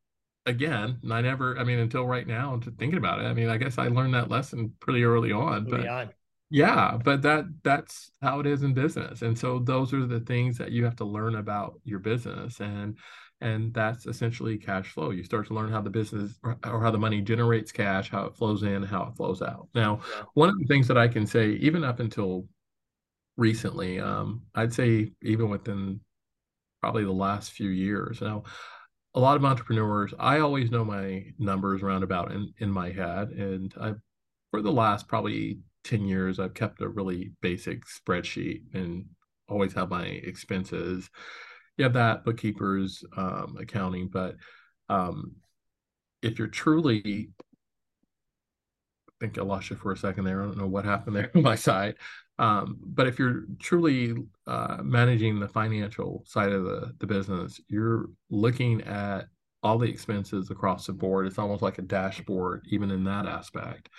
again, 0.46 1.00
I 1.10 1.22
never. 1.22 1.58
I 1.58 1.64
mean, 1.64 1.80
until 1.80 2.06
right 2.06 2.28
now, 2.28 2.58
to 2.58 2.72
thinking 2.72 2.98
about 2.98 3.20
it. 3.20 3.26
I 3.26 3.34
mean, 3.34 3.50
I 3.50 3.58
guess 3.58 3.78
I 3.78 3.88
learned 3.88 4.14
that 4.14 4.30
lesson 4.30 4.74
pretty 4.80 5.04
early 5.04 5.32
on. 5.32 5.68
Early 5.68 5.72
but 5.72 5.88
on. 5.88 6.10
yeah, 6.50 6.98
but 7.04 7.22
that 7.24 7.46
that's 7.64 8.12
how 8.22 8.40
it 8.40 8.46
is 8.46 8.64
in 8.64 8.74
business, 8.74 9.22
and 9.22 9.38
so 9.38 9.60
those 9.60 9.94
are 9.94 10.06
the 10.06 10.20
things 10.22 10.58
that 10.58 10.72
you 10.72 10.86
have 10.86 10.96
to 10.98 11.06
learn 11.06 11.36
about 11.36 11.80
your 11.84 12.00
business 12.00 12.60
and 12.60 12.98
and 13.42 13.74
that's 13.74 14.06
essentially 14.06 14.58
cash 14.58 14.92
flow 14.92 15.12
you 15.12 15.24
start 15.24 15.48
to 15.48 15.54
learn 15.54 15.72
how 15.72 15.82
the 15.82 15.90
business 15.90 16.40
or, 16.44 16.58
how 16.64 16.92
the 16.92 16.98
money 16.98 17.22
generates 17.22 17.72
cash 17.72 18.10
how 18.10 18.26
it 18.26 18.36
flows 18.36 18.64
in 18.64 18.82
how 18.82 19.04
it 19.04 19.16
flows 19.16 19.42
out 19.42 19.68
now 19.76 20.00
yeah. 20.16 20.24
one 20.34 20.50
of 20.50 20.58
the 20.58 20.66
things 20.66 20.88
that 20.88 20.98
i 20.98 21.08
can 21.08 21.28
say 21.28 21.50
even 21.52 21.84
up 21.84 22.00
until 22.00 22.48
recently 23.38 24.00
um, 24.00 24.42
i'd 24.56 24.74
say 24.74 25.12
even 25.22 25.50
within 25.50 26.00
probably 26.82 27.04
the 27.04 27.12
last 27.12 27.52
few 27.52 27.70
years 27.70 28.22
now 28.22 28.44
a 29.16 29.20
lot 29.20 29.38
of 29.38 29.46
entrepreneurs 29.46 30.14
i 30.20 30.40
always 30.40 30.70
know 30.70 30.86
my 30.86 31.24
numbers 31.40 31.82
roundabout 31.82 32.32
in, 32.32 32.54
in 32.60 32.70
my 32.70 32.92
head 32.92 33.30
and 33.30 33.74
i 33.82 33.94
for 34.52 34.62
the 34.62 34.72
last 34.72 35.08
probably 35.08 35.60
10 35.84 36.06
years 36.06 36.40
i've 36.40 36.54
kept 36.54 36.82
a 36.82 36.88
really 36.88 37.32
basic 37.42 37.84
spreadsheet 37.86 38.62
and 38.74 39.06
always 39.50 39.74
have 39.74 39.90
my 39.90 40.04
expenses 40.04 41.10
you 41.78 41.84
have 41.84 41.94
that 41.94 42.24
bookkeepers 42.24 43.04
um, 43.18 43.58
accounting 43.60 44.08
but 44.08 44.36
um, 44.90 45.36
if 46.22 46.38
you're 46.38 46.48
truly 46.48 47.30
I 49.22 49.26
think 49.26 49.38
I 49.38 49.44
lost 49.44 49.70
you 49.70 49.78
for 49.78 49.94
a 49.94 49.98
second 49.98 50.26
there. 50.26 50.42
I 50.42 50.46
don't 50.46 50.58
know 50.58 50.68
what 50.68 50.84
happened 50.84 51.16
there 51.16 51.32
on 51.36 51.42
my 51.42 51.56
side. 51.56 51.96
Um, 52.38 52.78
but 52.82 53.08
if 53.08 53.18
you're 53.18 53.46
truly 53.60 54.16
uh, 54.46 54.78
managing 54.84 55.40
the 55.40 55.48
financial 55.48 56.24
side 56.28 56.52
of 56.52 56.64
the, 56.64 56.94
the 57.00 57.08
business, 57.08 57.62
you're 57.68 58.10
looking 58.30 58.82
at 58.82 59.28
all 59.64 59.78
the 59.78 59.90
expenses 59.90 60.52
across 60.52 60.86
the 60.86 60.94
board. 60.94 61.26
It's 61.26 61.40
almost 61.40 61.62
like 61.62 61.78
a 61.78 61.84
dashboard, 61.84 62.66
even 62.70 62.92
in 62.92 63.04
that 63.06 63.26
aspect. 63.26 63.90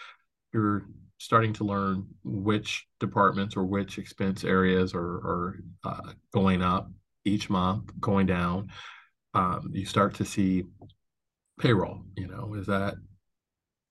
You're 0.53 0.87
starting 1.19 1.53
to 1.55 1.65
learn 1.65 2.07
which 2.25 2.87
departments 3.01 3.57
or 3.57 3.65
which 3.65 3.99
expense 3.99 4.45
areas 4.45 4.95
are, 4.95 5.01
are 5.01 5.59
uh, 5.83 6.13
going 6.33 6.63
up 6.63 6.91
each 7.25 7.51
month 7.51 7.91
going 8.01 8.27
down. 8.27 8.71
Um, 9.35 9.71
you 9.73 9.87
start 9.87 10.15
to 10.17 10.25
see 10.25 10.65
payroll. 11.59 12.03
You 12.17 12.29
know, 12.29 12.55
is 12.55 12.67
that 12.67 12.95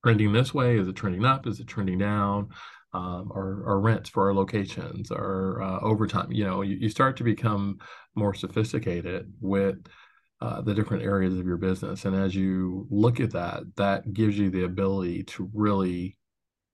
trending 0.04 0.32
this 0.32 0.54
way? 0.54 0.78
Is 0.78 0.88
it 0.88 0.96
trending 0.96 1.24
up? 1.24 1.46
Is 1.46 1.60
it 1.60 1.66
trending 1.66 1.98
down? 1.98 2.50
Um, 2.96 3.30
our, 3.34 3.78
rents 3.78 4.08
for 4.08 4.26
our 4.26 4.34
locations, 4.34 5.10
our 5.10 5.60
uh, 5.60 5.80
overtime. 5.80 6.32
You 6.32 6.44
know, 6.44 6.62
you, 6.62 6.76
you 6.76 6.88
start 6.88 7.16
to 7.18 7.24
become 7.24 7.78
more 8.14 8.32
sophisticated 8.32 9.32
with 9.40 9.76
uh, 10.40 10.62
the 10.62 10.74
different 10.74 11.02
areas 11.02 11.38
of 11.38 11.46
your 11.46 11.58
business. 11.58 12.06
And 12.06 12.16
as 12.16 12.34
you 12.34 12.86
look 12.90 13.20
at 13.20 13.32
that, 13.32 13.64
that 13.76 14.12
gives 14.14 14.38
you 14.38 14.50
the 14.50 14.64
ability 14.64 15.24
to 15.24 15.50
really 15.52 16.16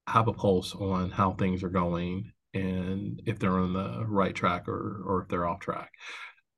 have 0.06 0.28
a 0.28 0.32
pulse 0.32 0.74
on 0.74 1.10
how 1.10 1.32
things 1.32 1.64
are 1.64 1.70
going 1.70 2.30
and 2.54 3.20
if 3.26 3.38
they're 3.38 3.58
on 3.58 3.72
the 3.72 4.04
right 4.06 4.34
track 4.34 4.68
or 4.68 5.02
or 5.06 5.22
if 5.22 5.28
they're 5.28 5.48
off 5.48 5.60
track 5.60 5.90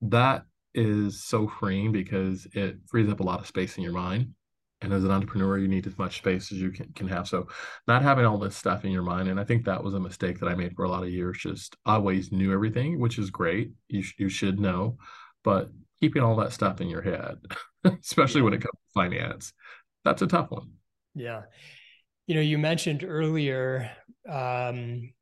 that 0.03 0.45
is 0.75 1.25
so 1.25 1.49
freeing 1.49 1.93
because 1.93 2.47
it 2.53 2.77
frees 2.87 3.09
up 3.09 3.21
a 3.21 3.23
lot 3.23 3.41
of 3.41 3.47
space 3.47 3.77
in 3.77 3.83
your 3.83 3.93
mind. 3.93 4.35
And 4.85 4.93
as 4.93 5.05
an 5.05 5.11
entrepreneur, 5.11 5.59
you 5.59 5.69
need 5.69 5.87
as 5.87 5.99
much 5.99 6.19
space 6.19 6.53
as 6.53 6.59
you 6.59 6.71
can, 6.71 6.93
can 6.95 7.09
have. 7.09 7.27
So, 7.27 7.49
not 7.89 8.03
having 8.03 8.25
all 8.25 8.39
this 8.39 8.57
stuff 8.57 8.85
in 8.85 8.93
your 8.93 9.03
mind, 9.03 9.29
and 9.29 9.41
I 9.41 9.45
think 9.45 9.65
that 9.65 9.83
was 9.83 9.95
a 9.95 10.01
mistake 10.01 10.39
that 10.41 10.49
I 10.49 10.55
made 10.55 10.75
for 10.77 10.85
a 10.85 10.89
lot 10.89 11.03
of 11.03 11.11
years. 11.11 11.39
Just 11.39 11.77
always 11.87 12.31
knew 12.33 12.53
everything, 12.53 13.01
which 13.01 13.19
is 13.19 13.31
great. 13.31 13.73
You 13.89 14.03
sh- 14.03 14.15
you 14.19 14.29
should 14.29 14.61
know, 14.61 14.99
but 15.43 15.71
keeping 16.01 16.23
all 16.23 16.37
that 16.37 16.53
stuff 16.53 16.81
in 16.81 16.89
your 16.89 17.03
head, 17.03 17.39
especially 17.85 18.41
yeah. 18.41 18.45
when 18.45 18.55
it 18.55 18.61
comes 18.63 18.73
to 18.73 18.93
finance, 18.95 19.53
that's 20.05 20.23
a 20.23 20.27
tough 20.27 20.51
one. 20.51 20.73
Yeah, 21.15 21.43
you 22.27 22.35
know, 22.35 22.41
you 22.41 22.59
mentioned 22.59 23.05
earlier 23.05 23.91
um, 24.29 25.13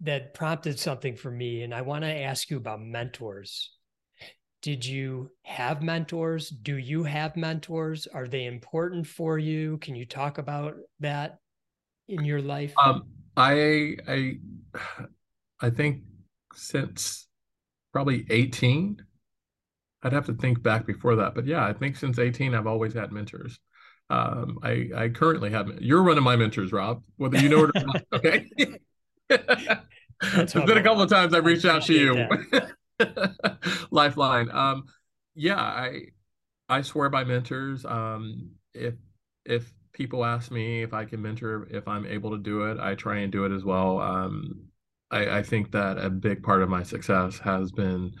that 0.00 0.34
prompted 0.34 0.78
something 0.78 1.16
for 1.16 1.30
me. 1.30 1.62
And 1.62 1.74
I 1.74 1.82
want 1.82 2.04
to 2.04 2.10
ask 2.10 2.50
you 2.50 2.56
about 2.56 2.80
mentors. 2.80 3.73
Did 4.64 4.86
you 4.86 5.30
have 5.42 5.82
mentors? 5.82 6.48
Do 6.48 6.78
you 6.78 7.04
have 7.04 7.36
mentors? 7.36 8.06
Are 8.06 8.26
they 8.26 8.46
important 8.46 9.06
for 9.06 9.38
you? 9.38 9.76
Can 9.76 9.94
you 9.94 10.06
talk 10.06 10.38
about 10.38 10.76
that 11.00 11.40
in 12.08 12.24
your 12.24 12.40
life? 12.40 12.72
Um, 12.82 13.02
I 13.36 13.98
I 14.08 14.38
I 15.60 15.68
think 15.68 16.04
since 16.54 17.26
probably 17.92 18.24
18. 18.30 19.04
I'd 20.02 20.14
have 20.14 20.24
to 20.26 20.32
think 20.32 20.62
back 20.62 20.86
before 20.86 21.16
that, 21.16 21.34
but 21.34 21.44
yeah, 21.44 21.66
I 21.66 21.74
think 21.74 21.96
since 21.96 22.18
18 22.18 22.54
I've 22.54 22.66
always 22.66 22.94
had 22.94 23.12
mentors. 23.12 23.60
Um, 24.08 24.60
I 24.62 24.88
I 24.96 25.08
currently 25.10 25.50
have. 25.50 25.68
You're 25.82 26.04
one 26.04 26.16
of 26.16 26.24
my 26.24 26.36
mentors, 26.36 26.72
Rob. 26.72 27.02
Whether 27.18 27.36
you 27.38 27.50
know 27.50 27.64
it 27.64 27.70
or 27.76 27.84
not, 27.84 28.02
okay. 28.14 28.46
it's 29.28 30.54
been 30.54 30.78
a 30.78 30.82
couple 30.82 31.02
of 31.02 31.10
times 31.10 31.34
I've 31.34 31.44
reached 31.44 31.66
out 31.66 31.82
to 31.82 31.92
you. 31.92 32.28
Lifeline. 33.90 34.50
Um, 34.50 34.84
yeah, 35.34 35.60
I 35.60 36.02
I 36.68 36.82
swear 36.82 37.08
by 37.10 37.24
mentors. 37.24 37.84
Um, 37.84 38.52
if 38.72 38.94
if 39.44 39.72
people 39.92 40.24
ask 40.24 40.50
me 40.50 40.82
if 40.82 40.92
I 40.92 41.04
can 41.04 41.22
mentor, 41.22 41.68
if 41.70 41.86
I'm 41.88 42.06
able 42.06 42.30
to 42.32 42.38
do 42.38 42.64
it, 42.64 42.78
I 42.78 42.94
try 42.94 43.18
and 43.18 43.32
do 43.32 43.44
it 43.44 43.52
as 43.52 43.64
well. 43.64 44.00
Um, 44.00 44.66
I, 45.10 45.38
I 45.38 45.42
think 45.42 45.70
that 45.72 45.98
a 45.98 46.10
big 46.10 46.42
part 46.42 46.62
of 46.62 46.68
my 46.68 46.82
success 46.82 47.38
has 47.38 47.70
been 47.70 48.12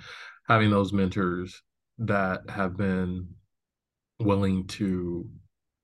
having 0.48 0.70
those 0.70 0.92
mentors 0.92 1.62
that 1.98 2.48
have 2.48 2.76
been 2.76 3.28
willing 4.20 4.66
to 4.66 5.28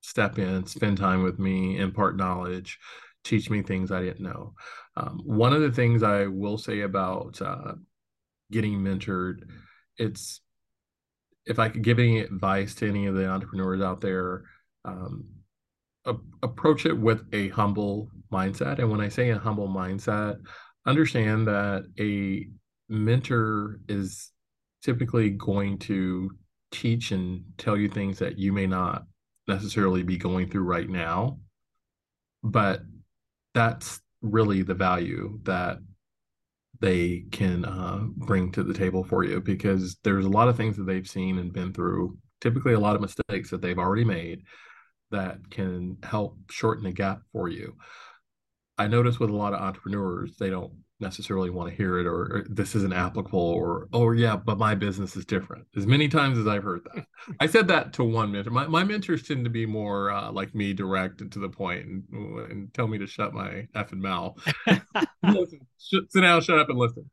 step 0.03 0.38
in, 0.38 0.66
spend 0.66 0.99
time 0.99 1.22
with 1.22 1.38
me, 1.38 1.78
impart 1.78 2.16
knowledge, 2.16 2.78
teach 3.24 3.51
me 3.51 3.62
things 3.62 3.91
I 3.91 4.03
didn't 4.03 4.22
know. 4.24 4.55
Um, 4.97 5.20
one 5.24 5.53
of 5.53 5.61
the 5.61 5.72
things 5.72 6.03
I 6.03 6.26
will 6.26 6.59
say 6.59 6.80
about 6.80 7.41
uh, 7.43 7.72
getting 8.51 8.78
mentored, 8.80 9.42
it's 9.96 10.40
if 11.46 11.59
I 11.59 11.68
could 11.68 11.82
give 11.82 11.98
any 11.98 12.20
advice 12.20 12.74
to 12.76 12.88
any 12.88 13.07
of 13.07 13.14
the 13.14 13.26
entrepreneurs 13.26 13.80
out 13.80 14.01
there, 14.01 14.44
um, 14.84 15.24
a- 16.05 16.16
approach 16.42 16.86
it 16.86 16.92
with 16.92 17.24
a 17.32 17.48
humble 17.48 18.09
mindset. 18.32 18.78
And 18.78 18.90
when 18.90 19.01
I 19.01 19.09
say 19.09 19.30
a 19.30 19.38
humble 19.38 19.68
mindset, 19.68 20.38
understand 20.86 21.48
that 21.48 21.84
a 21.98 22.46
mentor 22.88 23.80
is 23.88 24.30
typically 24.82 25.30
going 25.30 25.78
to 25.78 26.30
teach 26.72 27.11
and 27.11 27.42
tell 27.59 27.76
you 27.76 27.88
things 27.88 28.18
that 28.18 28.38
you 28.38 28.53
may 28.53 28.66
not 28.66 29.05
necessarily 29.48 30.03
be 30.03 30.16
going 30.16 30.48
through 30.48 30.62
right 30.62 30.88
now 30.88 31.38
but 32.42 32.82
that's 33.55 34.01
really 34.22 34.62
the 34.62 34.74
value 34.74 35.38
that 35.44 35.78
they 36.81 37.24
can 37.31 37.64
uh, 37.64 38.01
bring 38.16 38.51
to 38.53 38.62
the 38.62 38.74
table 38.74 39.05
for 39.05 39.22
you 39.24 39.41
because 39.41 39.97
there's 40.03 40.24
a 40.24 40.31
lot 40.31 40.49
of 40.49 40.57
things 40.57 40.76
that 40.76 40.85
they've 40.85 41.09
seen 41.09 41.39
and 41.39 41.53
been 41.53 41.72
through 41.72 42.16
typically 42.41 42.72
a 42.72 42.81
lot 42.81 42.97
of 42.97 43.03
mistakes 43.03 43.51
that 43.51 43.61
they've 43.61 43.78
already 43.78 44.05
made 44.05 44.43
that 45.11 45.39
can 45.51 45.99
help 46.03 46.39
shorten 46.51 46.85
the 46.85 46.93
gap 46.93 47.20
for 47.33 47.49
you. 47.49 47.76
I 48.78 48.87
notice 48.87 49.20
with 49.20 49.31
a 49.31 49.37
lot 49.37 49.53
of 49.53 49.61
entrepreneurs 49.61 50.37
they 50.39 50.49
don't 50.49 50.72
necessarily 51.01 51.51
want 51.51 51.70
to 51.70 51.74
hear 51.74 51.98
it 51.98 52.07
or, 52.07 52.36
or, 52.36 52.46
this 52.48 52.74
isn't 52.74 52.92
applicable 52.92 53.38
or 53.38 53.88
oh 53.92 54.11
yeah 54.12 54.36
but 54.36 54.59
my 54.59 54.74
business 54.74 55.16
is 55.16 55.24
different. 55.24 55.66
As 55.76 55.86
many 55.86 56.09
times 56.09 56.38
as 56.38 56.46
i've 56.46 56.62
heard 56.62 56.82
that. 56.94 57.07
I 57.40 57.46
said 57.46 57.68
that 57.68 57.92
to 57.94 58.05
one 58.05 58.32
mentor. 58.32 58.51
My, 58.51 58.66
my 58.66 58.84
mentors 58.84 59.22
tend 59.22 59.44
to 59.44 59.51
be 59.51 59.66
more 59.66 60.11
uh, 60.11 60.30
like 60.30 60.55
me 60.55 60.72
direct 60.72 61.20
and 61.20 61.30
to 61.32 61.38
the 61.38 61.48
point 61.48 61.86
and, 61.86 62.05
and 62.51 62.74
tell 62.74 62.86
me 62.86 62.98
to 62.98 63.07
shut 63.07 63.32
my 63.32 63.66
effing 63.74 64.01
mouth. 64.01 64.36
Listen, 65.22 65.66
sit 65.78 66.05
down 66.20 66.40
shut 66.42 66.59
up 66.59 66.68
and 66.68 66.78
listen. 66.78 67.11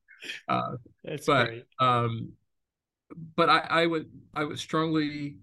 Uh, 0.48 0.74
That's 1.04 1.26
but 1.26 1.46
great. 1.46 1.66
um 1.80 2.34
but 3.36 3.50
I, 3.50 3.60
I 3.60 3.86
would 3.86 4.10
i 4.34 4.44
would 4.44 4.60
strongly 4.60 5.38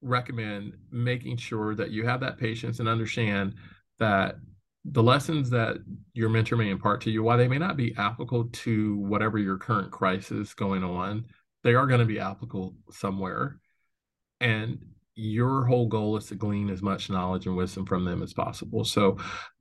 recommend 0.00 0.74
making 0.90 1.38
sure 1.38 1.74
that 1.74 1.90
you 1.90 2.06
have 2.06 2.20
that 2.20 2.38
patience 2.38 2.78
and 2.78 2.88
understand 2.88 3.54
that 3.98 4.36
the 4.84 5.02
lessons 5.02 5.50
that 5.50 5.76
your 6.12 6.28
mentor 6.28 6.56
may 6.56 6.70
impart 6.70 7.00
to 7.02 7.10
you, 7.10 7.22
while 7.22 7.38
they 7.38 7.48
may 7.48 7.58
not 7.58 7.76
be 7.76 7.94
applicable 7.96 8.46
to 8.52 8.96
whatever 8.98 9.38
your 9.38 9.56
current 9.56 9.90
crisis 9.90 10.52
going 10.52 10.84
on, 10.84 11.24
they 11.62 11.74
are 11.74 11.86
going 11.86 12.00
to 12.00 12.06
be 12.06 12.20
applicable 12.20 12.74
somewhere. 12.90 13.58
And 14.40 14.78
your 15.14 15.64
whole 15.64 15.86
goal 15.86 16.16
is 16.16 16.26
to 16.26 16.34
glean 16.34 16.68
as 16.68 16.82
much 16.82 17.08
knowledge 17.08 17.46
and 17.46 17.56
wisdom 17.56 17.86
from 17.86 18.04
them 18.04 18.22
as 18.22 18.34
possible. 18.34 18.84
So 18.84 19.16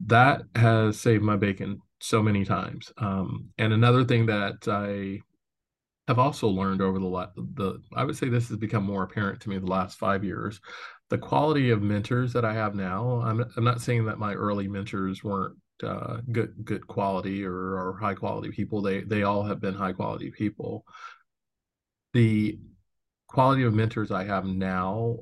that 0.07 0.41
has 0.55 0.99
saved 0.99 1.23
my 1.23 1.37
bacon 1.37 1.79
so 1.99 2.21
many 2.21 2.43
times. 2.43 2.91
Um, 2.97 3.49
and 3.57 3.71
another 3.71 4.03
thing 4.03 4.25
that 4.25 4.67
I 4.67 5.21
have 6.07 6.19
also 6.19 6.47
learned 6.49 6.81
over 6.81 6.99
the 6.99 7.29
the 7.53 7.81
I 7.95 8.03
would 8.03 8.17
say 8.17 8.27
this 8.27 8.49
has 8.49 8.57
become 8.57 8.83
more 8.83 9.03
apparent 9.03 9.39
to 9.41 9.49
me 9.49 9.57
the 9.57 9.65
last 9.67 9.97
five 9.97 10.23
years. 10.23 10.59
The 11.13 11.19
quality 11.19 11.69
of 11.69 11.83
mentors 11.83 12.33
that 12.33 12.43
I 12.43 12.55
have 12.55 12.73
now. 12.73 13.21
I'm 13.23 13.45
I'm 13.55 13.63
not 13.63 13.81
saying 13.81 14.05
that 14.05 14.17
my 14.17 14.33
early 14.33 14.67
mentors 14.67 15.23
weren't 15.23 15.55
uh, 15.83 16.21
good 16.31 16.55
good 16.65 16.87
quality 16.87 17.45
or, 17.45 17.53
or 17.53 17.99
high 18.01 18.15
quality 18.15 18.49
people. 18.49 18.81
They 18.81 19.01
they 19.01 19.21
all 19.21 19.43
have 19.43 19.61
been 19.61 19.75
high 19.75 19.93
quality 19.93 20.31
people. 20.31 20.87
The 22.13 22.57
quality 23.27 23.61
of 23.61 23.75
mentors 23.75 24.09
I 24.09 24.23
have 24.23 24.45
now, 24.45 25.19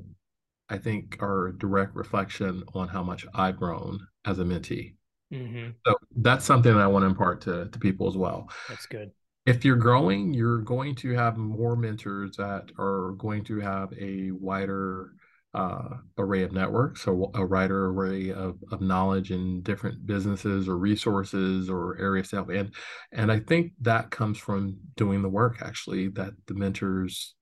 I 0.70 0.78
think, 0.78 1.18
are 1.20 1.48
a 1.48 1.58
direct 1.58 1.94
reflection 1.94 2.62
on 2.72 2.88
how 2.88 3.02
much 3.02 3.26
I've 3.34 3.58
grown 3.58 4.00
as 4.24 4.38
a 4.38 4.44
mentee. 4.44 4.94
Mm-hmm. 5.30 5.72
So 5.86 5.94
that's 6.16 6.46
something 6.46 6.72
that 6.72 6.82
I 6.82 6.86
want 6.86 7.02
to 7.02 7.08
impart 7.08 7.42
to, 7.42 7.68
to 7.68 7.78
people 7.78 8.08
as 8.08 8.16
well. 8.16 8.50
That's 8.70 8.86
good. 8.86 9.10
If 9.44 9.62
you're 9.62 9.76
growing, 9.76 10.32
you're 10.32 10.62
going 10.62 10.94
to 10.94 11.12
have 11.12 11.36
more 11.36 11.76
mentors 11.76 12.36
that 12.36 12.70
are 12.78 13.12
going 13.18 13.44
to 13.44 13.60
have 13.60 13.92
a 13.98 14.30
wider 14.30 15.12
uh, 15.54 15.96
array 16.16 16.42
of 16.42 16.52
networks, 16.52 17.02
so 17.02 17.30
a 17.34 17.44
wider 17.44 17.86
array 17.86 18.30
of, 18.30 18.56
of 18.70 18.80
knowledge 18.80 19.30
in 19.30 19.60
different 19.62 20.06
businesses 20.06 20.68
or 20.68 20.78
resources 20.78 21.68
or 21.68 21.98
areas 21.98 22.30
to 22.30 22.36
help. 22.36 22.48
And 22.50 22.74
and 23.12 23.30
I 23.30 23.38
think 23.38 23.72
that 23.82 24.10
comes 24.10 24.38
from 24.38 24.78
doing 24.96 25.20
the 25.20 25.28
work 25.28 25.58
actually 25.60 26.08
that 26.08 26.32
the 26.46 26.54
mentors 26.54 27.34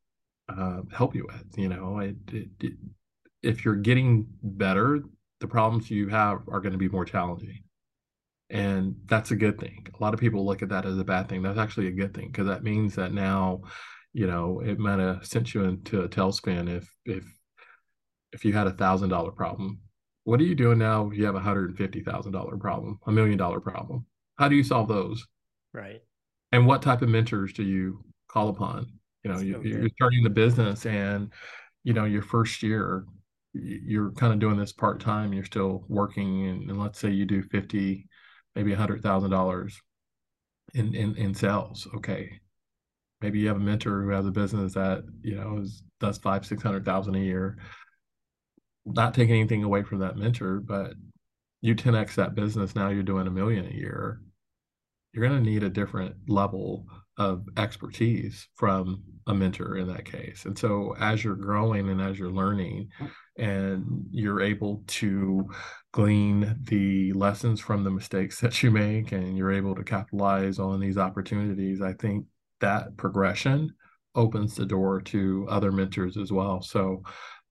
uh, 0.49 0.81
help 0.93 1.15
you 1.15 1.27
with. 1.27 1.47
You 1.57 1.69
know, 1.69 2.01
it, 2.01 2.17
it, 2.33 2.49
it, 2.61 2.73
if 3.43 3.65
you're 3.65 3.77
getting 3.77 4.27
better, 4.43 5.01
the 5.41 5.47
problems 5.47 5.91
you 5.91 6.09
have 6.09 6.41
are 6.49 6.61
going 6.61 6.73
to 6.73 6.79
be 6.79 6.89
more 6.89 7.05
challenging. 7.05 7.63
And 8.51 8.97
that's 9.07 9.31
a 9.31 9.37
good 9.37 9.61
thing. 9.61 9.87
A 9.99 10.03
lot 10.03 10.15
of 10.15 10.21
people 10.21 10.45
look 10.45 10.63
at 10.63 10.71
that 10.71 10.85
as 10.85 10.99
a 10.99 11.05
bad 11.05 11.29
thing. 11.29 11.43
That's 11.43 11.59
actually 11.59 11.87
a 11.87 11.93
good 11.93 12.13
thing 12.13 12.27
because 12.27 12.49
that 12.49 12.65
means 12.65 12.97
that 12.97 13.13
now, 13.13 13.61
you 14.13 14.27
know, 14.27 14.61
it 14.61 14.81
might 14.81 14.99
have 14.99 15.25
sent 15.25 15.55
you 15.55 15.63
into 15.63 16.03
a 16.03 16.09
tailspin 16.09 16.69
if 16.69 16.93
if 17.05 17.25
if 18.33 18.45
you 18.45 18.53
had 18.53 18.67
a 18.67 18.73
thousand 18.73 19.11
dollar 19.11 19.31
problem. 19.31 19.81
What 20.25 20.41
are 20.41 20.45
you 20.45 20.55
doing 20.55 20.79
now 20.79 21.09
if 21.09 21.17
you 21.17 21.25
have 21.25 21.35
a 21.35 21.41
hundred 21.41 21.71
and 21.71 21.79
fifty 21.79 22.03
thousand 22.03 22.33
dollar 22.33 22.57
problem, 22.57 22.99
a 23.07 23.13
million 23.13 23.39
dollar 23.39 23.61
problem? 23.61 24.07
How 24.39 24.49
do 24.49 24.57
you 24.57 24.65
solve 24.65 24.89
those? 24.89 25.27
Right. 25.73 26.03
And 26.53 26.67
what 26.67 26.83
type 26.83 27.03
of 27.03 27.09
mentors 27.09 27.53
do 27.53 27.63
you 27.63 28.05
call 28.29 28.49
upon? 28.49 28.87
You 29.23 29.33
know, 29.33 29.39
you, 29.39 29.61
you're 29.63 29.89
starting 29.97 30.23
the 30.23 30.31
business 30.31 30.87
and 30.87 31.33
you 31.83 31.95
know, 31.95 32.05
your 32.05 32.23
first 32.23 32.63
year, 32.63 33.05
you're 33.53 34.13
kind 34.13 34.33
of 34.33 34.39
doing 34.39 34.59
this 34.59 34.73
part 34.73 35.01
time, 35.01 35.33
you're 35.33 35.45
still 35.45 35.85
working 35.89 36.47
and, 36.47 36.71
and 36.71 36.81
let's 36.81 36.99
say 36.99 37.11
you 37.11 37.25
do 37.25 37.43
50 37.43 38.07
maybe 38.55 38.73
a 38.73 38.77
hundred 38.77 39.03
thousand 39.03 39.31
dollars 39.31 39.81
in, 40.75 40.95
in 40.95 41.15
in 41.17 41.35
sales. 41.35 41.87
Okay, 41.97 42.41
maybe 43.21 43.39
you 43.39 43.49
have 43.49 43.57
a 43.57 43.61
mentor 43.61 44.03
who 44.03 44.11
has 44.11 44.27
a 44.27 44.31
business 44.31 44.75
that 44.75 45.03
you 45.23 45.37
know 45.37 45.59
is 45.59 45.83
does 46.01 46.19
five 46.19 46.45
six 46.45 46.63
hundred 46.63 46.85
thousand 46.85 47.15
a 47.15 47.21
year. 47.21 47.59
Not 48.95 49.15
taking 49.15 49.37
anything 49.37 49.65
away 49.65 49.83
from 49.83 49.99
that 50.01 50.17
mentor, 50.17 50.61
but 50.61 50.95
you 51.61 51.75
10x 51.75 52.15
that 52.15 52.35
business 52.35 52.75
now 52.75 52.89
you're 52.89 53.03
doing 53.03 53.27
a 53.27 53.31
million 53.31 53.67
a 53.67 53.75
year. 53.75 54.21
You're 55.13 55.27
going 55.27 55.43
to 55.43 55.51
need 55.51 55.63
a 55.63 55.71
different 55.71 56.15
level 56.29 56.87
of 57.19 57.45
expertise 57.57 58.49
from 58.55 59.03
a 59.27 59.35
mentor 59.35 59.77
in 59.77 59.89
that 59.89 60.05
case. 60.05 60.47
And 60.47 60.59
so 60.59 60.95
as 60.99 61.23
you're 61.23 61.35
growing 61.35 61.89
and 61.91 62.01
as 62.01 62.19
you're 62.19 62.31
learning 62.31 62.89
and 63.37 64.07
you're 64.11 64.41
able 64.41 64.83
to 64.87 65.51
glean 65.93 66.57
the 66.63 67.13
lessons 67.13 67.61
from 67.61 67.85
the 67.85 67.91
mistakes 67.91 68.41
that 68.41 68.63
you 68.63 68.71
make 68.71 69.13
and 69.13 69.37
you're 69.37 69.53
able 69.53 69.75
to 69.75 69.85
capitalize 69.85 70.59
on 70.59 70.81
these 70.81 70.97
opportunities, 70.97 71.83
I 71.83 71.93
think 71.93 72.25
that 72.61 72.97
progression 72.97 73.75
opens 74.15 74.55
the 74.55 74.67
door 74.67 75.01
to 75.01 75.47
other 75.51 75.73
mentors 75.73 76.17
as 76.17 76.33
well. 76.33 76.63
So 76.63 77.03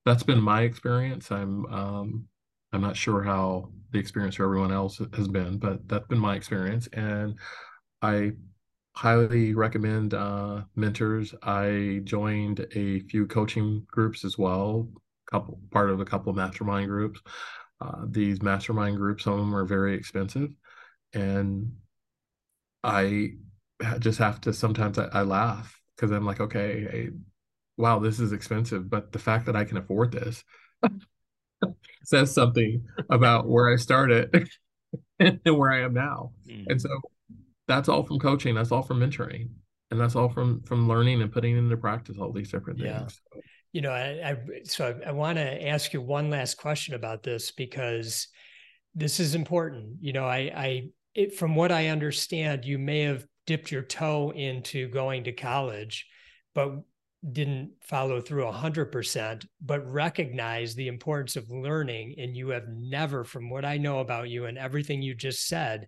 that's 0.10 0.24
been 0.24 0.41
my 0.41 0.64
experience. 0.64 1.32
I'm 1.32 1.66
um, 1.68 2.26
I'm 2.74 2.82
not 2.82 2.97
sure 2.97 3.24
how 3.24 3.72
the 3.91 3.99
experience 3.99 4.36
for 4.36 4.43
everyone 4.43 4.72
else 4.72 5.01
has 5.14 5.28
been, 5.28 5.57
but 5.57 5.88
that's 5.88 6.07
been 6.07 6.20
my 6.20 6.36
experience. 6.36 6.88
And 6.93 7.36
I 8.01 8.34
highly 8.95 9.53
recommend 9.53 10.14
uh, 10.14 10.62
mentors. 10.76 11.34
I 11.43 12.01
joined 12.03 12.66
a 12.76 13.01
few 13.01 13.28
coaching 13.28 13.86
groups 13.88 14.26
as 14.26 14.38
well, 14.38 14.88
couple 15.32 15.60
part 15.72 15.89
of 15.89 15.99
a 15.99 16.05
couple 16.05 16.30
of 16.30 16.36
mastermind 16.36 16.88
groups. 16.88 17.22
Uh, 17.82 18.05
these 18.07 18.41
mastermind 18.41 18.97
groups, 18.97 19.24
some 19.24 19.34
of 19.34 19.39
them 19.39 19.55
are 19.55 19.66
very 19.66 19.95
expensive, 19.95 20.49
and 21.14 21.72
I 22.84 23.34
just 23.99 24.20
have 24.20 24.41
to 24.41 24.53
sometimes 24.53 24.97
I, 24.99 25.05
I 25.05 25.22
laugh 25.22 25.80
because 25.95 26.12
I'm 26.12 26.26
like, 26.26 26.39
okay, 26.39 27.10
wow, 27.80 27.98
this 27.98 28.20
is 28.20 28.32
expensive, 28.32 28.90
but 28.90 29.12
the 29.12 29.20
fact 29.20 29.48
that 29.48 29.56
I 29.56 29.64
can 29.64 29.78
afford 29.78 30.12
this 30.12 30.44
says 32.04 32.34
something 32.34 32.86
about 33.10 33.48
where 33.48 33.74
I 33.74 33.78
started 33.78 34.50
and 35.20 35.40
where 35.44 35.72
I 35.72 35.82
am 35.82 35.94
now. 35.94 36.34
Mm. 36.48 36.66
And 36.68 36.82
so 36.82 36.90
that's 37.70 37.88
all 37.88 38.04
from 38.04 38.20
coaching 38.20 38.56
that's 38.56 38.72
all 38.74 38.82
from 38.82 39.00
mentoring 39.00 39.48
and 39.92 40.02
that's 40.02 40.16
all 40.16 40.28
from 40.28 40.62
from 40.64 40.90
learning 40.90 41.22
and 41.22 41.32
putting 41.32 41.56
into 41.56 41.78
practice 41.78 42.18
all 42.20 42.34
these 42.34 42.52
different 42.52 42.80
things 42.80 43.22
yeah. 43.34 43.42
you 43.72 43.80
know 43.80 43.92
i, 43.92 44.32
I 44.32 44.38
so 44.66 45.00
i, 45.06 45.10
I 45.10 45.12
want 45.12 45.38
to 45.38 45.68
ask 45.68 45.94
you 45.94 46.02
one 46.02 46.30
last 46.30 46.58
question 46.58 46.96
about 46.96 47.24
this 47.24 47.52
because 47.52 48.28
this 48.96 49.22
is 49.22 49.36
important 49.36 49.98
you 50.02 50.12
know 50.12 50.26
i 50.26 50.52
i 50.54 50.90
it, 51.14 51.36
from 51.36 51.56
what 51.56 51.72
i 51.72 51.88
understand 51.88 52.66
you 52.66 52.80
may 52.80 53.02
have 53.02 53.26
dipped 53.46 53.72
your 53.72 53.84
toe 53.84 54.32
into 54.32 54.90
going 54.90 55.24
to 55.26 55.32
college 55.32 56.08
but 56.56 56.72
didn't 57.32 57.72
follow 57.82 58.22
through 58.22 58.45
100% 58.45 59.45
but 59.61 59.91
recognize 59.91 60.74
the 60.74 60.88
importance 60.88 61.36
of 61.36 61.49
learning 61.49 62.15
and 62.17 62.36
you 62.36 62.49
have 62.49 62.67
never 62.70 63.26
from 63.26 63.49
what 63.49 63.65
i 63.65 63.78
know 63.78 63.99
about 63.99 64.30
you 64.30 64.45
and 64.45 64.57
everything 64.57 65.01
you 65.01 65.13
just 65.13 65.47
said 65.47 65.86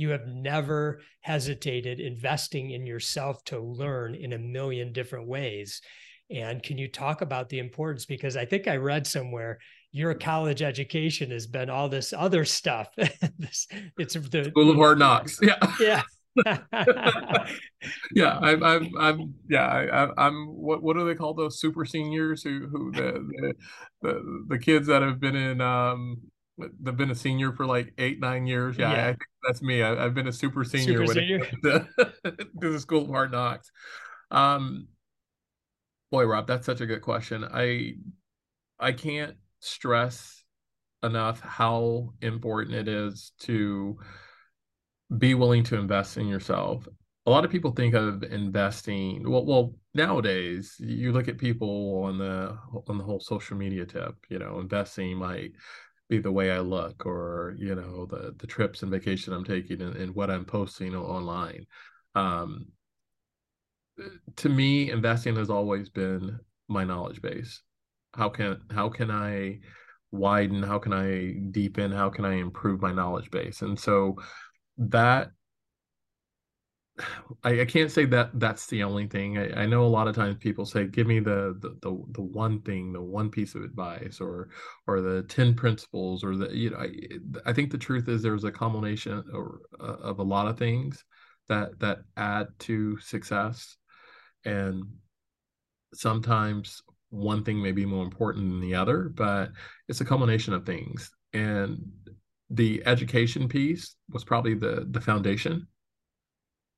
you 0.00 0.08
have 0.08 0.26
never 0.26 1.02
hesitated 1.20 2.00
investing 2.00 2.70
in 2.70 2.86
yourself 2.86 3.44
to 3.44 3.60
learn 3.60 4.14
in 4.14 4.32
a 4.32 4.38
million 4.38 4.94
different 4.94 5.28
ways. 5.28 5.82
And 6.30 6.62
can 6.62 6.78
you 6.78 6.88
talk 6.88 7.20
about 7.20 7.50
the 7.50 7.58
importance? 7.58 8.06
Because 8.06 8.34
I 8.34 8.46
think 8.46 8.66
I 8.66 8.76
read 8.76 9.06
somewhere 9.06 9.58
your 9.92 10.14
college 10.14 10.62
education 10.62 11.30
has 11.32 11.46
been 11.46 11.68
all 11.68 11.90
this 11.90 12.14
other 12.14 12.46
stuff. 12.46 12.88
this, 12.96 13.66
it's 13.98 14.14
the 14.14 14.44
School 14.44 14.70
of 14.70 14.76
Hard 14.76 14.98
Knocks. 14.98 15.38
Yeah. 15.42 15.56
Yeah. 15.78 16.02
yeah, 18.14 18.38
I'm, 18.38 18.62
I'm, 18.62 18.90
I'm, 18.98 19.34
yeah, 19.48 20.12
I, 20.16 20.26
am 20.26 20.46
what, 20.48 20.82
what 20.82 20.96
do 20.96 21.06
they 21.06 21.14
call 21.14 21.34
those 21.34 21.60
super 21.60 21.84
seniors 21.84 22.42
who, 22.42 22.68
who 22.68 22.92
the, 22.92 23.12
the, 23.12 23.54
the, 24.02 24.44
the 24.48 24.58
kids 24.58 24.86
that 24.86 25.02
have 25.02 25.20
been 25.20 25.36
in, 25.36 25.60
um, 25.60 26.18
I've 26.86 26.96
been 26.96 27.10
a 27.10 27.14
senior 27.14 27.52
for 27.52 27.66
like 27.66 27.92
eight, 27.98 28.20
nine 28.20 28.46
years. 28.46 28.76
Yeah, 28.76 28.92
yeah. 28.92 29.06
I 29.08 29.16
that's 29.46 29.62
me. 29.62 29.82
I, 29.82 30.02
have 30.02 30.14
been 30.14 30.28
a 30.28 30.32
super 30.32 30.64
senior 30.64 31.06
super 31.06 31.14
senior. 31.14 31.46
To, 31.62 31.88
to, 32.24 32.70
the 32.72 32.80
School 32.80 33.04
of 33.04 33.08
Hard 33.08 33.32
Knocks. 33.32 33.70
Um, 34.30 34.88
boy, 36.10 36.24
Rob, 36.24 36.46
that's 36.46 36.66
such 36.66 36.80
a 36.80 36.86
good 36.86 37.02
question. 37.02 37.44
I 37.44 37.94
I 38.78 38.92
can't 38.92 39.36
stress 39.60 40.44
enough 41.02 41.40
how 41.40 42.12
important 42.20 42.76
it 42.76 42.88
is 42.88 43.32
to 43.40 43.98
be 45.18 45.34
willing 45.34 45.64
to 45.64 45.76
invest 45.76 46.16
in 46.16 46.28
yourself. 46.28 46.86
A 47.26 47.30
lot 47.30 47.44
of 47.44 47.50
people 47.50 47.72
think 47.72 47.94
of 47.94 48.22
investing. 48.22 49.28
Well, 49.28 49.44
well, 49.44 49.74
nowadays 49.94 50.76
you 50.78 51.12
look 51.12 51.28
at 51.28 51.38
people 51.38 52.02
on 52.04 52.18
the 52.18 52.56
on 52.88 52.98
the 52.98 53.04
whole 53.04 53.20
social 53.20 53.56
media 53.56 53.84
tip. 53.84 54.14
You 54.28 54.38
know, 54.38 54.60
investing 54.60 55.18
might 55.18 55.52
be 56.08 56.18
the 56.18 56.32
way 56.32 56.50
I 56.50 56.58
look 56.58 57.06
or 57.06 57.54
you 57.58 57.74
know 57.74 58.06
the 58.06 58.34
the 58.38 58.46
trips 58.46 58.82
and 58.82 58.90
vacation 58.90 59.32
I'm 59.32 59.44
taking 59.44 59.80
and, 59.82 59.96
and 59.96 60.14
what 60.14 60.30
I'm 60.30 60.44
posting 60.44 60.94
online. 60.94 61.66
Um, 62.14 62.66
to 64.36 64.48
me, 64.48 64.90
investing 64.90 65.36
has 65.36 65.50
always 65.50 65.88
been 65.88 66.38
my 66.68 66.84
knowledge 66.84 67.20
base. 67.20 67.62
How 68.14 68.28
can 68.28 68.60
how 68.70 68.88
can 68.88 69.10
I 69.10 69.60
widen? 70.10 70.62
How 70.62 70.78
can 70.78 70.92
I 70.92 71.34
deepen? 71.50 71.92
How 71.92 72.10
can 72.10 72.24
I 72.24 72.34
improve 72.34 72.80
my 72.80 72.92
knowledge 72.92 73.30
base? 73.30 73.62
And 73.62 73.78
so 73.78 74.16
that 74.80 75.30
I, 77.44 77.60
I, 77.60 77.64
can't 77.64 77.90
say 77.90 78.04
that 78.06 78.38
that's 78.38 78.66
the 78.66 78.82
only 78.82 79.06
thing. 79.06 79.38
I, 79.38 79.62
I, 79.62 79.66
know 79.66 79.84
a 79.84 79.86
lot 79.86 80.08
of 80.08 80.14
times 80.14 80.36
people 80.38 80.66
say, 80.66 80.86
"Give 80.86 81.06
me 81.06 81.20
the, 81.20 81.56
the 81.60 81.76
the 81.80 82.04
the 82.12 82.22
one 82.22 82.60
thing, 82.62 82.92
the 82.92 83.00
one 83.00 83.30
piece 83.30 83.54
of 83.54 83.62
advice, 83.62 84.20
or 84.20 84.48
or 84.86 85.00
the 85.00 85.22
ten 85.24 85.54
principles, 85.54 86.24
or 86.24 86.36
the 86.36 86.54
you 86.54 86.70
know." 86.70 86.78
I, 86.78 86.90
I 87.46 87.52
think 87.52 87.70
the 87.70 87.78
truth 87.78 88.08
is 88.08 88.22
there's 88.22 88.44
a 88.44 88.52
combination 88.52 89.24
or, 89.32 89.60
uh, 89.80 89.96
of 90.02 90.18
a 90.18 90.24
lot 90.24 90.48
of 90.48 90.58
things 90.58 91.04
that 91.48 91.78
that 91.80 92.00
add 92.16 92.48
to 92.60 92.98
success, 92.98 93.76
and 94.44 94.84
sometimes 95.94 96.82
one 97.10 97.42
thing 97.42 97.60
may 97.60 97.72
be 97.72 97.84
more 97.84 98.04
important 98.04 98.48
than 98.48 98.60
the 98.60 98.74
other, 98.74 99.10
but 99.14 99.50
it's 99.88 100.00
a 100.00 100.04
culmination 100.04 100.54
of 100.54 100.64
things. 100.64 101.10
And 101.32 101.90
the 102.50 102.82
education 102.84 103.48
piece 103.48 103.94
was 104.10 104.24
probably 104.24 104.54
the 104.54 104.86
the 104.90 105.00
foundation 105.00 105.66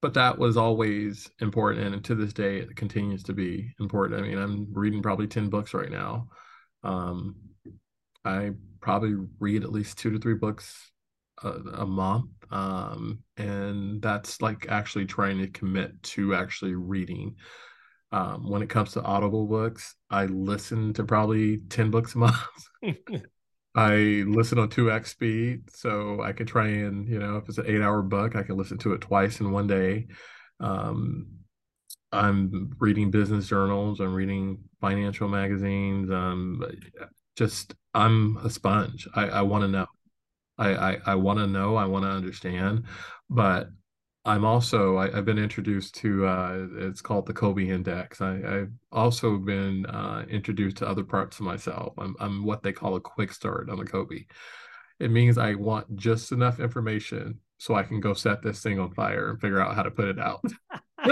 but 0.03 0.15
that 0.15 0.37
was 0.37 0.57
always 0.57 1.31
important 1.41 1.95
and 1.95 2.05
to 2.05 2.15
this 2.15 2.33
day 2.33 2.59
it 2.59 2.77
continues 2.77 3.23
to 3.23 3.33
be 3.33 3.73
important. 3.81 4.21
I 4.21 4.23
mean 4.29 4.37
i'm 4.37 4.67
reading 4.73 5.01
probably 5.01 5.29
10 5.29 5.49
books 5.49 5.73
right 5.73 5.91
now. 5.91 6.29
Um, 6.83 7.37
i 8.25 8.51
probably 8.81 9.15
read 9.39 9.63
at 9.63 9.73
least 9.73 9.99
two 9.99 10.11
to 10.11 10.19
three 10.19 10.35
books 10.35 10.91
a, 11.45 11.49
a 11.49 11.87
month 11.87 12.31
um, 12.51 13.21
and 13.37 14.03
that's 14.03 14.43
like 14.43 14.67
actually 14.69 15.07
trying 15.07 15.39
to 15.39 15.47
commit 15.47 16.03
to 16.03 16.35
actually 16.35 16.75
reading. 16.75 17.37
Um, 18.11 18.51
when 18.51 18.61
it 18.61 18.69
comes 18.69 18.93
to 18.93 19.03
audible 19.03 19.47
books 19.47 19.95
i 20.11 20.27
listen 20.27 20.93
to 20.95 21.05
probably 21.05 21.59
10 21.71 21.91
books 21.91 22.15
a 22.15 22.19
month 22.19 22.37
I 23.75 24.25
listen 24.27 24.59
on 24.59 24.69
2x 24.69 25.07
speed, 25.07 25.71
so 25.71 26.21
I 26.23 26.33
can 26.33 26.47
try 26.47 26.69
and, 26.69 27.09
you 27.09 27.19
know, 27.19 27.37
if 27.39 27.49
it's 27.49 27.59
an 27.59 27.67
eight 27.67 27.81
hour 27.81 28.03
book, 28.03 28.37
I 28.37 28.43
can 28.43 28.57
listen 28.57 28.79
to 28.79 28.93
it 28.93 29.01
twice 29.01 29.41
in 29.41 29.51
one 29.51 29.67
day. 29.67 30.09
Um, 30.61 31.29
I'm 32.13 32.75
reading 32.79 33.11
business 33.11 33.49
journals, 33.49 34.01
I'm 34.01 34.15
reading 34.15 34.59
financial 34.81 35.29
magazines. 35.29 36.11
Um, 36.11 36.63
just, 37.37 37.75
I'm 37.95 38.37
a 38.39 38.51
sponge. 38.51 39.09
I, 39.15 39.29
I 39.29 39.43
want 39.43 39.63
to 39.63 39.69
know. 39.69 39.87
I, 40.59 40.75
I, 40.75 40.99
I 41.07 41.15
want 41.15 41.39
to 41.39 41.47
know, 41.47 41.77
I 41.77 41.87
want 41.87 42.05
to 42.05 42.11
understand, 42.11 42.85
but 43.31 43.69
I'm 44.25 44.45
also 44.45 44.99
I, 44.99 45.11
have 45.11 45.25
been 45.25 45.39
introduced 45.39 45.97
to 45.97 46.27
uh, 46.27 46.67
it's 46.77 47.01
called 47.01 47.27
the 47.27 47.35
Kolbe 47.35 47.69
Index. 47.69 48.21
I, 48.21 48.37
have 48.37 48.71
also 48.93 49.37
been 49.37 49.85
uh, 49.87 50.25
introduced 50.29 50.77
to 50.79 50.89
other 50.89 51.03
parts 51.03 51.41
of 51.41 51.47
myself. 51.47 51.95
I'm 51.99 52.15
I'm 52.21 52.45
what 52.45 52.63
they 52.63 52.73
call 52.73 52.95
a 52.95 53.01
quick 53.01 53.33
start 53.33 53.69
on 53.69 53.79
the 53.79 53.85
Kolbe. 53.85 54.27
It 55.01 55.11
means 55.11 55.39
I 55.39 55.55
want 55.55 55.97
just 55.97 56.31
enough 56.31 56.61
information 56.61 57.41
so 57.59 57.75
I 57.75 57.83
can 57.83 58.01
go 58.01 58.15
set 58.15 58.43
this 58.43 58.63
thing 58.63 58.79
on 58.79 58.93
fire 58.95 59.31
and 59.31 59.41
figure 59.41 59.61
out 59.61 59.75
how 59.75 59.83
to 59.83 59.91
put 59.91 60.09
it 60.09 60.21
out. 60.21 60.45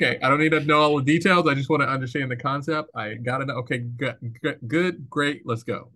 okay, 0.00 0.18
I 0.20 0.28
don't 0.28 0.40
need 0.40 0.50
to 0.50 0.60
know 0.60 0.80
all 0.80 0.96
the 0.96 1.04
details. 1.04 1.46
I 1.46 1.54
just 1.54 1.70
want 1.70 1.82
to 1.82 1.88
understand 1.88 2.32
the 2.32 2.36
concept. 2.36 2.90
I 2.96 3.14
got 3.14 3.38
to 3.38 3.46
know. 3.46 3.54
Okay, 3.58 3.78
good, 3.78 4.16
good, 4.66 5.08
great. 5.08 5.42
Let's 5.44 5.62
go. 5.62 5.92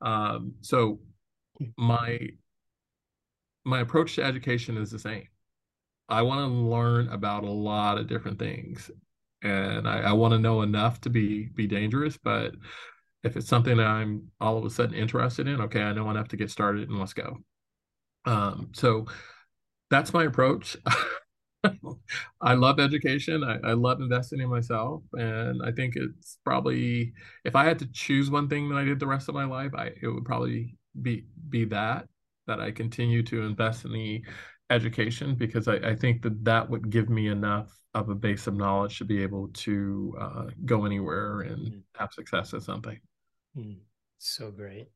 Um, 0.00 0.54
so 0.62 1.00
my 1.76 2.18
my 3.64 3.80
approach 3.80 4.16
to 4.16 4.24
education 4.24 4.78
is 4.78 4.90
the 4.90 4.98
same 4.98 5.28
I 6.12 6.22
want 6.22 6.40
to 6.50 6.54
learn 6.54 7.08
about 7.08 7.44
a 7.44 7.50
lot 7.50 7.96
of 7.96 8.06
different 8.06 8.38
things, 8.38 8.90
and 9.42 9.88
I, 9.88 10.00
I 10.00 10.12
want 10.12 10.32
to 10.32 10.38
know 10.38 10.62
enough 10.62 11.00
to 11.02 11.10
be 11.10 11.48
be 11.54 11.66
dangerous. 11.66 12.18
But 12.18 12.52
if 13.24 13.36
it's 13.36 13.48
something 13.48 13.78
that 13.78 13.86
I'm 13.86 14.28
all 14.40 14.58
of 14.58 14.64
a 14.64 14.70
sudden 14.70 14.94
interested 14.94 15.48
in, 15.48 15.60
okay, 15.62 15.82
I 15.82 15.92
know 15.92 16.10
enough 16.10 16.28
to 16.28 16.36
get 16.36 16.50
started, 16.50 16.88
and 16.88 16.98
let's 16.98 17.14
go. 17.14 17.38
Um, 18.24 18.72
so 18.74 19.06
that's 19.90 20.12
my 20.12 20.24
approach. 20.24 20.76
I 22.40 22.54
love 22.54 22.78
education. 22.78 23.44
I, 23.44 23.70
I, 23.70 23.72
love 23.72 24.00
investing 24.00 24.40
in 24.40 24.48
myself, 24.48 25.02
and 25.12 25.62
I 25.64 25.70
think 25.72 25.94
it's 25.96 26.38
probably 26.44 27.12
if 27.44 27.56
I 27.56 27.64
had 27.64 27.78
to 27.78 27.86
choose 27.92 28.30
one 28.30 28.48
thing 28.48 28.68
that 28.68 28.76
I 28.76 28.84
did 28.84 29.00
the 29.00 29.06
rest 29.06 29.28
of 29.28 29.34
my 29.34 29.44
life, 29.44 29.72
I 29.74 29.92
it 30.02 30.08
would 30.08 30.24
probably 30.24 30.76
be 31.00 31.26
be 31.48 31.64
that 31.66 32.06
that 32.46 32.60
I 32.60 32.70
continue 32.72 33.22
to 33.24 33.42
invest 33.42 33.84
in 33.84 33.92
the 33.92 34.22
education 34.72 35.34
because 35.34 35.68
I, 35.68 35.74
I, 35.76 35.94
think 35.94 36.22
that 36.22 36.44
that 36.44 36.68
would 36.68 36.90
give 36.90 37.08
me 37.08 37.28
enough 37.28 37.78
of 37.94 38.08
a 38.08 38.14
base 38.14 38.46
of 38.46 38.54
knowledge 38.54 38.98
to 38.98 39.04
be 39.04 39.22
able 39.22 39.48
to 39.48 40.16
uh, 40.18 40.44
go 40.64 40.84
anywhere 40.84 41.40
and 41.42 41.58
mm. 41.58 41.80
have 41.96 42.12
success 42.12 42.54
at 42.54 42.62
something. 42.62 42.98
Mm. 43.56 43.78
So 44.18 44.50
great. 44.50 44.88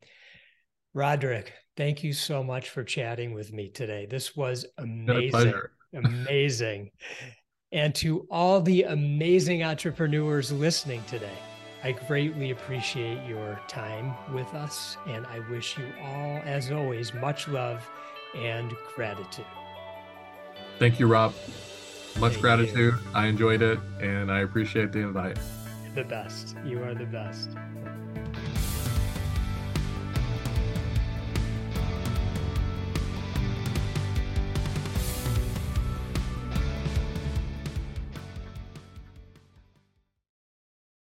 Roderick, 0.94 1.52
thank 1.76 2.02
you 2.02 2.12
so 2.12 2.42
much 2.42 2.70
for 2.70 2.82
chatting 2.82 3.34
with 3.34 3.52
me 3.52 3.68
today. 3.68 4.06
This 4.06 4.34
was 4.34 4.64
amazing. 4.78 5.54
amazing. 5.92 6.90
And 7.72 7.94
to 7.96 8.26
all 8.30 8.62
the 8.62 8.84
amazing 8.84 9.62
entrepreneurs 9.62 10.52
listening 10.52 11.02
today, 11.06 11.38
I 11.84 11.92
greatly 11.92 12.50
appreciate 12.50 13.18
your 13.28 13.60
time 13.68 14.14
with 14.32 14.52
us. 14.54 14.96
And 15.06 15.26
I 15.26 15.40
wish 15.50 15.76
you 15.76 15.86
all, 16.00 16.40
as 16.44 16.72
always, 16.72 17.12
much 17.12 17.48
love 17.48 17.88
and 18.34 18.72
gratitude. 18.94 19.44
Thank 20.78 21.00
you, 21.00 21.06
Rob. 21.06 21.34
Much 22.18 22.32
Thank 22.32 22.42
gratitude. 22.42 22.94
You. 22.94 23.10
I 23.14 23.26
enjoyed 23.26 23.62
it 23.62 23.78
and 24.00 24.30
I 24.30 24.40
appreciate 24.40 24.92
the 24.92 25.00
invite. 25.00 25.38
The 25.94 26.04
best. 26.04 26.56
You 26.64 26.82
are 26.82 26.94
the 26.94 27.06
best. 27.06 27.50